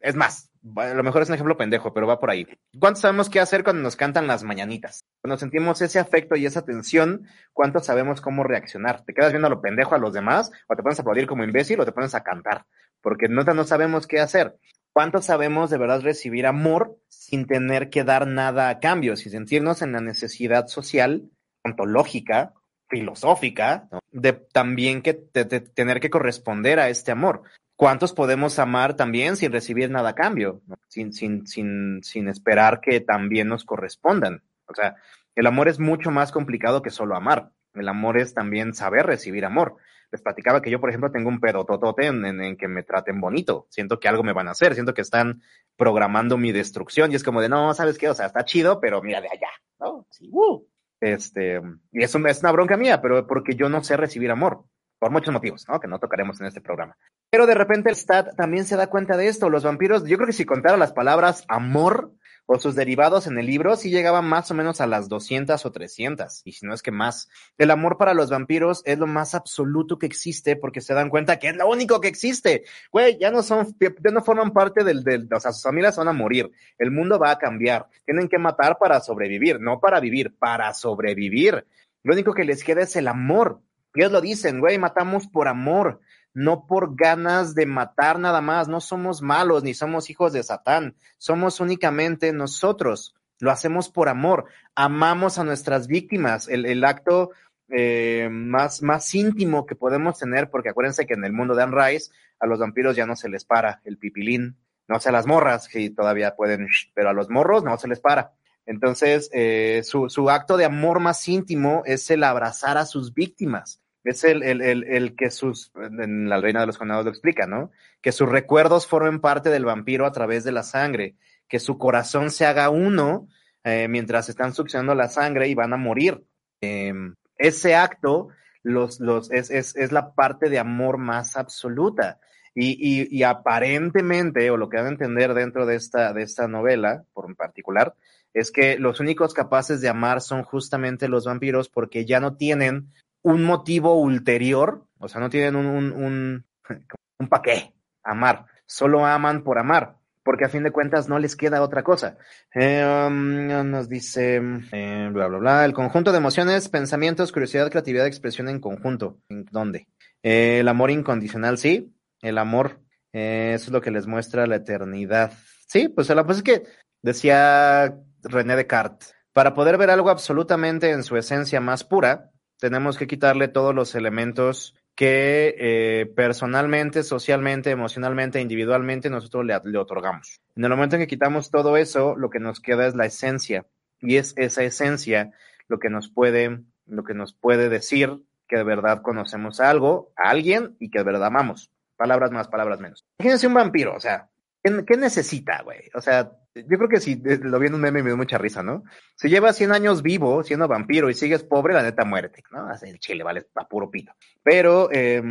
es 0.03 0.15
más, 0.15 0.51
a 0.75 0.93
lo 0.93 1.01
mejor 1.01 1.21
es 1.21 1.29
un 1.29 1.35
ejemplo 1.35 1.55
pendejo, 1.55 1.93
pero 1.93 2.05
va 2.05 2.19
por 2.19 2.29
ahí. 2.29 2.45
¿Cuánto 2.77 2.99
sabemos 2.99 3.29
qué 3.29 3.39
hacer 3.39 3.63
cuando 3.63 3.81
nos 3.81 3.95
cantan 3.95 4.27
las 4.27 4.43
mañanitas? 4.43 5.05
Cuando 5.21 5.37
sentimos 5.37 5.81
ese 5.81 5.97
afecto 5.97 6.35
y 6.35 6.45
esa 6.45 6.65
tensión, 6.65 7.25
¿cuánto 7.53 7.79
sabemos 7.79 8.19
cómo 8.19 8.43
reaccionar? 8.43 9.05
¿Te 9.05 9.13
quedas 9.13 9.31
viendo 9.31 9.47
a 9.47 9.49
lo 9.49 9.61
pendejo 9.61 9.95
a 9.95 9.99
los 9.99 10.13
demás 10.13 10.51
o 10.67 10.75
te 10.75 10.83
pones 10.83 10.99
a 10.99 11.03
aplaudir 11.03 11.25
como 11.25 11.45
imbécil 11.45 11.79
o 11.79 11.85
te 11.85 11.93
pones 11.93 12.13
a 12.15 12.23
cantar? 12.23 12.65
Porque 13.01 13.29
no, 13.29 13.43
no 13.43 13.63
sabemos 13.63 14.05
qué 14.05 14.19
hacer. 14.19 14.57
¿Cuánto 14.91 15.21
sabemos 15.21 15.69
de 15.69 15.77
verdad 15.77 16.01
recibir 16.01 16.45
amor 16.45 16.97
sin 17.07 17.47
tener 17.47 17.89
que 17.89 18.03
dar 18.03 18.27
nada 18.27 18.67
a 18.67 18.79
cambio, 18.79 19.15
sin 19.15 19.31
sentirnos 19.31 19.81
en 19.81 19.93
la 19.93 20.01
necesidad 20.01 20.67
social, 20.67 21.29
ontológica, 21.63 22.53
filosófica, 22.89 23.87
de 24.11 24.33
también 24.33 25.01
que 25.01 25.13
tener 25.13 26.01
que 26.01 26.09
corresponder 26.09 26.81
a 26.81 26.89
este 26.89 27.11
amor? 27.13 27.43
¿Cuántos 27.83 28.13
podemos 28.13 28.59
amar 28.59 28.93
también 28.95 29.35
sin 29.35 29.51
recibir 29.51 29.91
nada 29.91 30.11
a 30.11 30.15
cambio? 30.15 30.61
Sin, 30.87 31.11
sin, 31.11 31.45
sin, 31.45 32.01
sin 32.01 32.29
esperar 32.29 32.79
que 32.79 33.01
también 33.01 33.49
nos 33.49 33.65
correspondan. 33.65 34.41
O 34.67 34.73
sea, 34.73 34.95
el 35.35 35.45
amor 35.47 35.67
es 35.67 35.81
mucho 35.81 36.09
más 36.09 36.31
complicado 36.31 36.81
que 36.81 36.91
solo 36.91 37.13
amar. 37.13 37.51
El 37.73 37.89
amor 37.89 38.17
es 38.17 38.33
también 38.33 38.73
saber 38.73 39.05
recibir 39.05 39.43
amor. 39.43 39.75
Les 40.13 40.21
platicaba 40.21 40.61
que 40.61 40.71
yo, 40.71 40.79
por 40.79 40.91
ejemplo, 40.91 41.11
tengo 41.11 41.27
un 41.27 41.41
pedo 41.41 41.65
en, 41.97 42.25
en, 42.25 42.41
en, 42.41 42.55
que 42.55 42.69
me 42.69 42.83
traten 42.83 43.19
bonito. 43.19 43.67
Siento 43.69 43.99
que 43.99 44.07
algo 44.07 44.23
me 44.23 44.31
van 44.31 44.47
a 44.47 44.51
hacer, 44.51 44.75
siento 44.75 44.93
que 44.93 45.01
están 45.01 45.41
programando 45.75 46.37
mi 46.37 46.53
destrucción 46.53 47.11
y 47.11 47.15
es 47.15 47.23
como 47.25 47.41
de, 47.41 47.49
no, 47.49 47.73
¿sabes 47.73 47.97
qué? 47.97 48.07
O 48.07 48.13
sea, 48.13 48.27
está 48.27 48.45
chido, 48.45 48.79
pero 48.79 49.01
mira 49.01 49.19
de 49.19 49.27
allá, 49.27 49.49
¿no? 49.81 50.07
Sí, 50.09 50.29
uh. 50.31 50.65
Este, 51.01 51.61
y 51.91 52.01
eso 52.01 52.17
es 52.25 52.39
una 52.43 52.51
bronca 52.53 52.77
mía, 52.77 53.01
pero 53.01 53.27
porque 53.27 53.55
yo 53.55 53.67
no 53.67 53.83
sé 53.83 53.97
recibir 53.97 54.31
amor 54.31 54.63
por 55.03 55.11
muchos 55.11 55.33
motivos, 55.33 55.65
¿no? 55.67 55.81
Que 55.81 55.87
no 55.89 55.99
tocaremos 55.99 56.39
en 56.39 56.47
este 56.47 56.61
programa. 56.61 56.95
Pero 57.29 57.45
de 57.45 57.55
repente 57.55 57.89
el 57.89 57.97
Stat 57.97 58.37
también 58.37 58.63
se 58.63 58.77
da 58.77 58.87
cuenta 58.87 59.17
de 59.17 59.27
esto. 59.27 59.49
Los 59.49 59.65
vampiros, 59.65 60.05
yo 60.05 60.15
creo 60.15 60.27
que 60.27 60.31
si 60.31 60.45
contara 60.45 60.77
las 60.77 60.93
palabras 60.93 61.43
amor 61.49 62.13
o 62.45 62.57
sus 62.57 62.73
derivados 62.73 63.27
en 63.27 63.37
el 63.37 63.45
libro, 63.45 63.75
sí 63.75 63.89
llegaban 63.89 64.23
más 64.23 64.49
o 64.49 64.53
menos 64.53 64.79
a 64.79 64.87
las 64.87 65.09
200 65.09 65.65
o 65.65 65.71
300, 65.73 66.41
y 66.45 66.53
si 66.53 66.65
no 66.65 66.73
es 66.73 66.81
que 66.81 66.91
más. 66.91 67.27
El 67.57 67.71
amor 67.71 67.97
para 67.97 68.13
los 68.13 68.29
vampiros 68.29 68.81
es 68.85 68.97
lo 68.97 69.05
más 69.05 69.35
absoluto 69.35 69.99
que 69.99 70.05
existe 70.05 70.55
porque 70.55 70.79
se 70.79 70.93
dan 70.93 71.09
cuenta 71.09 71.37
que 71.37 71.49
es 71.49 71.57
lo 71.57 71.67
único 71.67 71.99
que 71.99 72.07
existe. 72.07 72.63
Güey, 72.89 73.19
ya 73.19 73.29
no 73.29 73.43
son, 73.43 73.75
ya 73.81 74.11
no 74.11 74.23
forman 74.23 74.53
parte 74.53 74.85
del, 74.85 75.03
del, 75.03 75.27
o 75.33 75.39
sea, 75.41 75.51
sus 75.51 75.63
familias 75.63 75.97
van 75.97 76.07
a 76.07 76.13
morir. 76.13 76.49
El 76.77 76.91
mundo 76.91 77.19
va 77.19 77.31
a 77.31 77.37
cambiar. 77.37 77.87
Tienen 78.05 78.29
que 78.29 78.37
matar 78.37 78.77
para 78.77 79.01
sobrevivir, 79.01 79.59
no 79.59 79.81
para 79.81 79.99
vivir, 79.99 80.33
para 80.39 80.73
sobrevivir. 80.73 81.65
Lo 82.03 82.13
único 82.13 82.33
que 82.33 82.45
les 82.45 82.63
queda 82.63 82.83
es 82.83 82.95
el 82.95 83.09
amor. 83.09 83.59
Ellos 83.95 84.11
lo 84.11 84.21
dicen, 84.21 84.59
güey, 84.59 84.79
matamos 84.79 85.27
por 85.27 85.47
amor, 85.47 85.99
no 86.33 86.65
por 86.65 86.95
ganas 86.95 87.53
de 87.53 87.65
matar 87.65 88.17
nada 88.19 88.41
más. 88.41 88.67
No 88.67 88.81
somos 88.81 89.21
malos 89.21 89.63
ni 89.63 89.73
somos 89.73 90.09
hijos 90.09 90.33
de 90.33 90.43
Satán. 90.43 90.95
Somos 91.17 91.59
únicamente 91.59 92.33
nosotros. 92.33 93.15
Lo 93.39 93.51
hacemos 93.51 93.89
por 93.89 94.09
amor. 94.09 94.45
Amamos 94.75 95.37
a 95.37 95.43
nuestras 95.43 95.87
víctimas. 95.87 96.47
El, 96.47 96.65
el 96.65 96.83
acto 96.85 97.31
eh, 97.69 98.29
más, 98.31 98.81
más 98.81 99.13
íntimo 99.13 99.65
que 99.65 99.75
podemos 99.75 100.17
tener, 100.17 100.49
porque 100.49 100.69
acuérdense 100.69 101.05
que 101.05 101.13
en 101.13 101.23
el 101.23 101.33
mundo 101.33 101.53
de 101.53 101.63
Anne 101.63 101.75
Rice 101.75 102.11
a 102.39 102.47
los 102.47 102.59
vampiros 102.59 102.95
ya 102.95 103.05
no 103.05 103.15
se 103.15 103.29
les 103.29 103.45
para 103.45 103.81
el 103.83 103.97
pipilín. 103.97 104.57
No 104.87 104.99
sé 104.99 105.09
a 105.09 105.13
las 105.13 105.27
morras, 105.27 105.67
que 105.67 105.89
todavía 105.91 106.35
pueden, 106.35 106.67
pero 106.93 107.09
a 107.09 107.13
los 107.13 107.29
morros 107.29 107.63
no 107.63 107.77
se 107.77 107.87
les 107.87 107.99
para. 107.99 108.33
Entonces, 108.65 109.29
eh, 109.33 109.81
su, 109.83 110.09
su 110.09 110.29
acto 110.29 110.57
de 110.57 110.65
amor 110.65 110.99
más 110.99 111.27
íntimo 111.27 111.83
es 111.85 112.09
el 112.09 112.23
abrazar 112.23 112.77
a 112.77 112.85
sus 112.85 113.13
víctimas 113.13 113.82
es 114.03 114.23
el, 114.23 114.43
el, 114.43 114.61
el, 114.61 115.15
que 115.15 115.29
sus, 115.29 115.71
en 115.75 116.29
la 116.29 116.41
reina 116.41 116.61
de 116.61 116.67
los 116.67 116.77
condenados 116.77 117.05
lo 117.05 117.11
explica, 117.11 117.47
¿no? 117.47 117.71
Que 118.01 118.11
sus 118.11 118.29
recuerdos 118.29 118.87
formen 118.87 119.19
parte 119.19 119.49
del 119.49 119.65
vampiro 119.65 120.05
a 120.05 120.11
través 120.11 120.43
de 120.43 120.51
la 120.51 120.63
sangre, 120.63 121.15
que 121.47 121.59
su 121.59 121.77
corazón 121.77 122.31
se 122.31 122.45
haga 122.45 122.69
uno 122.69 123.27
eh, 123.63 123.87
mientras 123.87 124.29
están 124.29 124.53
succionando 124.53 124.93
la 124.95 125.07
sangre 125.07 125.47
y 125.47 125.55
van 125.55 125.73
a 125.73 125.77
morir. 125.77 126.23
Eh, 126.61 126.93
ese 127.37 127.75
acto 127.75 128.29
los, 128.63 128.99
los, 128.99 129.31
es, 129.31 129.51
es, 129.51 129.75
es, 129.75 129.91
la 129.91 130.13
parte 130.13 130.49
de 130.49 130.59
amor 130.59 130.97
más 130.97 131.37
absoluta. 131.37 132.19
Y, 132.55 132.77
y, 132.79 133.07
y, 133.09 133.23
aparentemente, 133.23 134.49
o 134.51 134.57
lo 134.57 134.69
que 134.69 134.77
dan 134.77 134.85
a 134.85 134.89
entender 134.89 135.33
dentro 135.33 135.65
de 135.65 135.75
esta, 135.75 136.13
de 136.13 136.21
esta 136.21 136.47
novela, 136.47 137.03
por 137.13 137.25
en 137.25 137.35
particular, 137.35 137.95
es 138.33 138.51
que 138.51 138.77
los 138.77 138.99
únicos 138.99 139.33
capaces 139.33 139.81
de 139.81 139.89
amar 139.89 140.21
son 140.21 140.43
justamente 140.43 141.07
los 141.07 141.25
vampiros 141.25 141.69
porque 141.69 142.05
ya 142.05 142.19
no 142.19 142.35
tienen 142.35 142.91
un 143.23 143.43
motivo 143.43 143.99
ulterior, 143.99 144.85
o 144.99 145.07
sea, 145.07 145.19
no 145.19 145.29
tienen 145.29 145.55
un, 145.55 145.91
un, 145.91 146.45
un, 147.19 147.29
pa' 147.29 147.41
qué 147.41 147.73
amar, 148.03 148.45
solo 148.65 149.05
aman 149.05 149.43
por 149.43 149.57
amar, 149.57 149.95
porque 150.23 150.45
a 150.45 150.49
fin 150.49 150.63
de 150.63 150.71
cuentas 150.71 151.09
no 151.09 151.19
les 151.19 151.35
queda 151.35 151.61
otra 151.61 151.83
cosa. 151.83 152.17
Um, 152.53 153.47
nos 153.69 153.89
dice, 153.89 154.41
eh, 154.71 155.09
bla, 155.11 155.27
bla, 155.27 155.37
bla, 155.39 155.65
el 155.65 155.73
conjunto 155.73 156.11
de 156.11 156.17
emociones, 156.19 156.69
pensamientos, 156.69 157.31
curiosidad, 157.31 157.69
creatividad, 157.69 158.07
expresión 158.07 158.49
en 158.49 158.59
conjunto. 158.59 159.17
¿En 159.29 159.45
dónde? 159.51 159.87
Eh, 160.21 160.59
el 160.59 160.67
amor 160.67 160.91
incondicional, 160.91 161.57
sí, 161.57 161.93
el 162.21 162.37
amor, 162.37 162.79
eh, 163.11 163.53
eso 163.55 163.65
es 163.65 163.71
lo 163.71 163.81
que 163.81 163.91
les 163.91 164.07
muestra 164.07 164.47
la 164.47 164.57
eternidad. 164.57 165.33
Sí, 165.67 165.87
pues, 165.87 166.09
la, 166.09 166.25
pues 166.25 166.37
es 166.37 166.43
que 166.43 166.63
decía 167.01 167.95
René 168.21 168.55
Descartes, 168.55 169.15
para 169.33 169.53
poder 169.53 169.77
ver 169.77 169.89
algo 169.89 170.09
absolutamente 170.09 170.91
en 170.91 171.03
su 171.03 171.17
esencia 171.17 171.59
más 171.59 171.83
pura, 171.83 172.31
tenemos 172.63 172.97
que 172.97 173.07
quitarle 173.07 173.49
todos 173.49 173.75
los 173.75 173.93
elementos 173.93 174.73
que 174.95 175.53
eh, 175.59 176.05
personalmente, 176.05 177.03
socialmente, 177.03 177.71
emocionalmente, 177.71 178.39
individualmente 178.39 179.09
nosotros 179.09 179.45
le, 179.45 179.77
otorgamos. 179.77 180.39
En 180.55 180.63
el 180.63 180.69
momento 180.69 180.95
en 180.95 181.01
que 181.01 181.09
quitamos 181.09 181.51
todo 181.51 181.75
eso, 181.75 182.15
lo 182.15 182.29
que 182.29 182.39
nos 182.39 182.61
queda 182.61 182.87
es 182.87 182.95
la 182.95 183.05
esencia 183.05 183.65
y 183.99 184.15
es 184.15 184.33
esa 184.37 184.63
esencia 184.63 185.33
lo 185.67 185.77
que 185.77 185.89
nos 185.89 186.09
puede, 186.09 186.61
lo 186.85 187.03
que 187.03 187.13
nos 187.13 187.33
puede 187.33 187.67
decir 187.67 188.21
que 188.47 188.55
de 188.55 188.63
verdad 188.63 189.01
conocemos 189.01 189.59
algo, 189.59 190.13
a 190.15 190.29
alguien 190.29 190.77
y 190.79 190.89
que 190.89 190.99
de 190.99 191.03
verdad 191.03 191.25
amamos. 191.25 191.69
Palabras 191.97 192.31
más, 192.31 192.47
palabras 192.47 192.79
menos. 192.79 193.03
Imagínense 193.19 193.47
un 193.47 193.55
vampiro, 193.55 193.93
o 193.93 193.99
sea, 193.99 194.29
¿qué, 194.63 194.83
qué 194.85 194.97
necesita, 194.97 195.61
güey? 195.63 195.89
O 195.93 196.01
sea, 196.01 196.31
yo 196.55 196.77
creo 196.77 196.89
que 196.89 196.99
si 196.99 197.15
lo 197.15 197.59
vi 197.59 197.67
en 197.67 197.75
un 197.75 197.81
meme 197.81 198.03
me 198.03 198.09
dio 198.09 198.17
mucha 198.17 198.37
risa, 198.37 198.63
¿no? 198.63 198.83
Si 199.15 199.29
llevas 199.29 199.57
100 199.57 199.71
años 199.71 200.01
vivo, 200.01 200.43
siendo 200.43 200.67
vampiro 200.67 201.09
y 201.09 201.13
sigues 201.13 201.43
pobre, 201.43 201.73
la 201.73 201.83
neta 201.83 202.05
muerte, 202.05 202.43
¿no? 202.51 202.67
Así 202.67 202.89
el 202.89 202.99
chile 202.99 203.23
vale 203.23 203.47
a 203.55 203.67
puro 203.67 203.89
pito. 203.89 204.13
Pero, 204.43 204.89
eh, 204.91 205.21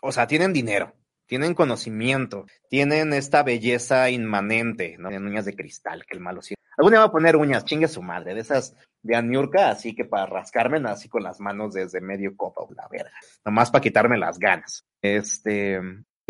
o 0.00 0.12
sea, 0.12 0.26
tienen 0.26 0.52
dinero, 0.52 0.94
tienen 1.26 1.54
conocimiento, 1.54 2.46
tienen 2.68 3.12
esta 3.12 3.42
belleza 3.42 4.10
inmanente, 4.10 4.96
¿no? 4.98 5.08
Tienen 5.08 5.28
uñas 5.28 5.44
de 5.44 5.56
cristal, 5.56 6.04
que 6.06 6.14
el 6.14 6.20
malo 6.20 6.42
sí. 6.42 6.54
Alguna 6.76 7.00
va 7.00 7.04
a 7.06 7.12
poner 7.12 7.36
uñas, 7.36 7.64
chingue 7.64 7.88
su 7.88 8.02
madre, 8.02 8.34
de 8.34 8.40
esas 8.40 8.76
de 9.02 9.16
Aniurka, 9.16 9.68
así 9.68 9.94
que 9.94 10.04
para 10.04 10.26
rascarme 10.26 10.78
así 10.88 11.08
con 11.08 11.22
las 11.22 11.40
manos 11.40 11.74
desde 11.74 12.00
medio 12.00 12.36
copa, 12.36 12.62
la 12.76 12.88
verga. 12.88 13.12
Nomás 13.44 13.70
para 13.70 13.82
quitarme 13.82 14.16
las 14.16 14.38
ganas. 14.38 14.86
Este, 15.02 15.80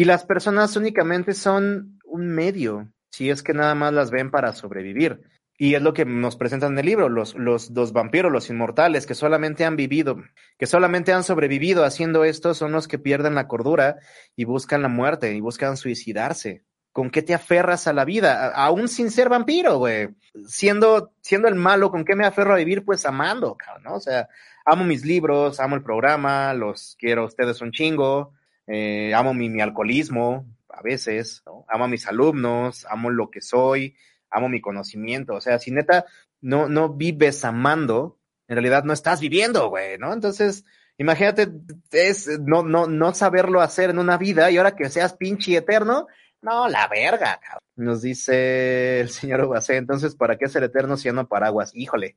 y 0.02 0.04
las 0.04 0.24
personas 0.24 0.74
únicamente 0.74 1.32
son 1.32 2.00
un 2.04 2.26
medio 2.26 2.88
si 3.12 3.30
es 3.30 3.44
que 3.44 3.54
nada 3.54 3.76
más 3.76 3.92
las 3.92 4.10
ven 4.10 4.32
para 4.32 4.52
sobrevivir. 4.52 5.20
Y 5.56 5.76
es 5.76 5.82
lo 5.82 5.94
que 5.94 6.04
nos 6.04 6.34
presentan 6.34 6.72
en 6.72 6.80
el 6.80 6.86
libro, 6.86 7.08
los, 7.08 7.36
los, 7.36 7.70
los 7.70 7.92
vampiros, 7.92 8.32
los 8.32 8.50
inmortales, 8.50 9.06
que 9.06 9.14
solamente 9.14 9.64
han 9.64 9.76
vivido, 9.76 10.16
que 10.58 10.66
solamente 10.66 11.12
han 11.12 11.22
sobrevivido 11.22 11.84
haciendo 11.84 12.24
esto, 12.24 12.52
son 12.52 12.72
los 12.72 12.88
que 12.88 12.98
pierden 12.98 13.36
la 13.36 13.46
cordura 13.46 14.00
y 14.34 14.42
buscan 14.42 14.82
la 14.82 14.88
muerte 14.88 15.32
y 15.34 15.40
buscan 15.40 15.76
suicidarse. 15.76 16.64
¿Con 16.90 17.08
qué 17.08 17.22
te 17.22 17.34
aferras 17.34 17.86
a 17.86 17.92
la 17.92 18.04
vida? 18.04 18.48
Aún 18.56 18.88
sin 18.88 19.08
ser 19.08 19.28
vampiro, 19.28 19.78
güey. 19.78 20.08
Siendo, 20.48 21.12
siendo 21.20 21.46
el 21.46 21.54
malo, 21.54 21.92
¿con 21.92 22.04
qué 22.04 22.16
me 22.16 22.26
aferro 22.26 22.54
a 22.54 22.58
vivir? 22.58 22.84
Pues 22.84 23.06
amando, 23.06 23.56
¿no? 23.84 23.94
O 23.94 24.00
sea, 24.00 24.28
amo 24.66 24.82
mis 24.82 25.04
libros, 25.04 25.60
amo 25.60 25.76
el 25.76 25.84
programa, 25.84 26.54
los 26.54 26.96
quiero 26.98 27.22
a 27.22 27.26
ustedes 27.26 27.60
un 27.60 27.70
chingo, 27.70 28.32
eh, 28.66 29.12
amo 29.14 29.34
mi, 29.34 29.48
mi 29.48 29.60
alcoholismo, 29.60 30.46
a 30.68 30.82
veces, 30.82 31.42
¿no? 31.46 31.64
Amo 31.68 31.84
a 31.84 31.88
mis 31.88 32.06
alumnos, 32.06 32.86
amo 32.88 33.10
lo 33.10 33.30
que 33.30 33.40
soy, 33.40 33.96
amo 34.30 34.48
mi 34.48 34.60
conocimiento. 34.60 35.34
O 35.34 35.40
sea, 35.40 35.58
si 35.58 35.70
neta 35.70 36.06
no, 36.40 36.68
no 36.68 36.90
vives 36.90 37.44
amando, 37.44 38.18
en 38.48 38.56
realidad 38.56 38.84
no 38.84 38.92
estás 38.92 39.20
viviendo, 39.20 39.68
güey, 39.68 39.98
¿no? 39.98 40.12
Entonces, 40.12 40.64
imagínate, 40.98 41.48
es 41.92 42.40
no, 42.40 42.62
no, 42.62 42.86
no 42.86 43.14
saberlo 43.14 43.60
hacer 43.60 43.90
en 43.90 43.98
una 43.98 44.16
vida 44.16 44.50
y 44.50 44.56
ahora 44.56 44.76
que 44.76 44.90
seas 44.90 45.14
pinche 45.14 45.56
eterno, 45.56 46.06
no, 46.40 46.68
la 46.68 46.88
verga, 46.88 47.38
cabrón. 47.40 47.62
Nos 47.76 48.02
dice 48.02 49.00
el 49.00 49.10
señor 49.10 49.44
Ubacé, 49.44 49.76
entonces, 49.76 50.16
¿para 50.16 50.36
qué 50.36 50.48
ser 50.48 50.64
eterno 50.64 50.96
siendo 50.96 51.28
paraguas? 51.28 51.70
Híjole, 51.74 52.16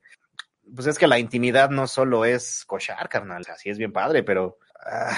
pues 0.74 0.86
es 0.88 0.98
que 0.98 1.06
la 1.06 1.18
intimidad 1.18 1.70
no 1.70 1.86
solo 1.86 2.24
es 2.24 2.64
cochar, 2.66 3.08
carnal, 3.08 3.44
así 3.52 3.70
es 3.70 3.78
bien 3.78 3.92
padre, 3.92 4.22
pero 4.24 4.58
ah, 4.84 5.16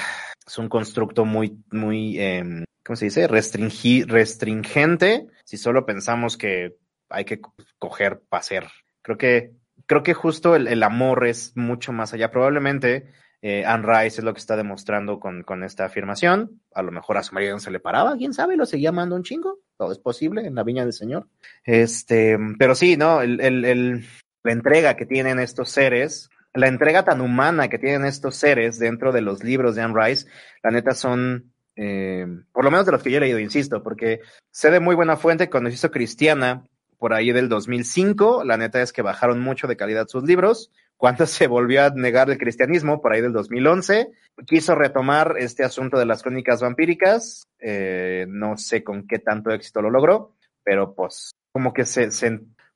es 0.48 0.58
un 0.58 0.68
constructo 0.68 1.24
muy, 1.24 1.62
muy, 1.70 2.18
eh, 2.18 2.64
¿cómo 2.84 2.96
se 2.96 3.04
dice? 3.06 3.28
Restringi 3.28 4.02
restringente 4.04 5.26
si 5.44 5.58
solo 5.58 5.84
pensamos 5.86 6.36
que 6.36 6.76
hay 7.10 7.24
que 7.24 7.40
coger 7.78 8.20
para. 8.28 8.70
Creo 9.02 9.18
que, 9.18 9.52
creo 9.86 10.02
que 10.02 10.14
justo 10.14 10.56
el, 10.56 10.66
el, 10.66 10.82
amor 10.82 11.26
es 11.26 11.52
mucho 11.54 11.92
más 11.92 12.14
allá. 12.14 12.30
Probablemente 12.30 13.12
eh, 13.42 13.64
Anne 13.64 13.86
Rice 13.86 14.20
es 14.20 14.24
lo 14.24 14.32
que 14.32 14.40
está 14.40 14.56
demostrando 14.56 15.20
con, 15.20 15.42
con 15.42 15.62
esta 15.62 15.84
afirmación. 15.84 16.62
A 16.72 16.82
lo 16.82 16.92
mejor 16.92 17.18
a 17.18 17.22
su 17.22 17.34
marido 17.34 17.54
no 17.54 17.60
se 17.60 17.70
le 17.70 17.80
paraba, 17.80 18.16
quién 18.16 18.32
sabe, 18.32 18.56
lo 18.56 18.66
seguía 18.66 18.88
amando 18.88 19.16
un 19.16 19.22
chingo. 19.22 19.60
todo 19.76 19.92
es 19.92 19.98
posible 19.98 20.46
en 20.46 20.54
la 20.54 20.64
viña 20.64 20.84
del 20.84 20.92
Señor. 20.92 21.28
Este, 21.64 22.38
pero 22.58 22.74
sí, 22.74 22.96
¿no? 22.96 23.20
El, 23.20 23.40
el, 23.40 23.64
el, 23.64 24.06
la 24.42 24.52
entrega 24.52 24.96
que 24.96 25.06
tienen 25.06 25.38
estos 25.38 25.70
seres, 25.70 26.30
la 26.58 26.66
entrega 26.66 27.04
tan 27.04 27.20
humana 27.20 27.68
que 27.68 27.78
tienen 27.78 28.04
estos 28.04 28.36
seres 28.36 28.78
dentro 28.78 29.12
de 29.12 29.20
los 29.20 29.44
libros 29.44 29.76
de 29.76 29.82
Anne 29.82 29.94
Rice, 29.96 30.26
la 30.62 30.70
neta 30.70 30.92
son, 30.92 31.52
eh, 31.76 32.26
por 32.52 32.64
lo 32.64 32.70
menos 32.70 32.84
de 32.84 32.92
los 32.92 33.02
que 33.02 33.10
yo 33.10 33.18
he 33.18 33.20
leído, 33.20 33.38
insisto, 33.38 33.82
porque 33.82 34.20
sé 34.50 34.70
de 34.70 34.80
muy 34.80 34.96
buena 34.96 35.16
fuente 35.16 35.48
cuando 35.48 35.70
se 35.70 35.76
hizo 35.76 35.90
cristiana, 35.90 36.64
por 36.98 37.14
ahí 37.14 37.30
del 37.30 37.48
2005, 37.48 38.42
la 38.44 38.56
neta 38.56 38.82
es 38.82 38.92
que 38.92 39.02
bajaron 39.02 39.38
mucho 39.38 39.68
de 39.68 39.76
calidad 39.76 40.08
sus 40.08 40.24
libros, 40.24 40.72
cuando 40.96 41.26
se 41.26 41.46
volvió 41.46 41.84
a 41.84 41.90
negar 41.90 42.28
el 42.28 42.38
cristianismo, 42.38 43.00
por 43.00 43.12
ahí 43.12 43.20
del 43.20 43.32
2011, 43.32 44.08
quiso 44.44 44.74
retomar 44.74 45.36
este 45.38 45.62
asunto 45.62 45.96
de 45.96 46.06
las 46.06 46.24
crónicas 46.24 46.60
vampíricas, 46.60 47.46
eh, 47.60 48.26
no 48.28 48.56
sé 48.56 48.82
con 48.82 49.06
qué 49.06 49.20
tanto 49.20 49.52
éxito 49.52 49.80
lo 49.80 49.90
logró, 49.90 50.34
pero 50.64 50.92
pues 50.94 51.30
como 51.52 51.72
que 51.72 51.84
se 51.84 52.10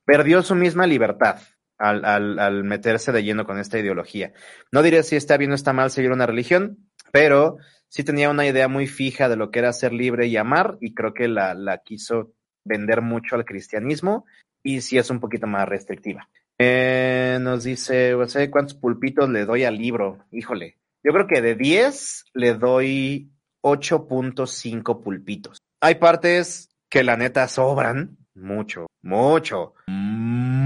perdió 0.05 0.41
su 0.41 0.55
misma 0.55 0.87
libertad 0.87 1.37
al, 1.83 2.05
al, 2.05 2.39
al, 2.39 2.63
meterse 2.63 3.11
de 3.11 3.23
lleno 3.23 3.45
con 3.45 3.59
esta 3.59 3.77
ideología. 3.77 4.31
No 4.71 4.81
diré 4.81 5.03
si 5.03 5.15
está 5.15 5.37
bien 5.37 5.51
o 5.51 5.55
está 5.55 5.73
mal 5.73 5.91
seguir 5.91 6.11
una 6.11 6.25
religión, 6.25 6.89
pero 7.11 7.57
sí 7.89 8.03
tenía 8.03 8.29
una 8.29 8.47
idea 8.47 8.67
muy 8.67 8.87
fija 8.87 9.27
de 9.27 9.35
lo 9.35 9.51
que 9.51 9.59
era 9.59 9.73
ser 9.73 9.93
libre 9.93 10.27
y 10.27 10.37
amar, 10.37 10.77
y 10.81 10.93
creo 10.93 11.13
que 11.13 11.27
la, 11.27 11.53
la 11.53 11.79
quiso 11.79 12.33
vender 12.63 13.01
mucho 13.01 13.35
al 13.35 13.45
cristianismo, 13.45 14.25
y 14.63 14.81
sí 14.81 14.97
es 14.97 15.09
un 15.09 15.19
poquito 15.19 15.45
más 15.45 15.67
restrictiva. 15.67 16.29
Eh, 16.57 17.37
nos 17.41 17.65
dice, 17.65 18.15
sé 18.27 18.49
cuántos 18.49 18.75
pulpitos 18.75 19.29
le 19.29 19.45
doy 19.45 19.65
al 19.65 19.77
libro. 19.77 20.25
Híjole, 20.31 20.77
yo 21.03 21.11
creo 21.11 21.27
que 21.27 21.41
de 21.41 21.55
10 21.55 22.25
le 22.33 22.53
doy 22.53 23.31
8.5 23.61 25.03
pulpitos. 25.03 25.57
Hay 25.81 25.95
partes 25.95 26.69
que 26.89 27.03
la 27.03 27.17
neta 27.17 27.47
sobran 27.47 28.17
mucho, 28.35 28.87
mucho, 29.01 29.73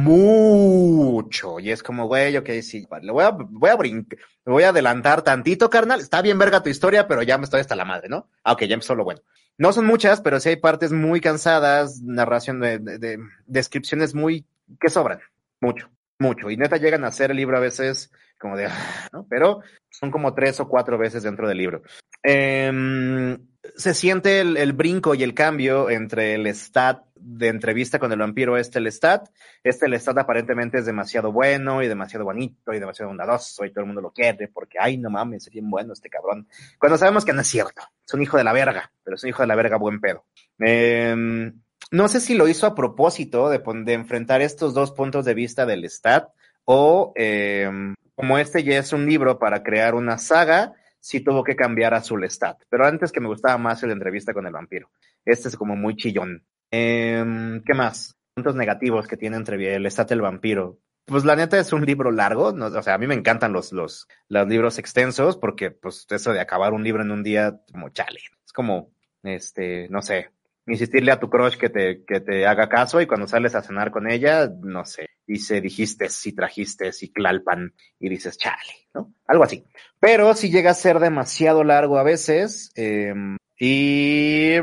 mucho. 0.07 1.59
Y 1.59 1.71
es 1.71 1.83
como, 1.83 2.07
güey, 2.07 2.37
ok, 2.37 2.49
sí, 2.61 2.87
le 3.01 3.11
voy 3.11 3.23
a, 3.23 3.31
voy 3.31 3.69
a 3.69 3.75
brincar, 3.75 4.19
voy 4.45 4.63
a 4.63 4.69
adelantar 4.69 5.21
tantito, 5.21 5.69
carnal. 5.69 5.99
Está 5.99 6.21
bien 6.21 6.37
verga 6.39 6.63
tu 6.63 6.69
historia, 6.69 7.07
pero 7.07 7.23
ya 7.23 7.37
me 7.37 7.43
estoy 7.43 7.61
hasta 7.61 7.75
la 7.75 7.85
madre, 7.85 8.09
¿no? 8.09 8.29
Ah, 8.43 8.53
ok, 8.53 8.63
ya 8.63 8.75
empezó 8.75 8.95
lo 8.95 9.03
bueno. 9.03 9.21
No 9.57 9.73
son 9.73 9.85
muchas, 9.85 10.21
pero 10.21 10.39
sí 10.39 10.49
hay 10.49 10.57
partes 10.57 10.91
muy 10.91 11.19
cansadas, 11.19 12.01
narración 12.01 12.59
de, 12.59 12.79
de, 12.79 12.99
de 12.99 13.19
descripciones 13.47 14.13
muy 14.13 14.45
que 14.79 14.89
sobran 14.89 15.19
mucho, 15.59 15.89
mucho. 16.19 16.49
Y 16.49 16.57
neta 16.57 16.77
llegan 16.77 17.03
a 17.03 17.11
ser 17.11 17.31
el 17.31 17.37
libro 17.37 17.57
a 17.57 17.61
veces 17.61 18.11
como 18.39 18.55
de, 18.55 18.69
¿no? 19.11 19.25
Pero 19.29 19.61
son 19.89 20.11
como 20.11 20.33
tres 20.33 20.59
o 20.59 20.67
cuatro 20.67 20.97
veces 20.97 21.23
dentro 21.23 21.47
del 21.47 21.57
libro. 21.57 21.81
Eh, 22.23 23.37
se 23.77 23.93
siente 23.93 24.41
el, 24.41 24.57
el, 24.57 24.73
brinco 24.73 25.15
y 25.15 25.23
el 25.23 25.33
cambio 25.33 25.89
entre 25.89 26.33
el 26.33 26.47
stat 26.47 27.05
de 27.15 27.47
entrevista 27.47 27.99
con 27.99 28.11
el 28.11 28.19
vampiro, 28.19 28.57
este 28.57 28.79
el 28.79 28.91
stat. 28.91 29.29
Este 29.63 29.85
el 29.85 29.93
stat 29.93 30.17
aparentemente 30.17 30.79
es 30.79 30.85
demasiado 30.85 31.31
bueno 31.31 31.81
y 31.81 31.87
demasiado 31.87 32.25
bonito 32.25 32.73
y 32.73 32.79
demasiado 32.79 33.09
bondadoso 33.09 33.65
y 33.65 33.71
todo 33.71 33.81
el 33.81 33.87
mundo 33.87 34.01
lo 34.01 34.11
quiere 34.11 34.47
porque, 34.47 34.77
ay, 34.79 34.97
no 34.97 35.09
mames, 35.09 35.47
es 35.47 35.53
bien 35.53 35.69
bueno 35.69 35.93
este 35.93 36.09
cabrón. 36.09 36.47
Cuando 36.79 36.97
sabemos 36.97 37.23
que 37.23 37.33
no 37.33 37.41
es 37.41 37.47
cierto. 37.47 37.83
Es 38.05 38.13
un 38.13 38.21
hijo 38.21 38.37
de 38.37 38.43
la 38.43 38.53
verga, 38.53 38.91
pero 39.03 39.15
es 39.15 39.23
un 39.23 39.29
hijo 39.29 39.43
de 39.43 39.47
la 39.47 39.55
verga 39.55 39.77
buen 39.77 39.99
pedo. 39.99 40.25
Eh, 40.59 41.51
no 41.91 42.07
sé 42.07 42.19
si 42.19 42.35
lo 42.35 42.47
hizo 42.47 42.65
a 42.65 42.75
propósito 42.75 43.49
de, 43.49 43.61
de, 43.85 43.93
enfrentar 43.93 44.41
estos 44.41 44.73
dos 44.73 44.91
puntos 44.91 45.23
de 45.23 45.33
vista 45.33 45.65
del 45.65 45.89
stat 45.89 46.29
o 46.65 47.13
eh, 47.15 47.69
como 48.15 48.37
este 48.37 48.63
ya 48.63 48.79
es 48.79 48.91
un 48.93 49.05
libro 49.05 49.39
para 49.39 49.63
crear 49.63 49.95
una 49.95 50.17
saga, 50.17 50.73
sí 51.07 51.21
tuvo 51.21 51.41
que 51.41 51.55
cambiar 51.55 51.93
a 51.93 52.03
su 52.03 52.17
Lestat. 52.17 52.63
Pero 52.69 52.85
antes 52.85 53.13
que 53.13 53.21
me 53.21 53.29
gustaba 53.29 53.57
más 53.57 53.81
el 53.81 53.91
entrevista 53.91 54.33
con 54.33 54.45
el 54.45 54.51
vampiro. 54.51 54.91
Este 55.23 55.47
es 55.47 55.55
como 55.55 55.77
muy 55.77 55.95
chillón. 55.95 56.45
Eh, 56.69 57.61
¿Qué 57.65 57.73
más? 57.73 58.17
Puntos 58.33 58.55
negativos 58.55 59.07
que 59.07 59.15
tiene 59.15 59.37
entre 59.37 59.73
el 59.73 59.83
Lestat 59.83 60.11
y 60.11 60.15
el 60.15 60.21
vampiro. 60.21 60.79
Pues 61.05 61.23
la 61.23 61.37
neta 61.37 61.57
es 61.57 61.71
un 61.71 61.85
libro 61.85 62.11
largo, 62.11 62.51
no, 62.51 62.65
o 62.65 62.83
sea, 62.83 62.95
a 62.95 62.97
mí 62.97 63.07
me 63.07 63.13
encantan 63.13 63.53
los, 63.53 63.71
los, 63.71 64.09
los 64.27 64.47
libros 64.49 64.77
extensos 64.77 65.37
porque 65.37 65.71
pues 65.71 66.05
eso 66.09 66.33
de 66.33 66.41
acabar 66.41 66.73
un 66.73 66.83
libro 66.83 67.01
en 67.01 67.11
un 67.11 67.23
día, 67.23 67.61
como 67.71 67.87
chale, 67.87 68.19
es 68.45 68.51
como, 68.51 68.91
este, 69.23 69.87
no 69.87 70.01
sé, 70.01 70.31
insistirle 70.67 71.11
a 71.11 71.19
tu 71.19 71.29
crush 71.29 71.57
que 71.57 71.69
te, 71.69 72.03
que 72.05 72.19
te 72.19 72.45
haga 72.45 72.69
caso 72.69 73.01
y 73.01 73.07
cuando 73.07 73.27
sales 73.27 73.55
a 73.55 73.61
cenar 73.61 73.91
con 73.91 74.09
ella, 74.09 74.49
no 74.61 74.85
sé, 74.85 75.07
dice, 75.25 75.61
dijiste, 75.61 76.09
si 76.09 76.33
trajiste, 76.33 76.91
si 76.91 77.11
clalpan, 77.11 77.73
y 77.99 78.09
dices, 78.09 78.37
chale, 78.37 78.87
¿no? 78.93 79.13
Algo 79.27 79.43
así. 79.43 79.65
Pero 79.99 80.33
si 80.33 80.49
llega 80.49 80.71
a 80.71 80.75
ser 80.75 80.99
demasiado 80.99 81.63
largo 81.63 81.97
a 81.97 82.03
veces, 82.03 82.71
eh, 82.75 83.13
y 83.59 84.55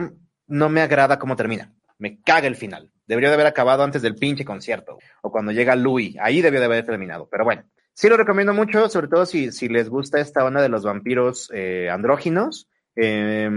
no 0.46 0.68
me 0.68 0.80
agrada 0.80 1.18
cómo 1.18 1.36
termina. 1.36 1.72
Me 1.98 2.20
caga 2.20 2.46
el 2.46 2.56
final. 2.56 2.90
Debería 3.06 3.28
de 3.28 3.34
haber 3.34 3.46
acabado 3.46 3.82
antes 3.82 4.02
del 4.02 4.14
pinche 4.14 4.44
concierto. 4.44 4.98
O 5.22 5.30
cuando 5.30 5.52
llega 5.52 5.76
Louis. 5.76 6.16
Ahí 6.20 6.42
debió 6.42 6.60
de 6.60 6.66
haber 6.66 6.84
terminado. 6.84 7.28
Pero 7.30 7.44
bueno. 7.44 7.64
Sí 7.96 8.08
lo 8.08 8.16
recomiendo 8.16 8.52
mucho, 8.52 8.88
sobre 8.88 9.06
todo 9.06 9.24
si, 9.24 9.52
si 9.52 9.68
les 9.68 9.88
gusta 9.88 10.18
esta 10.18 10.44
onda 10.44 10.60
de 10.60 10.68
los 10.68 10.82
vampiros 10.82 11.48
eh, 11.54 11.88
andróginos. 11.90 12.68
Eh, 12.96 13.48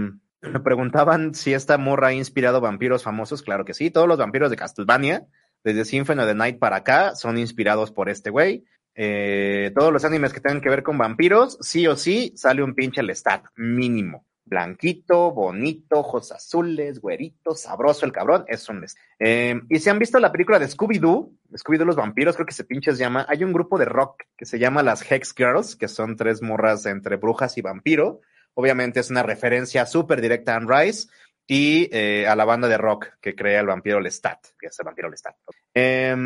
me 0.42 0.60
preguntaban 0.60 1.34
si 1.34 1.52
esta 1.52 1.78
morra 1.78 2.08
ha 2.08 2.12
inspirado 2.12 2.60
vampiros 2.60 3.02
famosos. 3.02 3.42
Claro 3.42 3.64
que 3.64 3.74
sí. 3.74 3.90
Todos 3.90 4.08
los 4.08 4.18
vampiros 4.18 4.50
de 4.50 4.56
Castlevania, 4.56 5.26
desde 5.64 5.84
Symphony 5.84 6.20
of 6.20 6.26
the 6.26 6.34
Night 6.34 6.58
para 6.58 6.76
acá, 6.76 7.14
son 7.14 7.38
inspirados 7.38 7.90
por 7.90 8.08
este 8.08 8.30
güey. 8.30 8.64
Eh, 9.00 9.70
todos 9.76 9.92
los 9.92 10.04
animes 10.04 10.32
que 10.32 10.40
tengan 10.40 10.60
que 10.60 10.70
ver 10.70 10.82
con 10.82 10.98
vampiros, 10.98 11.56
sí 11.60 11.86
o 11.86 11.94
sí, 11.94 12.32
sale 12.36 12.64
un 12.64 12.74
pinche 12.74 13.02
Lestat, 13.02 13.44
mínimo. 13.54 14.26
Blanquito, 14.44 15.30
bonito, 15.30 16.00
ojos 16.00 16.32
azules, 16.32 17.00
güerito, 17.00 17.54
sabroso 17.54 18.06
el 18.06 18.12
cabrón, 18.12 18.44
es 18.48 18.68
un 18.68 18.80
Lestat. 18.80 19.04
Eh, 19.20 19.60
y 19.68 19.78
si 19.78 19.88
han 19.88 20.00
visto 20.00 20.18
la 20.18 20.32
película 20.32 20.58
de 20.58 20.66
Scooby-Doo, 20.66 21.32
Scooby-Doo 21.52 21.84
los 21.84 21.94
vampiros, 21.94 22.34
creo 22.34 22.46
que 22.46 22.54
se 22.54 22.64
pinches 22.64 22.98
llama, 22.98 23.24
hay 23.28 23.44
un 23.44 23.52
grupo 23.52 23.78
de 23.78 23.84
rock 23.84 24.24
que 24.36 24.46
se 24.46 24.58
llama 24.58 24.82
las 24.82 25.08
Hex 25.08 25.32
Girls, 25.36 25.76
que 25.76 25.86
son 25.86 26.16
tres 26.16 26.42
morras 26.42 26.84
entre 26.86 27.16
brujas 27.16 27.56
y 27.56 27.62
vampiro. 27.62 28.20
Obviamente 28.58 28.98
es 28.98 29.08
una 29.08 29.22
referencia 29.22 29.86
súper 29.86 30.20
directa 30.20 30.52
a 30.52 30.56
Anne 30.56 30.66
Rice 30.68 31.06
y 31.46 31.88
eh, 31.92 32.26
a 32.26 32.34
la 32.34 32.44
banda 32.44 32.66
de 32.66 32.76
rock 32.76 33.06
que 33.20 33.36
crea 33.36 33.60
el 33.60 33.68
vampiro 33.68 34.00
Lestat, 34.00 34.40
que 34.58 34.66
es 34.66 34.76
el 34.80 34.84
vampiro 34.84 35.08
Lestat. 35.08 35.36
Eh, 35.72 36.16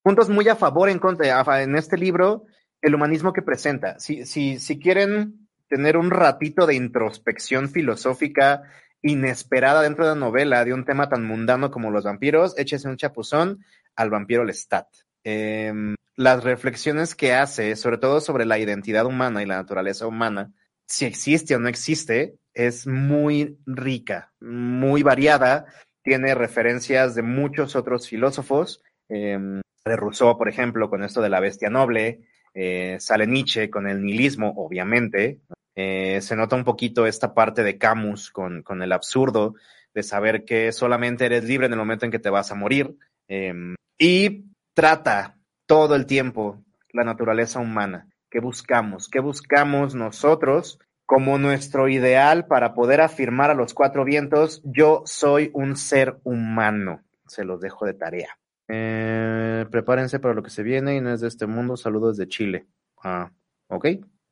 puntos 0.00 0.28
muy 0.28 0.48
a 0.48 0.54
favor, 0.54 0.88
en 0.88 1.00
contra, 1.00 1.42
en 1.60 1.74
este 1.74 1.98
libro, 1.98 2.44
el 2.80 2.94
humanismo 2.94 3.32
que 3.32 3.42
presenta. 3.42 3.98
Si, 3.98 4.24
si, 4.26 4.60
si 4.60 4.78
quieren 4.78 5.48
tener 5.68 5.96
un 5.96 6.12
ratito 6.12 6.68
de 6.68 6.76
introspección 6.76 7.68
filosófica 7.68 8.62
inesperada 9.02 9.82
dentro 9.82 10.04
de 10.04 10.14
la 10.14 10.20
novela 10.20 10.64
de 10.64 10.72
un 10.72 10.84
tema 10.84 11.08
tan 11.08 11.24
mundano 11.24 11.72
como 11.72 11.90
los 11.90 12.04
vampiros, 12.04 12.56
échese 12.56 12.86
un 12.88 12.96
chapuzón 12.96 13.64
al 13.96 14.10
vampiro 14.10 14.44
Lestat. 14.44 14.86
Eh, 15.24 15.72
las 16.14 16.44
reflexiones 16.44 17.16
que 17.16 17.34
hace, 17.34 17.74
sobre 17.74 17.98
todo 17.98 18.20
sobre 18.20 18.46
la 18.46 18.60
identidad 18.60 19.04
humana 19.04 19.42
y 19.42 19.46
la 19.46 19.56
naturaleza 19.56 20.06
humana, 20.06 20.52
si 20.86 21.04
existe 21.04 21.54
o 21.54 21.58
no 21.58 21.68
existe, 21.68 22.36
es 22.54 22.86
muy 22.86 23.58
rica, 23.66 24.32
muy 24.40 25.02
variada, 25.02 25.66
tiene 26.02 26.34
referencias 26.34 27.14
de 27.14 27.22
muchos 27.22 27.76
otros 27.76 28.08
filósofos, 28.08 28.82
eh, 29.08 29.38
de 29.84 29.96
Rousseau, 29.96 30.36
por 30.36 30.48
ejemplo, 30.48 30.90
con 30.90 31.02
esto 31.02 31.20
de 31.20 31.28
la 31.28 31.40
bestia 31.40 31.70
noble, 31.70 32.20
eh, 32.54 32.96
sale 33.00 33.26
Nietzsche 33.26 33.70
con 33.70 33.86
el 33.86 34.02
nihilismo, 34.02 34.54
obviamente, 34.56 35.40
eh, 35.74 36.20
se 36.22 36.36
nota 36.36 36.56
un 36.56 36.64
poquito 36.64 37.06
esta 37.06 37.34
parte 37.34 37.62
de 37.62 37.76
Camus 37.76 38.30
con, 38.30 38.62
con, 38.62 38.82
el 38.82 38.92
absurdo 38.92 39.54
de 39.94 40.02
saber 40.02 40.44
que 40.44 40.72
solamente 40.72 41.26
eres 41.26 41.44
libre 41.44 41.66
en 41.66 41.72
el 41.72 41.78
momento 41.78 42.06
en 42.06 42.10
que 42.10 42.18
te 42.18 42.30
vas 42.30 42.50
a 42.50 42.54
morir, 42.54 42.96
eh, 43.28 43.52
y 43.98 44.44
trata 44.74 45.36
todo 45.66 45.94
el 45.94 46.06
tiempo 46.06 46.62
la 46.92 47.04
naturaleza 47.04 47.60
humana. 47.60 48.08
¿Qué 48.30 48.40
buscamos? 48.40 49.08
¿Qué 49.08 49.20
buscamos 49.20 49.94
nosotros 49.94 50.78
como 51.04 51.38
nuestro 51.38 51.88
ideal 51.88 52.46
para 52.46 52.74
poder 52.74 53.00
afirmar 53.00 53.50
a 53.50 53.54
los 53.54 53.72
cuatro 53.74 54.04
vientos, 54.04 54.60
yo 54.64 55.02
soy 55.04 55.50
un 55.54 55.76
ser 55.76 56.18
humano? 56.24 57.04
Se 57.26 57.44
los 57.44 57.60
dejo 57.60 57.86
de 57.86 57.94
tarea. 57.94 58.38
Eh, 58.68 59.64
prepárense 59.70 60.18
para 60.18 60.34
lo 60.34 60.42
que 60.42 60.50
se 60.50 60.62
viene 60.62 60.96
y 60.96 61.00
no 61.00 61.12
es 61.12 61.20
de 61.20 61.28
este 61.28 61.46
mundo. 61.46 61.76
Saludos 61.76 62.16
de 62.16 62.28
Chile. 62.28 62.66
Ah, 63.02 63.30
ok. 63.68 63.86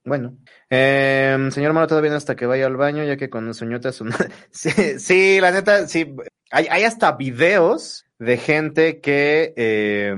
Bueno. 0.04 0.36
Eh, 0.68 1.48
señor 1.50 1.72
Mano, 1.72 1.86
todavía 1.86 2.08
viene 2.08 2.16
hasta 2.16 2.36
que 2.36 2.46
vaya 2.46 2.66
al 2.66 2.76
baño, 2.76 3.04
ya 3.04 3.16
que 3.16 3.30
con 3.30 3.46
el 3.48 3.54
sueño 3.54 3.80
te 3.80 3.88
hace 3.88 4.02
una... 4.02 4.16
sí, 4.50 4.70
sí, 4.98 5.40
la 5.40 5.50
neta, 5.50 5.86
sí. 5.86 6.14
Hay, 6.50 6.84
hasta 6.84 7.12
videos 7.12 8.04
de 8.18 8.36
gente 8.36 9.00
que 9.00 9.54
eh, 9.56 10.14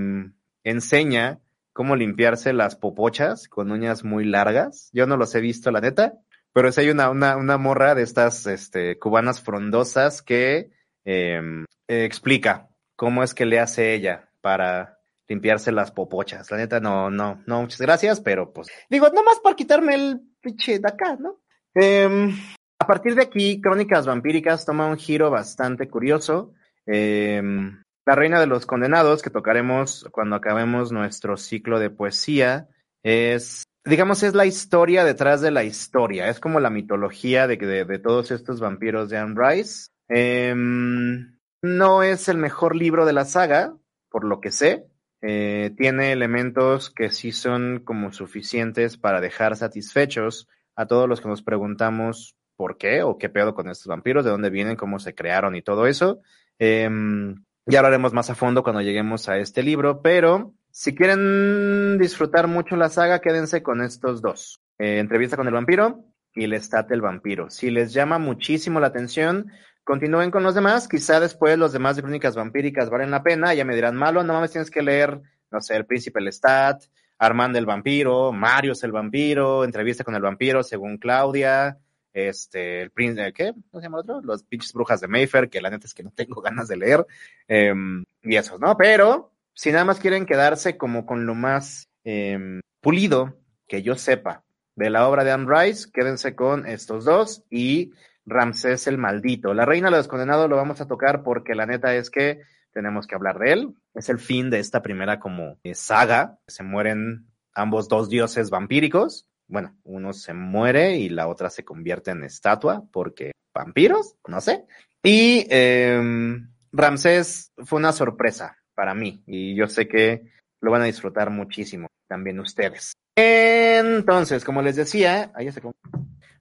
enseña 0.64 1.40
cómo 1.76 1.94
limpiarse 1.94 2.54
las 2.54 2.74
popochas 2.74 3.48
con 3.48 3.70
uñas 3.70 4.02
muy 4.02 4.24
largas. 4.24 4.88
Yo 4.94 5.06
no 5.06 5.18
los 5.18 5.34
he 5.34 5.42
visto, 5.42 5.70
la 5.70 5.82
neta. 5.82 6.14
Pero 6.54 6.72
si 6.72 6.80
hay 6.80 6.88
una, 6.88 7.10
una, 7.10 7.36
una 7.36 7.58
morra 7.58 7.94
de 7.94 8.02
estas 8.02 8.46
este, 8.46 8.98
cubanas 8.98 9.42
frondosas 9.42 10.22
que 10.22 10.70
eh, 11.04 11.38
explica 11.86 12.70
cómo 12.96 13.22
es 13.22 13.34
que 13.34 13.44
le 13.44 13.60
hace 13.60 13.92
ella 13.92 14.30
para 14.40 15.00
limpiarse 15.28 15.70
las 15.70 15.92
popochas. 15.92 16.50
La 16.50 16.56
neta, 16.56 16.80
no, 16.80 17.10
no, 17.10 17.42
no, 17.46 17.60
muchas 17.60 17.82
gracias, 17.82 18.20
pero 18.22 18.54
pues, 18.54 18.68
digo, 18.88 19.10
nomás 19.10 19.38
por 19.40 19.54
quitarme 19.54 19.96
el 19.96 20.22
pinche 20.40 20.78
de 20.78 20.88
acá, 20.88 21.18
¿no? 21.20 21.42
Eh, 21.74 22.32
a 22.78 22.86
partir 22.86 23.14
de 23.14 23.22
aquí, 23.22 23.60
Crónicas 23.60 24.06
Vampíricas 24.06 24.64
toma 24.64 24.86
un 24.86 24.96
giro 24.96 25.28
bastante 25.30 25.90
curioso. 25.90 26.54
Em, 26.86 27.82
la 28.06 28.14
Reina 28.14 28.38
de 28.38 28.46
los 28.46 28.66
Condenados, 28.66 29.20
que 29.20 29.30
tocaremos 29.30 30.06
cuando 30.12 30.36
acabemos 30.36 30.92
nuestro 30.92 31.36
ciclo 31.36 31.80
de 31.80 31.90
poesía, 31.90 32.68
es, 33.02 33.64
digamos, 33.84 34.22
es 34.22 34.34
la 34.34 34.46
historia 34.46 35.04
detrás 35.04 35.40
de 35.40 35.50
la 35.50 35.64
historia. 35.64 36.28
Es 36.28 36.38
como 36.38 36.60
la 36.60 36.70
mitología 36.70 37.48
de, 37.48 37.56
de, 37.56 37.98
todos 37.98 38.30
estos 38.30 38.60
vampiros 38.60 39.10
de 39.10 39.18
Anne 39.18 39.34
Rice. 39.36 39.88
Em, 40.08 41.36
no 41.62 42.04
es 42.04 42.28
el 42.28 42.38
mejor 42.38 42.76
libro 42.76 43.06
de 43.06 43.12
la 43.12 43.24
saga, 43.24 43.74
por 44.08 44.24
lo 44.24 44.40
que 44.40 44.52
sé. 44.52 44.86
Eh, 45.20 45.74
tiene 45.76 46.12
elementos 46.12 46.90
que 46.90 47.10
sí 47.10 47.32
son 47.32 47.80
como 47.84 48.12
suficientes 48.12 48.98
para 48.98 49.20
dejar 49.20 49.56
satisfechos 49.56 50.48
a 50.76 50.86
todos 50.86 51.08
los 51.08 51.20
que 51.20 51.28
nos 51.28 51.42
preguntamos 51.42 52.36
por 52.56 52.78
qué 52.78 53.02
o 53.02 53.18
qué 53.18 53.28
pedo 53.28 53.54
con 53.54 53.68
estos 53.68 53.88
vampiros, 53.88 54.24
de 54.24 54.30
dónde 54.30 54.50
vienen, 54.50 54.76
cómo 54.76 55.00
se 55.00 55.14
crearon 55.14 55.56
y 55.56 55.62
todo 55.62 55.88
eso. 55.88 56.20
Em, 56.60 57.44
ya 57.66 57.80
hablaremos 57.80 58.12
más 58.12 58.30
a 58.30 58.34
fondo 58.34 58.62
cuando 58.62 58.80
lleguemos 58.80 59.28
a 59.28 59.38
este 59.38 59.62
libro, 59.62 60.00
pero 60.00 60.54
si 60.70 60.94
quieren 60.94 61.98
disfrutar 61.98 62.46
mucho 62.46 62.76
la 62.76 62.88
saga, 62.88 63.20
quédense 63.20 63.62
con 63.62 63.82
estos 63.82 64.22
dos. 64.22 64.60
Eh, 64.78 64.98
entrevista 64.98 65.36
con 65.36 65.48
el 65.48 65.54
vampiro 65.54 66.04
y 66.34 66.44
el 66.44 66.52
estate 66.52 66.94
el 66.94 67.00
vampiro. 67.00 67.50
Si 67.50 67.70
les 67.70 67.92
llama 67.92 68.18
muchísimo 68.18 68.78
la 68.78 68.88
atención, 68.88 69.50
continúen 69.82 70.30
con 70.30 70.44
los 70.44 70.54
demás. 70.54 70.86
Quizá 70.86 71.18
después 71.18 71.58
los 71.58 71.72
demás 71.72 71.96
de 71.96 72.02
crónicas 72.02 72.36
vampíricas 72.36 72.88
valen 72.88 73.10
la 73.10 73.22
pena. 73.22 73.52
Ya 73.54 73.64
me 73.64 73.74
dirán, 73.74 73.96
malo, 73.96 74.22
no 74.22 74.32
mames, 74.32 74.52
tienes 74.52 74.70
que 74.70 74.82
leer, 74.82 75.20
no 75.50 75.60
sé, 75.60 75.74
El 75.74 75.86
Príncipe 75.86 76.20
Lestat, 76.20 76.84
Armand 77.18 77.56
el 77.56 77.66
vampiro, 77.66 78.32
Mario 78.32 78.72
es 78.72 78.84
el 78.84 78.92
vampiro, 78.92 79.64
entrevista 79.64 80.04
con 80.04 80.14
el 80.14 80.22
vampiro 80.22 80.62
según 80.62 80.98
Claudia, 80.98 81.78
este, 82.16 82.80
el 82.80 82.90
príncipe, 82.90 83.30
¿qué? 83.34 83.52
¿Cómo 83.70 83.80
se 83.80 83.82
llama 83.82 83.98
el 83.98 84.10
otro? 84.10 84.22
Los 84.22 84.42
pinches 84.42 84.72
brujas 84.72 85.02
de 85.02 85.08
Mayfair, 85.08 85.50
que 85.50 85.60
la 85.60 85.68
neta 85.68 85.86
es 85.86 85.92
que 85.92 86.02
no 86.02 86.10
tengo 86.10 86.40
ganas 86.42 86.66
de 86.66 86.78
leer, 86.78 87.06
em, 87.46 88.04
y 88.22 88.36
esos, 88.36 88.58
¿no? 88.58 88.74
Pero, 88.78 89.32
si 89.54 89.70
nada 89.70 89.84
más 89.84 90.00
quieren 90.00 90.24
quedarse 90.24 90.78
como 90.78 91.04
con 91.04 91.26
lo 91.26 91.34
más 91.34 91.88
em, 92.04 92.60
pulido 92.80 93.38
que 93.68 93.82
yo 93.82 93.96
sepa 93.96 94.44
de 94.76 94.88
la 94.88 95.06
obra 95.06 95.24
de 95.24 95.32
Anne 95.32 95.46
Rice, 95.46 95.90
quédense 95.92 96.34
con 96.34 96.66
estos 96.66 97.04
dos 97.04 97.44
y 97.50 97.92
Ramsés 98.24 98.86
el 98.86 98.96
Maldito. 98.96 99.52
La 99.52 99.66
Reina 99.66 99.90
de 99.90 99.98
los 99.98 100.08
Condenados 100.08 100.48
lo 100.48 100.56
vamos 100.56 100.80
a 100.80 100.88
tocar 100.88 101.22
porque 101.22 101.54
la 101.54 101.66
neta 101.66 101.94
es 101.94 102.10
que 102.10 102.40
tenemos 102.72 103.06
que 103.06 103.14
hablar 103.14 103.38
de 103.38 103.52
él. 103.52 103.74
Es 103.94 104.08
el 104.08 104.18
fin 104.18 104.48
de 104.48 104.58
esta 104.58 104.82
primera 104.82 105.20
como 105.20 105.58
eh, 105.64 105.74
saga. 105.74 106.38
Se 106.46 106.62
mueren 106.62 107.26
ambos 107.52 107.88
dos 107.88 108.08
dioses 108.08 108.50
vampíricos 108.50 109.28
bueno, 109.48 109.76
uno 109.84 110.12
se 110.12 110.34
muere 110.34 110.96
y 110.96 111.08
la 111.08 111.28
otra 111.28 111.50
se 111.50 111.64
convierte 111.64 112.10
en 112.10 112.24
estatua 112.24 112.84
porque 112.92 113.32
vampiros, 113.54 114.16
no 114.26 114.40
sé. 114.40 114.66
Y 115.02 115.46
em, 115.50 116.50
Ramsés 116.72 117.52
fue 117.64 117.78
una 117.78 117.92
sorpresa 117.92 118.58
para 118.74 118.94
mí 118.94 119.22
y 119.26 119.54
yo 119.54 119.68
sé 119.68 119.88
que 119.88 120.24
lo 120.60 120.70
van 120.70 120.82
a 120.82 120.86
disfrutar 120.86 121.30
muchísimo 121.30 121.88
también 122.08 122.40
ustedes. 122.40 122.92
Entonces, 123.16 124.44
como 124.44 124.62
les 124.62 124.76
decía, 124.76 125.30
ahí 125.34 125.50
se 125.50 125.60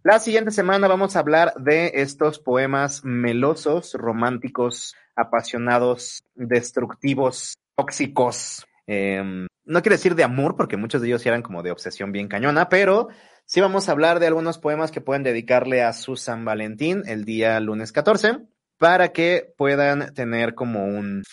la 0.06 0.20
siguiente 0.20 0.52
semana 0.52 0.88
vamos 0.88 1.16
a 1.16 1.20
hablar 1.20 1.56
de 1.56 1.92
estos 1.96 2.38
poemas 2.38 3.04
melosos, 3.04 3.96
románticos, 3.96 4.96
apasionados, 5.16 6.22
destructivos, 6.36 7.56
tóxicos, 7.76 8.68
eh, 8.86 9.48
no 9.66 9.82
quiero 9.82 9.96
decir 9.96 10.16
de 10.16 10.24
amor, 10.24 10.56
porque 10.56 10.78
muchos 10.78 11.02
de 11.02 11.08
ellos 11.08 11.26
eran 11.26 11.42
como 11.42 11.64
de 11.64 11.72
obsesión 11.72 12.12
bien 12.12 12.28
cañona, 12.28 12.70
pero 12.70 13.10
sí 13.46 13.62
vamos 13.62 13.88
a 13.88 13.92
hablar 13.92 14.20
de 14.20 14.28
algunos 14.28 14.58
poemas 14.58 14.92
que 14.92 15.02
pueden 15.02 15.24
dedicarle 15.24 15.84
a 15.84 15.94
su 15.94 16.16
San 16.16 16.46
Valentín 16.46 17.04
el 17.08 17.26
día 17.26 17.60
lunes 17.60 17.92
14, 17.92 18.40
para 18.78 19.12
que 19.12 19.54
puedan 19.58 20.14
tener 20.14 20.54
como 20.54 20.86
un, 20.86 21.24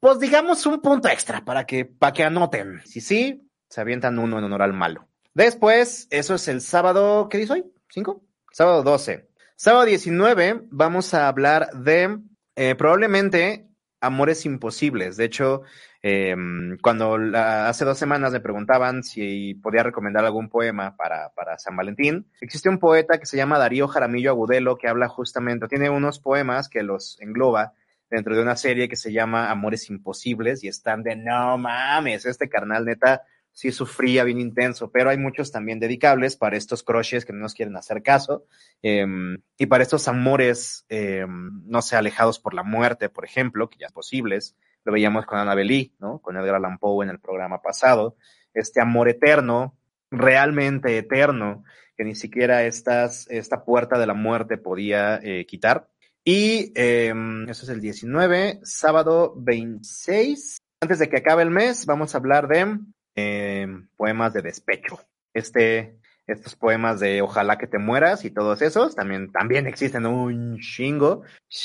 pues 0.00 0.18
digamos 0.18 0.66
un 0.66 0.80
punto 0.80 1.08
extra, 1.08 1.44
para 1.44 1.64
que, 1.64 1.84
para 1.84 2.12
que 2.12 2.24
anoten. 2.24 2.80
Si 2.84 3.00
sí, 3.00 3.48
se 3.68 3.80
avientan 3.80 4.18
uno 4.18 4.38
en 4.38 4.44
honor 4.44 4.62
al 4.62 4.72
malo. 4.72 5.08
Después, 5.32 6.08
eso 6.10 6.34
es 6.34 6.48
el 6.48 6.60
sábado, 6.60 7.28
¿qué 7.28 7.38
dice 7.38 7.52
hoy? 7.52 7.64
¿Cinco? 7.88 8.24
Sábado 8.52 8.82
12. 8.82 9.28
Sábado 9.54 9.84
19 9.84 10.62
vamos 10.70 11.14
a 11.14 11.28
hablar 11.28 11.70
de 11.72 12.18
eh, 12.56 12.74
probablemente 12.74 13.69
Amores 14.00 14.46
Imposibles. 14.46 15.16
De 15.16 15.24
hecho, 15.24 15.62
eh, 16.02 16.34
cuando 16.82 17.18
hace 17.34 17.84
dos 17.84 17.98
semanas 17.98 18.32
me 18.32 18.40
preguntaban 18.40 19.02
si 19.02 19.54
podía 19.54 19.82
recomendar 19.82 20.24
algún 20.24 20.48
poema 20.48 20.96
para, 20.96 21.30
para 21.30 21.58
San 21.58 21.76
Valentín, 21.76 22.26
existe 22.40 22.68
un 22.68 22.78
poeta 22.78 23.18
que 23.18 23.26
se 23.26 23.36
llama 23.36 23.58
Darío 23.58 23.88
Jaramillo 23.88 24.30
Agudelo 24.30 24.78
que 24.78 24.88
habla 24.88 25.08
justamente, 25.08 25.68
tiene 25.68 25.90
unos 25.90 26.18
poemas 26.18 26.68
que 26.68 26.82
los 26.82 27.20
engloba 27.20 27.74
dentro 28.10 28.34
de 28.34 28.42
una 28.42 28.56
serie 28.56 28.88
que 28.88 28.96
se 28.96 29.12
llama 29.12 29.50
Amores 29.50 29.90
Imposibles 29.90 30.64
y 30.64 30.68
están 30.68 31.02
de 31.02 31.16
no 31.16 31.58
mames, 31.58 32.26
este 32.26 32.48
carnal 32.48 32.84
neta 32.84 33.22
sí 33.52 33.72
sufría 33.72 34.24
bien 34.24 34.40
intenso, 34.40 34.90
pero 34.90 35.10
hay 35.10 35.18
muchos 35.18 35.52
también 35.52 35.80
dedicables 35.80 36.36
para 36.36 36.56
estos 36.56 36.82
crushes 36.82 37.24
que 37.24 37.32
no 37.32 37.40
nos 37.40 37.54
quieren 37.54 37.76
hacer 37.76 38.02
caso 38.02 38.46
em, 38.82 39.38
y 39.58 39.66
para 39.66 39.82
estos 39.82 40.08
amores, 40.08 40.86
em, 40.88 41.62
no 41.66 41.82
sé, 41.82 41.96
alejados 41.96 42.38
por 42.38 42.54
la 42.54 42.62
muerte, 42.62 43.08
por 43.08 43.24
ejemplo, 43.24 43.68
que 43.68 43.78
ya 43.78 43.86
es 43.86 43.92
posibles. 43.92 44.56
Lo 44.84 44.92
veíamos 44.92 45.26
con 45.26 45.38
Ana 45.38 45.54
Belí, 45.54 45.94
¿no? 45.98 46.20
Con 46.20 46.36
Edgar 46.36 46.54
Allan 46.54 46.78
Poe 46.78 47.04
en 47.04 47.10
el 47.10 47.20
programa 47.20 47.60
pasado. 47.60 48.16
Este 48.54 48.80
amor 48.80 49.08
eterno, 49.08 49.76
realmente 50.10 50.96
eterno, 50.96 51.64
que 51.96 52.04
ni 52.04 52.14
siquiera 52.14 52.64
estas, 52.64 53.28
esta 53.28 53.64
puerta 53.64 53.98
de 53.98 54.06
la 54.06 54.14
muerte 54.14 54.56
podía 54.56 55.20
eh, 55.22 55.44
quitar. 55.44 55.88
Y 56.24 56.72
em, 56.74 57.48
eso 57.48 57.64
es 57.64 57.68
el 57.68 57.80
19, 57.80 58.60
sábado 58.62 59.34
26. 59.36 60.58
Antes 60.80 60.98
de 60.98 61.10
que 61.10 61.18
acabe 61.18 61.42
el 61.42 61.50
mes, 61.50 61.84
vamos 61.84 62.14
a 62.14 62.18
hablar 62.18 62.48
de 62.48 62.78
Em, 63.14 63.88
poemas 63.96 64.32
de 64.32 64.42
despecho. 64.42 65.00
Este, 65.34 65.98
estos 66.26 66.56
poemas 66.56 67.00
de 67.00 67.22
Ojalá 67.22 67.58
que 67.58 67.66
te 67.66 67.78
mueras 67.78 68.24
y 68.24 68.30
todos 68.30 68.62
esos 68.62 68.94
también, 68.94 69.32
también 69.32 69.66
existen 69.66 70.06
un 70.06 70.58
chingo. 70.58 71.22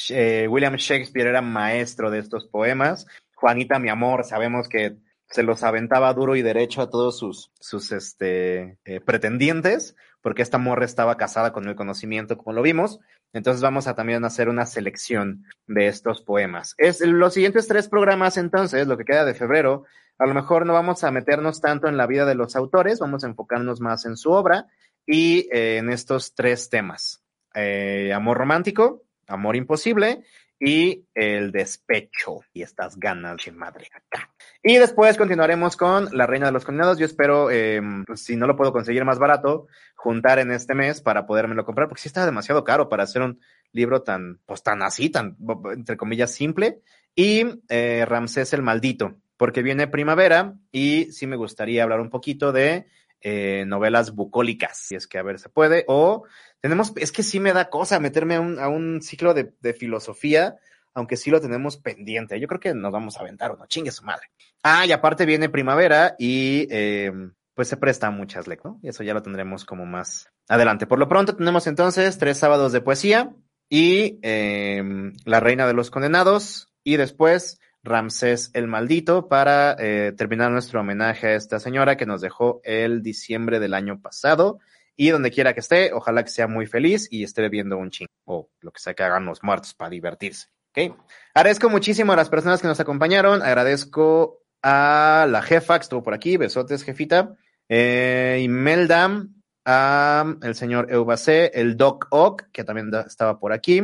Eh, 0.10 0.48
William 0.50 0.76
Shakespeare 0.76 1.28
era 1.28 1.42
maestro 1.42 2.10
de 2.10 2.20
estos 2.20 2.48
poemas. 2.48 3.06
Juanita, 3.36 3.80
mi 3.80 3.90
amor, 3.90 4.24
sabemos 4.24 4.68
que 4.68 4.98
se 5.30 5.44
los 5.44 5.64
aventaba 5.64 6.14
duro 6.14 6.36
y 6.36 6.42
derecho 6.42 6.82
a 6.82 6.90
todos 6.90 7.18
sus, 7.18 7.52
sus 7.60 7.92
este, 7.92 8.78
eh, 8.86 9.02
pretendientes, 9.02 9.96
porque 10.22 10.42
esta 10.42 10.58
morra 10.58 10.86
estaba 10.86 11.18
casada 11.18 11.52
con 11.52 11.68
el 11.68 11.76
conocimiento, 11.76 12.38
como 12.38 12.54
lo 12.54 12.62
vimos. 12.62 13.00
Entonces 13.34 13.62
vamos 13.62 13.88
a 13.88 13.96
también 13.96 14.24
hacer 14.24 14.50
una 14.50 14.66
selección 14.66 15.44
de 15.68 15.88
estos 15.88 16.22
poemas. 16.22 16.74
Es 16.78 17.02
los 17.02 17.34
siguientes 17.34 17.68
tres 17.68 17.90
programas, 17.90 18.38
entonces, 18.38 18.88
lo 18.88 18.98
que 18.98 19.04
queda 19.04 19.26
de 19.26 19.34
febrero, 19.34 19.84
a 20.18 20.26
lo 20.26 20.34
mejor 20.34 20.66
no 20.66 20.74
vamos 20.74 21.04
a 21.04 21.12
meternos 21.12 21.62
tanto 21.62 21.88
en 21.88 21.98
la 21.98 22.08
vida 22.08 22.26
de 22.26 22.36
los 22.36 22.56
autores, 22.56 23.00
vamos 23.00 23.24
a 23.24 23.28
enfocarnos 23.28 23.82
más 23.82 24.06
en 24.06 24.18
su 24.18 24.32
obra 24.32 24.68
y 25.06 25.48
eh, 25.52 25.78
en 25.78 25.90
estos 25.90 26.34
tres 26.34 26.70
temas. 26.70 27.24
Eh, 27.54 28.12
amor 28.14 28.38
romántico, 28.38 29.04
amor 29.28 29.56
imposible 29.56 30.24
y 30.60 31.06
el 31.14 31.52
despecho 31.52 32.42
y 32.54 32.62
estas 32.62 32.98
ganas 32.98 33.44
de 33.46 33.52
madre 33.52 33.90
acá. 33.94 34.32
Y 34.64 34.78
después 34.78 35.18
continuaremos 35.18 35.76
con 35.76 36.10
La 36.18 36.26
Reina 36.26 36.48
de 36.48 36.52
los 36.52 36.66
Condenados. 36.66 36.98
Yo 36.98 37.06
espero, 37.06 37.52
eh, 37.52 37.82
pues, 38.06 38.22
si 38.22 38.36
no 38.36 38.48
lo 38.48 38.56
puedo 38.56 38.72
conseguir 38.72 39.06
más 39.06 39.20
barato, 39.20 39.68
juntar 39.96 40.40
en 40.40 40.52
este 40.52 40.74
mes 40.74 41.02
para 41.02 41.28
podérmelo 41.28 41.66
comprar, 41.66 41.88
porque 41.88 42.02
sí 42.02 42.08
está 42.08 42.26
demasiado 42.26 42.64
caro 42.64 42.90
para 42.90 43.04
hacer 43.04 43.22
un 43.22 43.40
libro 43.74 44.02
tan, 44.02 44.40
pues 44.46 44.64
tan 44.64 44.82
así, 44.82 45.10
tan, 45.10 45.38
entre 45.74 45.98
comillas, 45.98 46.32
simple. 46.32 46.82
Y 47.16 47.62
eh, 47.70 48.06
Ramsés 48.08 48.54
el 48.54 48.62
Maldito, 48.62 49.16
porque 49.38 49.62
viene 49.62 49.88
primavera 49.88 50.56
y 50.72 51.12
sí 51.12 51.28
me 51.28 51.36
gustaría 51.36 51.84
hablar 51.84 52.00
un 52.00 52.10
poquito 52.10 52.52
de 52.52 52.88
eh, 53.22 53.66
novelas 53.66 54.14
bucólicas, 54.14 54.78
si 54.78 54.96
es 54.96 55.08
que 55.08 55.18
a 55.18 55.24
ver 55.24 55.40
se 55.40 55.50
puede, 55.50 55.84
o 55.88 56.26
tenemos, 56.62 56.94
es 56.96 57.12
que 57.12 57.24
sí 57.24 57.40
me 57.40 57.54
da 57.54 57.70
cosa 57.70 58.00
meterme 58.00 58.36
a 58.36 58.42
un, 58.42 58.60
a 58.60 58.68
un 58.68 59.02
ciclo 59.02 59.34
de, 59.34 59.54
de, 59.62 59.74
filosofía, 59.74 60.58
aunque 60.94 61.18
sí 61.18 61.30
lo 61.30 61.42
tenemos 61.42 61.78
pendiente. 61.78 62.40
Yo 62.40 62.48
creo 62.48 62.60
que 62.60 62.74
nos 62.74 62.92
vamos 62.92 63.18
a 63.18 63.22
aventar 63.22 63.52
uno, 63.52 63.66
chingue 63.68 63.92
su 63.92 64.04
madre. 64.04 64.28
Ah, 64.64 64.86
y 64.86 64.92
aparte 64.92 65.26
viene 65.26 65.50
primavera 65.50 66.16
y 66.18 66.68
eh, 66.72 67.12
pues 67.54 67.68
se 67.68 67.78
presta 67.78 68.12
muchas 68.12 68.48
lecturas, 68.48 68.78
¿no? 68.78 68.80
Y 68.84 68.90
eso 68.90 69.04
ya 69.04 69.14
lo 69.14 69.22
tendremos 69.22 69.66
como 69.66 69.86
más 69.86 70.30
adelante. 70.48 70.88
Por 70.88 71.00
lo 71.00 71.08
pronto 71.08 71.36
tenemos 71.36 71.68
entonces 71.68 72.18
tres 72.18 72.38
sábados 72.38 72.72
de 72.74 72.82
poesía 72.82 73.34
y 73.70 74.20
eh, 74.22 74.84
La 75.26 75.40
Reina 75.40 75.66
de 75.68 75.74
los 75.74 75.90
Condenados 75.90 76.70
y 76.84 76.98
después 76.98 77.60
Ramsés 77.86 78.52
el 78.54 78.68
Maldito 78.68 79.28
para 79.28 79.76
eh, 79.80 80.12
terminar 80.12 80.52
nuestro 80.52 80.82
homenaje 80.82 81.28
a 81.28 81.36
esta 81.36 81.60
señora 81.60 81.96
que 81.96 82.06
nos 82.06 82.22
dejó 82.22 82.60
el 82.64 83.02
diciembre 83.02 83.60
del 83.60 83.74
año 83.74 84.02
pasado. 84.02 84.60
Y 84.98 85.10
donde 85.10 85.32
quiera 85.32 85.54
que 85.54 85.60
esté, 85.60 85.94
ojalá 85.94 86.24
que 86.24 86.30
sea 86.30 86.48
muy 86.48 86.68
feliz 86.68 87.08
y 87.12 87.24
esté 87.24 87.42
bebiendo 87.42 87.78
un 87.78 87.92
chingo 87.92 88.12
o 88.26 88.50
lo 88.62 88.72
que 88.72 88.80
sea 88.80 88.94
que 88.94 89.04
hagan 89.04 89.26
los 89.26 89.44
muertos 89.44 89.74
para 89.74 89.90
divertirse. 89.90 90.48
¿okay? 90.72 90.94
Agradezco 91.34 91.70
muchísimo 91.70 92.14
a 92.14 92.16
las 92.16 92.30
personas 92.30 92.62
que 92.62 92.68
nos 92.68 92.80
acompañaron. 92.80 93.42
Agradezco 93.42 94.42
a 94.64 95.28
la 95.30 95.42
jefa 95.42 95.78
que 95.78 95.84
estuvo 95.84 96.02
por 96.02 96.14
aquí. 96.14 96.38
Besotes, 96.38 96.84
jefita. 96.84 97.36
Eh, 97.68 98.40
Imelda, 98.44 99.28
a 99.66 100.36
el 100.44 100.56
señor 100.56 100.92
Eubacé, 100.92 101.52
el 101.54 101.76
Doc 101.76 102.08
Ock, 102.12 102.44
que 102.52 102.64
también 102.64 102.92
estaba 103.06 103.40
por 103.40 103.52
aquí, 103.52 103.82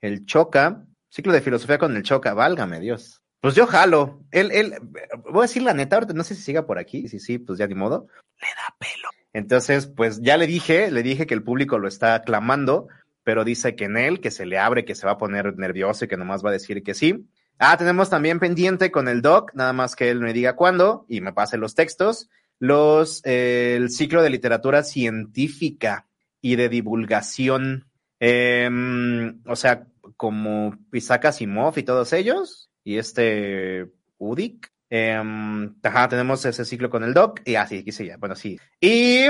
el 0.00 0.26
Choca, 0.26 0.84
Ciclo 1.08 1.32
de 1.32 1.40
filosofía 1.40 1.78
con 1.78 1.96
el 1.96 2.02
Choca, 2.02 2.34
válgame 2.34 2.80
Dios. 2.80 3.21
Pues 3.42 3.56
yo 3.56 3.66
jalo. 3.66 4.20
Él, 4.30 4.52
él, 4.52 4.74
voy 5.24 5.40
a 5.40 5.42
decir 5.42 5.64
la 5.64 5.74
neta, 5.74 5.96
ahorita 5.96 6.14
no 6.14 6.22
sé 6.22 6.36
si 6.36 6.42
siga 6.42 6.64
por 6.64 6.78
aquí. 6.78 7.08
Si 7.08 7.18
sí, 7.18 7.38
pues 7.38 7.58
ya 7.58 7.66
ni 7.66 7.74
modo. 7.74 8.06
Le 8.40 8.46
da 8.46 8.76
pelo. 8.78 9.08
Entonces, 9.32 9.88
pues 9.88 10.20
ya 10.22 10.36
le 10.36 10.46
dije, 10.46 10.92
le 10.92 11.02
dije 11.02 11.26
que 11.26 11.34
el 11.34 11.42
público 11.42 11.76
lo 11.80 11.88
está 11.88 12.14
aclamando, 12.14 12.86
pero 13.24 13.44
dice 13.44 13.74
que 13.74 13.86
en 13.86 13.96
él, 13.96 14.20
que 14.20 14.30
se 14.30 14.46
le 14.46 14.58
abre, 14.58 14.84
que 14.84 14.94
se 14.94 15.06
va 15.06 15.14
a 15.14 15.18
poner 15.18 15.58
nervioso 15.58 16.04
y 16.04 16.08
que 16.08 16.16
nomás 16.16 16.44
va 16.44 16.50
a 16.50 16.52
decir 16.52 16.84
que 16.84 16.94
sí. 16.94 17.26
Ah, 17.58 17.76
tenemos 17.76 18.10
también 18.10 18.38
pendiente 18.38 18.92
con 18.92 19.08
el 19.08 19.22
doc, 19.22 19.52
nada 19.54 19.72
más 19.72 19.96
que 19.96 20.08
él 20.08 20.20
me 20.20 20.32
diga 20.32 20.54
cuándo 20.54 21.04
y 21.08 21.20
me 21.20 21.32
pase 21.32 21.56
los 21.56 21.74
textos, 21.74 22.30
los, 22.60 23.22
eh, 23.24 23.74
el 23.76 23.90
ciclo 23.90 24.22
de 24.22 24.30
literatura 24.30 24.84
científica 24.84 26.06
y 26.40 26.54
de 26.54 26.68
divulgación, 26.68 27.88
eh, 28.20 28.70
o 29.46 29.56
sea, 29.56 29.88
como 30.16 30.78
Isaac 30.92 31.24
Asimov 31.24 31.76
y 31.76 31.82
todos 31.82 32.12
ellos, 32.12 32.71
y 32.84 32.98
este 32.98 33.90
Udik. 34.18 34.70
Eh, 34.90 35.20
ajá, 35.82 36.08
tenemos 36.08 36.44
ese 36.44 36.64
ciclo 36.64 36.90
con 36.90 37.02
el 37.02 37.14
doc, 37.14 37.40
y 37.44 37.54
así, 37.54 37.84
ah, 37.86 38.02
ya, 38.04 38.16
bueno, 38.18 38.34
sí. 38.36 38.58
Y, 38.80 39.24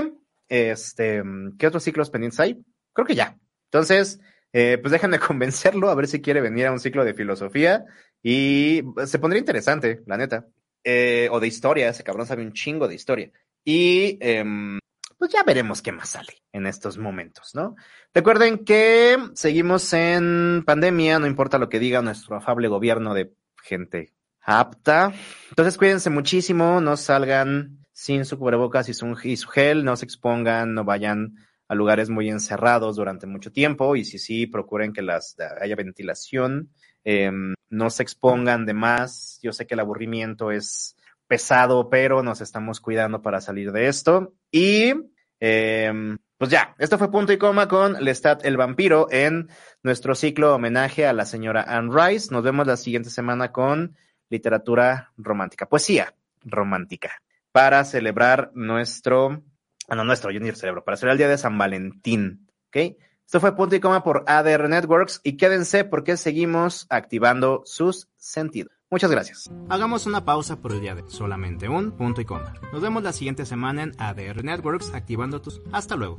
este, 0.48 1.22
¿qué 1.59 1.66
otros 1.66 1.84
ciclos 1.84 2.11
pendientes 2.11 2.40
hay? 2.40 2.64
Creo 2.92 3.07
que 3.07 3.14
ya. 3.14 3.38
Entonces, 3.66 4.20
eh, 4.53 4.78
pues 4.80 4.92
déjenme 4.92 5.18
convencerlo 5.18 5.88
a 5.88 5.94
ver 5.94 6.09
si 6.09 6.20
quiere 6.20 6.40
venir 6.40 6.66
a 6.66 6.72
un 6.72 6.80
ciclo 6.80 7.05
de 7.05 7.14
filosofía 7.14 7.84
y 8.22 8.82
se 9.07 9.18
pondría 9.18 9.40
interesante, 9.40 10.03
la 10.07 10.16
neta. 10.16 10.46
Eh, 10.84 11.28
o 11.30 11.38
de 11.38 11.46
historia, 11.46 11.88
ese 11.88 12.03
cabrón 12.03 12.26
sabe 12.26 12.42
un 12.42 12.53
chingo 12.53 12.88
de 12.88 12.94
historia. 12.94 13.30
Y 13.64 14.18
em, 14.20 14.78
pues 15.16 15.30
ya 15.30 15.44
veremos 15.44 15.80
qué 15.80 15.92
más 15.92 16.11
sale 16.11 16.42
en 16.53 16.66
estos 16.66 16.98
momentos, 16.98 17.55
¿no? 17.55 17.76
Recuerden 18.12 18.64
que 18.64 19.16
seguimos 19.34 19.92
en 19.92 20.64
pandemia, 20.66 21.20
no 21.20 21.28
importa 21.28 21.59
lo 21.59 21.68
que 21.68 21.78
diga 21.78 22.03
nuestro 22.03 22.36
afable 22.36 22.66
gobierno 22.66 23.14
de 23.14 23.32
gente 23.62 24.12
apta. 24.40 25.12
Entonces 25.50 25.78
cuídense 25.78 26.10
muchísimo, 26.10 26.80
no 26.80 26.96
salgan 26.96 27.78
sin 27.92 28.24
su 28.24 28.38
cubrebocas 28.38 28.88
y 28.88 28.94
su, 28.94 29.16
y 29.22 29.36
su 29.36 29.48
gel, 29.48 29.84
no 29.84 29.96
se 29.96 30.04
expongan, 30.04 30.74
no 30.74 30.84
vayan 30.84 31.36
a 31.68 31.74
lugares 31.74 32.10
muy 32.10 32.28
encerrados 32.28 32.96
durante 32.96 33.26
mucho 33.26 33.52
tiempo 33.52 33.96
y 33.96 34.04
si 34.04 34.18
sí, 34.18 34.46
procuren 34.46 34.92
que 34.92 35.02
las, 35.02 35.36
haya 35.60 35.76
ventilación, 35.76 36.70
em, 37.04 37.54
no 37.70 37.90
se 37.90 38.02
expongan 38.02 38.66
de 38.66 38.74
más. 38.74 39.38
Yo 39.42 39.52
sé 39.52 39.66
que 39.66 39.74
el 39.74 39.80
aburrimiento 39.80 40.50
es 40.50 40.96
pesado, 41.26 41.88
pero 41.88 42.22
nos 42.22 42.40
estamos 42.40 42.80
cuidando 42.80 43.22
para 43.22 43.40
salir 43.40 43.72
de 43.72 43.88
esto. 43.88 44.34
Y 44.50 44.92
em, 45.40 46.18
pues 46.43 46.51
ya, 46.51 46.74
esto 46.78 46.99
fue 46.99 47.09
punto 47.09 47.32
y 47.32 47.38
coma 47.38 47.68
con 47.68 48.03
Lestat 48.03 48.45
el 48.45 48.57
vampiro 48.57 49.07
en 49.12 49.49
nuestro 49.84 50.16
ciclo 50.16 50.57
homenaje 50.57 51.07
a 51.07 51.12
la 51.12 51.24
señora 51.24 51.62
Anne 51.68 51.93
Rice. 51.95 52.32
Nos 52.32 52.43
vemos 52.43 52.66
la 52.66 52.76
siguiente 52.76 53.11
semana 53.11 53.53
con 53.53 53.97
literatura 54.28 55.12
romántica, 55.16 55.68
poesía 55.68 56.16
romántica, 56.43 57.22
para 57.53 57.84
celebrar 57.84 58.51
nuestro 58.55 59.45
Ah, 59.88 59.95
no, 59.95 60.03
nuestro 60.03 60.32
Junior 60.32 60.57
Cerebro, 60.57 60.82
para 60.82 60.97
celebrar 60.97 61.12
el 61.12 61.18
día 61.18 61.28
de 61.28 61.38
San 61.38 61.59
Valentín. 61.59 62.49
¿Ok? 62.68 62.97
Esto 63.24 63.40
fue 63.40 63.55
punto 63.55 63.76
y 63.76 63.80
coma 63.80 64.03
por 64.03 64.24
ADR 64.26 64.68
Networks 64.68 65.20
y 65.22 65.36
quédense 65.36 65.84
porque 65.84 66.16
seguimos 66.16 66.86
activando 66.90 67.62
sus 67.64 68.09
sentidos. 68.16 68.82
Muchas 68.93 69.11
gracias. 69.11 69.51
Hagamos 69.70 70.05
una 70.05 70.26
pausa 70.26 70.61
por 70.61 70.72
el 70.72 70.82
día 70.82 70.95
de 70.95 71.03
solamente 71.09 71.66
un 71.66 71.93
punto 71.93 72.20
y 72.20 72.26
coma. 72.26 72.53
Nos 72.74 72.82
vemos 72.82 73.03
la 73.03 73.14
siguiente 73.14 73.47
semana 73.47 73.84
en 73.84 73.93
ADR 73.99 74.45
Networks 74.45 74.93
activando 74.93 75.40
tus. 75.40 75.62
Hasta 75.72 75.97
luego. 75.97 76.18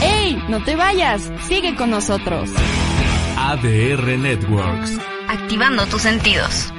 ¡Ey! 0.00 0.40
No 0.48 0.62
te 0.62 0.76
vayas. 0.76 1.32
Sigue 1.48 1.74
con 1.74 1.90
nosotros. 1.90 2.48
ADR 3.36 4.16
Networks. 4.16 5.00
Activando 5.28 5.84
tus 5.86 6.02
sentidos. 6.02 6.72